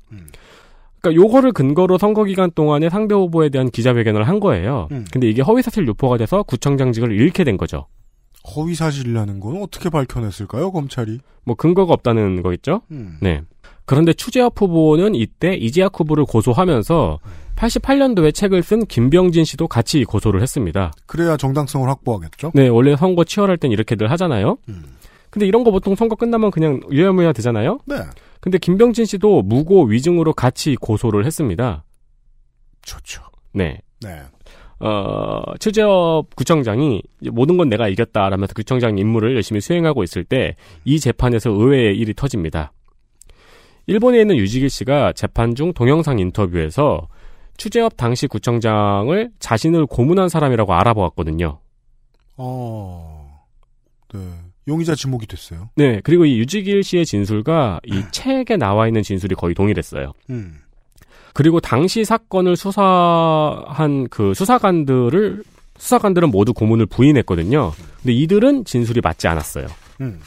[1.06, 4.88] 그러니까 요거를 근거로 선거 기간 동안에 상대 후보에 대한 기자회견을 한 거예요.
[4.92, 5.06] 음.
[5.12, 7.86] 근데 이게 허위사실 유포가 돼서 구청장직을 잃게 된 거죠.
[8.56, 11.20] 허위 사실이라는 건 어떻게 밝혀냈을까요, 검찰이?
[11.46, 12.82] 뭐 근거가 없다는 거겠죠?
[12.92, 13.18] 음.
[13.22, 13.42] 네.
[13.86, 17.20] 그런데 추재엽 후보는 이때 이재학 후보를 고소하면서
[17.56, 20.92] 88년도에 책을 쓴 김병진 씨도 같이 고소를 했습니다.
[21.06, 22.52] 그래야 정당성을 확보하겠죠?
[22.54, 24.58] 네, 원래 선거 치열할 땐 이렇게들 하잖아요.
[24.70, 24.84] 음.
[25.36, 27.80] 근데 이런 거 보통 선거 끝나면 그냥 유야무야 되잖아요.
[27.86, 27.98] 네.
[28.40, 31.84] 근데 김병진 씨도 무고 위증으로 같이 고소를 했습니다.
[32.84, 33.22] 좋죠.
[33.54, 33.80] 네.
[34.00, 34.22] 네.
[34.80, 37.02] 어, 최재업 구청장이
[37.34, 40.56] 모든 건 내가 이겼다라면서 구청장 임무를 열심히 수행하고 있을 때
[40.86, 42.72] 이 재판에서 의외의 일이 터집니다.
[43.88, 47.10] 일본에 있는 유지길 씨가 재판 중 동영상 인터뷰에서
[47.58, 51.60] 추재엽 당시 구청장을 자신을 고문한 사람이라고 알아보았거든요.
[52.38, 53.44] 어.
[54.14, 54.20] 네.
[54.68, 55.70] 용의자 지목이 됐어요.
[55.76, 60.14] 네, 그리고 이 유지길 씨의 진술과 이 책에 나와 있는 진술이 거의 동일했어요.
[60.30, 60.62] 음.
[61.34, 65.44] 그리고 당시 사건을 수사한 그 수사관들을
[65.78, 67.74] 수사관들은 모두 고문을 부인했거든요.
[68.02, 69.68] 근데 이들은 진술이 맞지 않았어요.
[70.02, 70.22] 음.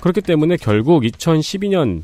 [0.00, 2.02] 그렇기 때문에 결국 2012년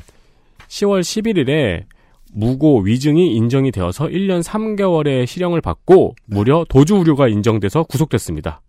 [0.67, 1.83] 10월 11일에
[2.31, 8.61] 무고 위증이 인정이 되어서 1년 3개월의 실형을 받고 무려 도주 우려가 인정돼서 구속됐습니다.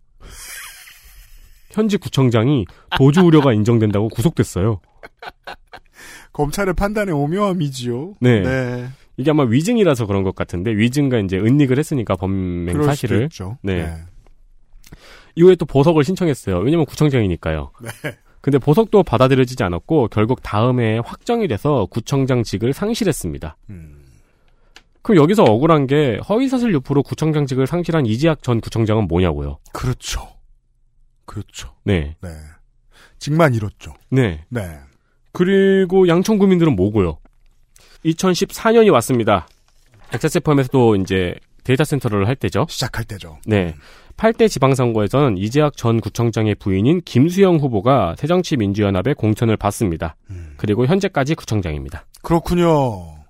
[1.71, 2.65] 현지 구청장이
[2.97, 4.79] 도주 우려가 인정된다고 구속됐어요.
[6.33, 8.15] 검찰의 판단의 오묘함이지요.
[8.21, 8.41] 네.
[8.41, 8.87] 네.
[9.17, 13.57] 이게 아마 위증이라서 그런 것 같은데 위증과 이제 은닉을 했으니까 범행 사실을 있죠.
[13.61, 13.83] 네.
[13.83, 13.93] 네.
[15.35, 16.59] 이후에 또 보석을 신청했어요.
[16.59, 17.71] 왜냐면 구청장이니까요.
[17.81, 18.17] 네.
[18.41, 23.55] 근데 보석도 받아들여지지 않았고 결국 다음에 확정이 돼서 구청장직을 상실했습니다.
[23.69, 24.01] 음.
[25.03, 29.59] 그럼 여기서 억울한 게 허위사실 유포로 구청장직을 상실한 이지학 전 구청장은 뭐냐고요?
[29.73, 30.27] 그렇죠.
[31.31, 31.73] 그렇죠.
[31.85, 32.17] 네.
[32.19, 32.29] 네.
[33.17, 33.93] 직만 잃었죠.
[34.09, 34.43] 네.
[34.49, 34.79] 네.
[35.31, 37.19] 그리고 양천 구민들은 뭐고요?
[38.03, 39.47] 2014년이 왔습니다.
[40.11, 42.65] XSFM에서도 이제 데이터 센터를 할 때죠.
[42.67, 43.39] 시작할 때죠.
[43.45, 43.75] 네.
[44.17, 50.17] 8대 지방선거에서는 이재학 전 구청장의 부인인 김수영 후보가 새정치민주연합의 공천을 받습니다.
[50.57, 52.05] 그리고 현재까지 구청장입니다.
[52.23, 53.20] 그렇군요.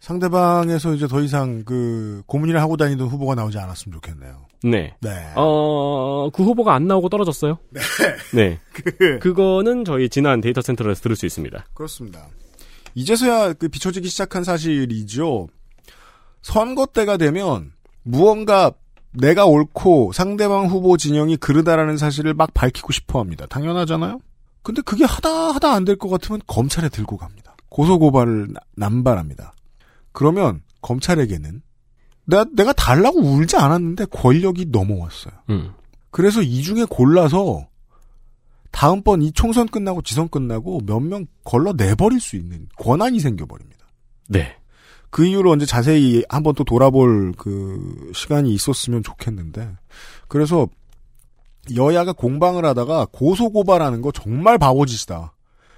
[0.00, 4.46] 상대방에서 이제 더 이상 그 고문이나 하고 다니던 후보가 나오지 않았으면 좋겠네요.
[4.62, 4.94] 네.
[5.00, 5.10] 네.
[5.36, 7.58] 어, 그 후보가 안 나오고 떨어졌어요.
[7.70, 7.80] 네.
[8.34, 8.58] 네.
[8.72, 11.66] 그, 그거는 저희 지난 데이터 센터에서 들을 수 있습니다.
[11.74, 12.26] 그렇습니다.
[12.94, 15.48] 이제서야 그 비춰지기 시작한 사실이죠.
[16.42, 18.72] 선거 때가 되면 무언가
[19.12, 23.46] 내가 옳고 상대방 후보 진영이 그르다라는 사실을 막 밝히고 싶어 합니다.
[23.48, 24.20] 당연하잖아요?
[24.62, 27.56] 근데 그게 하다 하다 안 될 것 같으면 검찰에 들고 갑니다.
[27.70, 29.52] 고소고발을 나- 남발합니다.
[30.16, 31.60] 그러면 검찰에게는
[32.24, 35.34] 내가, 내가 달라고 울지 않았는데 권력이 넘어왔어요.
[35.50, 35.74] 음.
[36.10, 37.68] 그래서 이 중에 골라서
[38.70, 43.86] 다음번 이 총선 끝나고 지선 끝나고 몇 명 걸러 내버릴 수 있는 권한이 생겨버립니다.
[44.28, 44.56] 네.
[45.10, 49.70] 그 이후로 언제 자세히 한번 또 돌아볼 그 시간이 있었으면 좋겠는데
[50.28, 50.66] 그래서
[51.74, 55.34] 여야가 공방을 하다가 고소고발하는 거 정말 바보짓이다.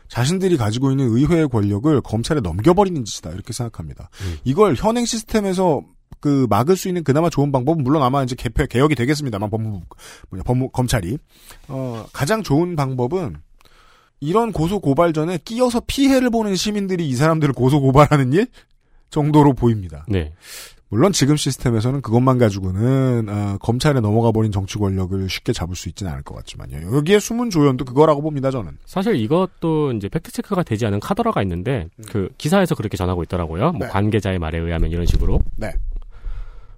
[0.08, 4.10] 자신들이 가지고 있는 의회의 권력을 검찰에 넘겨버리는 짓이다 이렇게 생각합니다.
[4.44, 5.82] 이걸 현행 시스템에서
[6.20, 9.82] 그 막을 수 있는 그나마 좋은 방법은 물론 아마 이제 개표 개혁이 되겠습니다만 법무
[10.30, 11.18] 뭐냐 법무 검찰이
[11.68, 13.36] 어 가장 좋은 방법은
[14.20, 18.48] 이런 고소 고발 전에 끼어서 피해를 보는 시민들이 이 사람들을 고소 고발하는 일
[19.10, 20.04] 정도로 보입니다.
[20.08, 20.32] 네.
[20.90, 26.12] 물론 지금 시스템에서는 그것만 가지고는 어, 검찰에 넘어가 버린 정치 권력을 쉽게 잡을 수 있지는
[26.12, 26.96] 않을 것 같지만요.
[26.96, 28.50] 여기에 숨은 조연도 그거라고 봅니다.
[28.50, 28.78] 저는.
[28.86, 33.72] 사실 이것도 이제 팩트 체크가 되지 않은 카더라가 있는데 그 기사에서 그렇게 전하고 있더라고요.
[33.72, 33.92] 뭐 네.
[33.92, 35.40] 관계자의 말에 의하면 이런 식으로.
[35.56, 35.72] 네.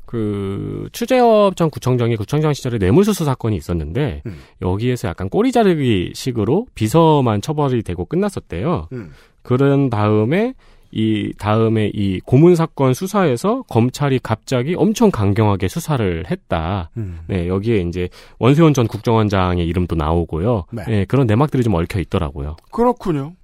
[0.07, 4.39] 그 추재엽 전 구청장이 구청장 시절에 뇌물수수 사건이 있었는데 음.
[4.61, 8.89] 여기에서 약간 꼬리 자르기 식으로 비서만 처벌이 되고 끝났었대요.
[8.91, 9.13] 음.
[9.43, 10.55] 그런 다음에
[10.93, 16.91] 이 다음에 이 고문 사건 수사에서 검찰이 갑자기 엄청 강경하게 수사를 했다.
[16.97, 17.21] 음.
[17.29, 18.09] 네, 여기에 이제
[18.39, 20.65] 원세훈 전 국정원장의 이름도 나오고요.
[20.73, 20.85] 네.
[20.87, 22.57] 네, 그런 내막들이 좀 얽혀 있더라고요.
[22.73, 23.35] 그렇군요.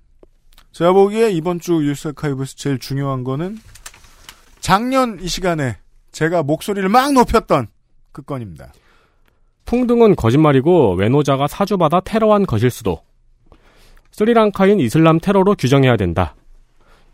[0.72, 3.58] 제가 보기에 이번 주 뉴스 아카이브에서 제일 중요한 거는
[4.60, 5.76] 작년 이 시간에
[6.12, 7.68] 제가 목소리를 막 높였던
[8.12, 8.72] 그 건입니다.
[9.66, 13.00] 풍등은 거짓말이고 외노자가 사주받아 테러한 것일 수도.
[14.12, 16.34] 스리랑카인 이슬람 테러로 규정해야 된다.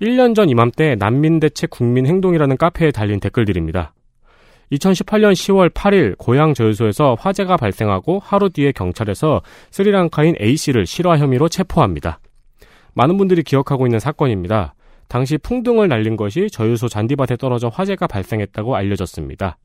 [0.02, 3.94] 1년 전 이맘때 난민대책 국민행동이라는 카페에 달린 댓글들입니다.
[4.72, 12.18] 2018년 10월 8일 고향 저유소에서 화재가 발생하고 하루 뒤에 경찰에서 스리랑카인 A씨를 실화 혐의로 체포합니다.
[12.94, 14.74] 많은 분들이 기억하고 있는 사건입니다.
[15.06, 19.56] 당시 풍등을 날린 것이 저유소 잔디밭에 떨어져 화재가 발생했다고 알려졌습니다.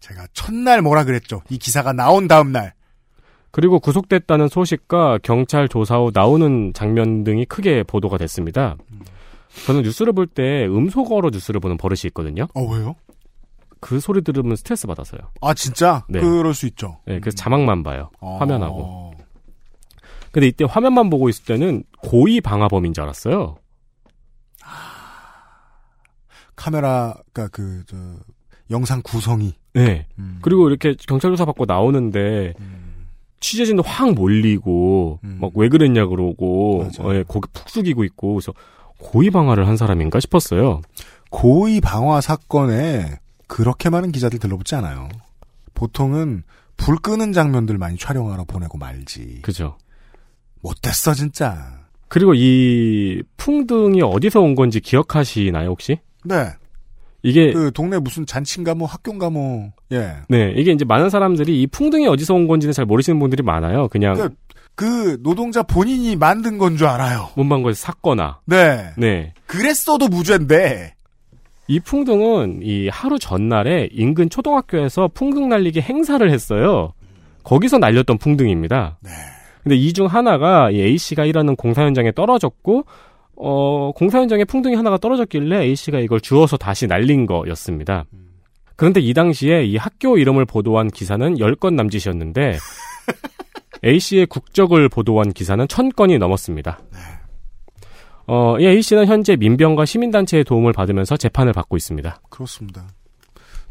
[0.00, 1.42] 제가 첫날 뭐라 그랬죠.
[1.50, 2.72] 이 기사가 나온 다음 날.
[3.50, 8.76] 그리고 구속됐다는 소식과 경찰 조사 후 나오는 장면 등이 크게 보도가 됐습니다.
[9.66, 12.46] 저는 뉴스를 볼 때 음소거로 뉴스를 보는 버릇이 있거든요.
[12.54, 12.94] 어 왜요?
[13.80, 15.20] 그 소리 들으면 스트레스 받아서요.
[15.40, 16.04] 아 진짜?
[16.08, 16.20] 네.
[16.20, 16.98] 그럴 수 있죠.
[17.06, 18.10] 네, 그래서 자막만 봐요.
[18.20, 18.36] 어.
[18.38, 19.14] 화면하고.
[20.30, 23.56] 근데 이때 화면만 보고 있을 때는 고의 방화범인 줄 알았어요.
[26.56, 27.96] 카메라가 그 저
[28.70, 30.06] 영상 구성이 네.
[30.18, 30.38] 음.
[30.42, 32.52] 그리고 이렇게 경찰 조사 받고 나오는데
[33.40, 35.38] 취재진도 확 몰리고 음.
[35.40, 38.52] 막왜 그랬냐 그러고 어, 예, 고개 푹 숙이고 있고 그래서
[38.98, 40.80] 고의 방화를 한 사람인가 싶었어요.
[41.30, 45.08] 고의 방화 사건에 그렇게 많은 기자들 들러붙지 않아요.
[45.74, 46.42] 보통은
[46.76, 49.40] 불 끄는 장면들 많이 촬영하러 보내고 말지.
[49.42, 49.76] 그죠.
[50.62, 51.78] 못됐어 진짜.
[52.08, 55.98] 그리고 이 풍등이 어디서 온 건지 기억하시나요 혹시?
[56.24, 56.50] 네.
[57.22, 60.12] 이게 그 동네 무슨 잔치인가 뭐 학교인가 뭐 예.
[60.28, 63.88] 네 이게 이제 많은 사람들이 이 풍등이 어디서 온 건지는 잘 모르시는 분들이 많아요.
[63.88, 64.30] 그냥 그,
[64.76, 67.28] 그 노동자 본인이 만든 건 줄 알아요.
[67.34, 68.90] 문방구에서 샀거나 네.
[68.96, 69.32] 네.
[69.46, 70.94] 그랬어도 무죄인데.
[71.70, 76.92] 이 풍등은 이 하루 전날에 인근 초등학교에서 풍등 날리기 행사를 했어요.
[77.42, 78.98] 거기서 날렸던 풍등입니다.
[79.02, 79.10] 네.
[79.64, 82.84] 근데 이 중 하나가 이 A 씨가 일하는 공사 현장에 떨어졌고
[83.40, 88.04] 어 공사 현장에 풍등이 하나가 떨어졌길래 A 씨가 이걸 주워서 다시 날린 거였습니다.
[88.76, 92.58] 그런데 이 당시에 이 학교 이름을 보도한 기사는 10건 남짓이었는데
[93.84, 96.80] A씨의 국적을 보도한 기사는 1000건이 넘었습니다.
[98.26, 102.20] 어, 이 A씨는 현재 민병과 시민단체의 도움을 받으면서 재판을 받고 있습니다.
[102.28, 102.86] 그렇습니다.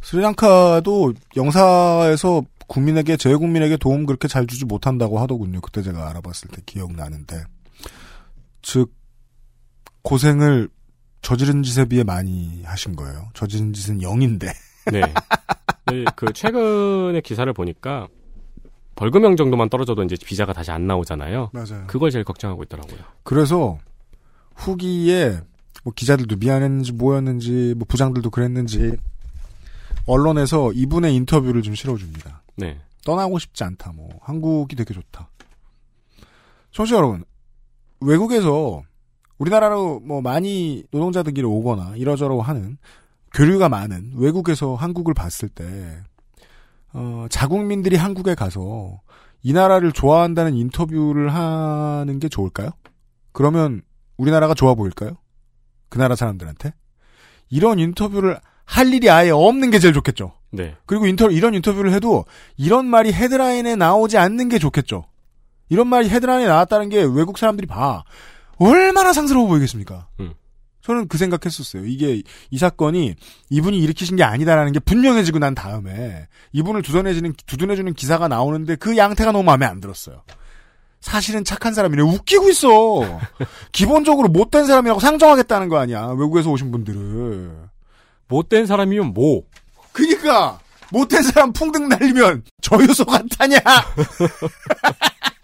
[0.02, 5.62] 스리랑카도 영사에서 국민에게 재국민에게 도움 그렇게 잘 주지 못한다고 하더군요.
[5.62, 7.44] 그때 제가 알아봤을 때 기억나는데
[8.62, 8.92] 즉
[10.08, 10.70] 고생을
[11.22, 13.28] 저지른 짓에 비해 많이 하신 거예요.
[13.34, 14.48] 저지른 짓은 0인데.
[14.90, 15.02] 네.
[15.92, 18.08] 네, 그 최근의 기사를 보니까
[18.96, 21.50] 벌금형 정도만 떨어져도 이제 비자가 다시 안 나오잖아요.
[21.52, 21.88] 맞아요.
[21.88, 23.00] 그걸 제일 걱정하고 있더라고요.
[23.24, 23.80] 그래서
[24.56, 25.42] 후기에
[25.84, 28.96] 뭐 기자들도 미안했는지 뭐였는지 뭐 부장들도 그랬는지
[30.06, 32.44] 언론에서 이분의 인터뷰를 좀 실어줍니다.
[32.56, 32.80] 네.
[33.04, 33.92] 떠나고 싶지 않다.
[33.92, 35.30] 뭐 한국이 되게 좋다.
[36.72, 37.26] 청취자 여러분,
[38.00, 38.84] 외국에서
[39.38, 42.78] 우리나라로 뭐 많이 노동자들끼리 오거나 이러저러 하는
[43.34, 45.66] 교류가 많은 외국에서 한국을 봤을 때
[46.94, 49.00] 어, 자국민들이 한국에 가서
[49.44, 52.72] 이 나라를 좋아한다는 인터뷰를 하는 게 좋을까요?
[53.32, 53.82] 그러면
[54.18, 55.18] 우리나라가 좋아 보일까요?
[55.90, 56.74] 그 나라 사람들한테
[57.50, 60.34] 이런 인터뷰를 할 일이 아예 없는 게 제일 좋겠죠.
[60.52, 60.76] 네.
[60.86, 62.26] 그리고 인터 이런 인터뷰를 해도
[62.58, 65.06] 이런 말이 헤드라인에 나오지 않는 게 좋겠죠.
[65.70, 68.04] 이런 말이 헤드라인에 나왔다는 게 외국 사람들이 봐
[68.60, 70.08] 얼마나 상스러워 보이겠습니까?
[70.20, 70.34] 음.
[70.82, 71.86] 저는 그 생각했었어요.
[71.86, 73.16] 이게 이 사건이
[73.50, 79.34] 이분이 일으키신 게 아니다라는 게 분명해지고 난 다음에 이분을 두둔해주는 두둔해주는 기사가 나오는데 그 양태가
[79.34, 80.24] 너무 마음에 안 들었어요.
[81.02, 83.20] 사실은 착한 사람이네 웃기고 있어.
[83.74, 87.52] 기본적으로 못된 사람이라고 상정하겠다는 거 아니야 외국에서 오신 분들을.
[88.30, 89.44] 못된 사람이면 뭐?
[89.92, 90.60] 그니까
[90.92, 93.60] 못된 사람 풍등 날리면 저유소 같다냐?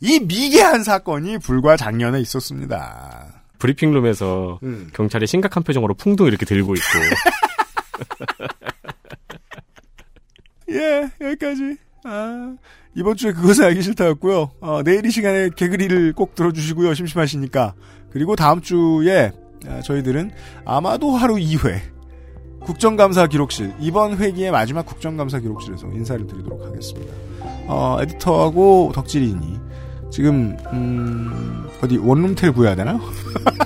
[0.00, 3.42] 이 미개한 사건이 불과 작년에 있었습니다.
[3.58, 4.90] 브리핑룸에서 음.
[4.92, 6.84] 경찰이 심각한 표정으로 풍등 이렇게 들고 있고
[10.70, 11.76] 예, 여기까지.
[12.04, 12.54] 아,
[12.94, 14.50] 이번 주에 그것을 알기 싫다였고요.
[14.60, 16.94] 어, 내일 이 시간에 개그리를 꼭 들어주시고요.
[16.94, 17.74] 심심하시니까.
[18.10, 19.32] 그리고 다음 주에
[19.66, 20.30] 아, 저희들은
[20.64, 21.80] 아마도 하루 2회
[22.60, 27.12] 국정감사 기록실 이번 회기의 마지막 국정감사 기록실에서 인사를 드리도록 하겠습니다.
[27.66, 29.67] 어, 에디터하고 덕질인이
[30.10, 33.00] 지금 음, 어디 원룸텔 구해야 되나요?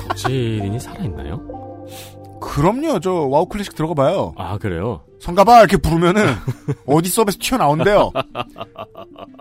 [0.09, 1.40] 덕질인이 살아있나요?
[2.40, 2.98] 그럼요.
[3.01, 4.35] 저 와우 클래식 들어가 봐요.
[4.36, 5.02] 아 그래요?
[5.20, 6.35] 성가봐 이렇게 부르면은
[6.86, 8.10] 어디 서버에서 튀어나온대요.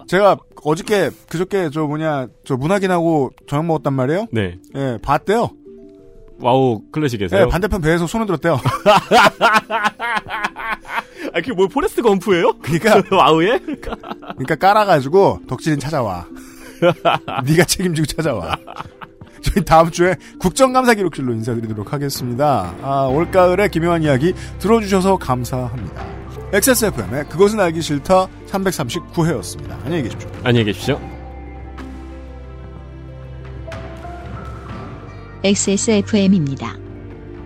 [0.07, 4.27] 제가 어저께 그저께 저 뭐냐 저 문학인하고 저녁 먹었단 말이에요.
[4.31, 4.59] 네.
[4.75, 5.49] 예, 봤대요.
[6.39, 7.41] 와우 클래식에서요?
[7.41, 8.59] 예, 반대편 배에서 손을 들었대요.
[11.33, 12.57] 아, 그게 뭐 포레스트 검프예요?
[12.59, 13.59] 그러니까 와우에?
[13.59, 16.25] 그러니까 깔아가지고 덕질인 찾아와.
[17.45, 18.57] 네가 책임지고 찾아와.
[19.41, 22.73] 저희 다음 주에 국정감사 기록실로 인사드리도록 하겠습니다.
[22.81, 26.05] 아, 올가을의 기묘한 이야기 들어주셔서 감사합니다.
[26.53, 29.83] XSFM의 그것은 알기 싫다 339회였습니다.
[29.85, 30.29] 안녕히 계십시오.
[30.43, 30.99] 안녕히 계십시오.
[35.43, 36.75] XSFM입니다.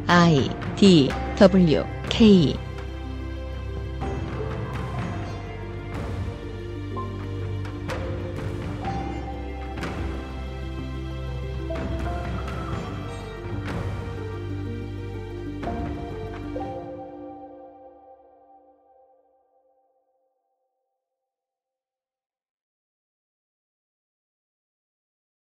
[0.07, 2.64] I D W K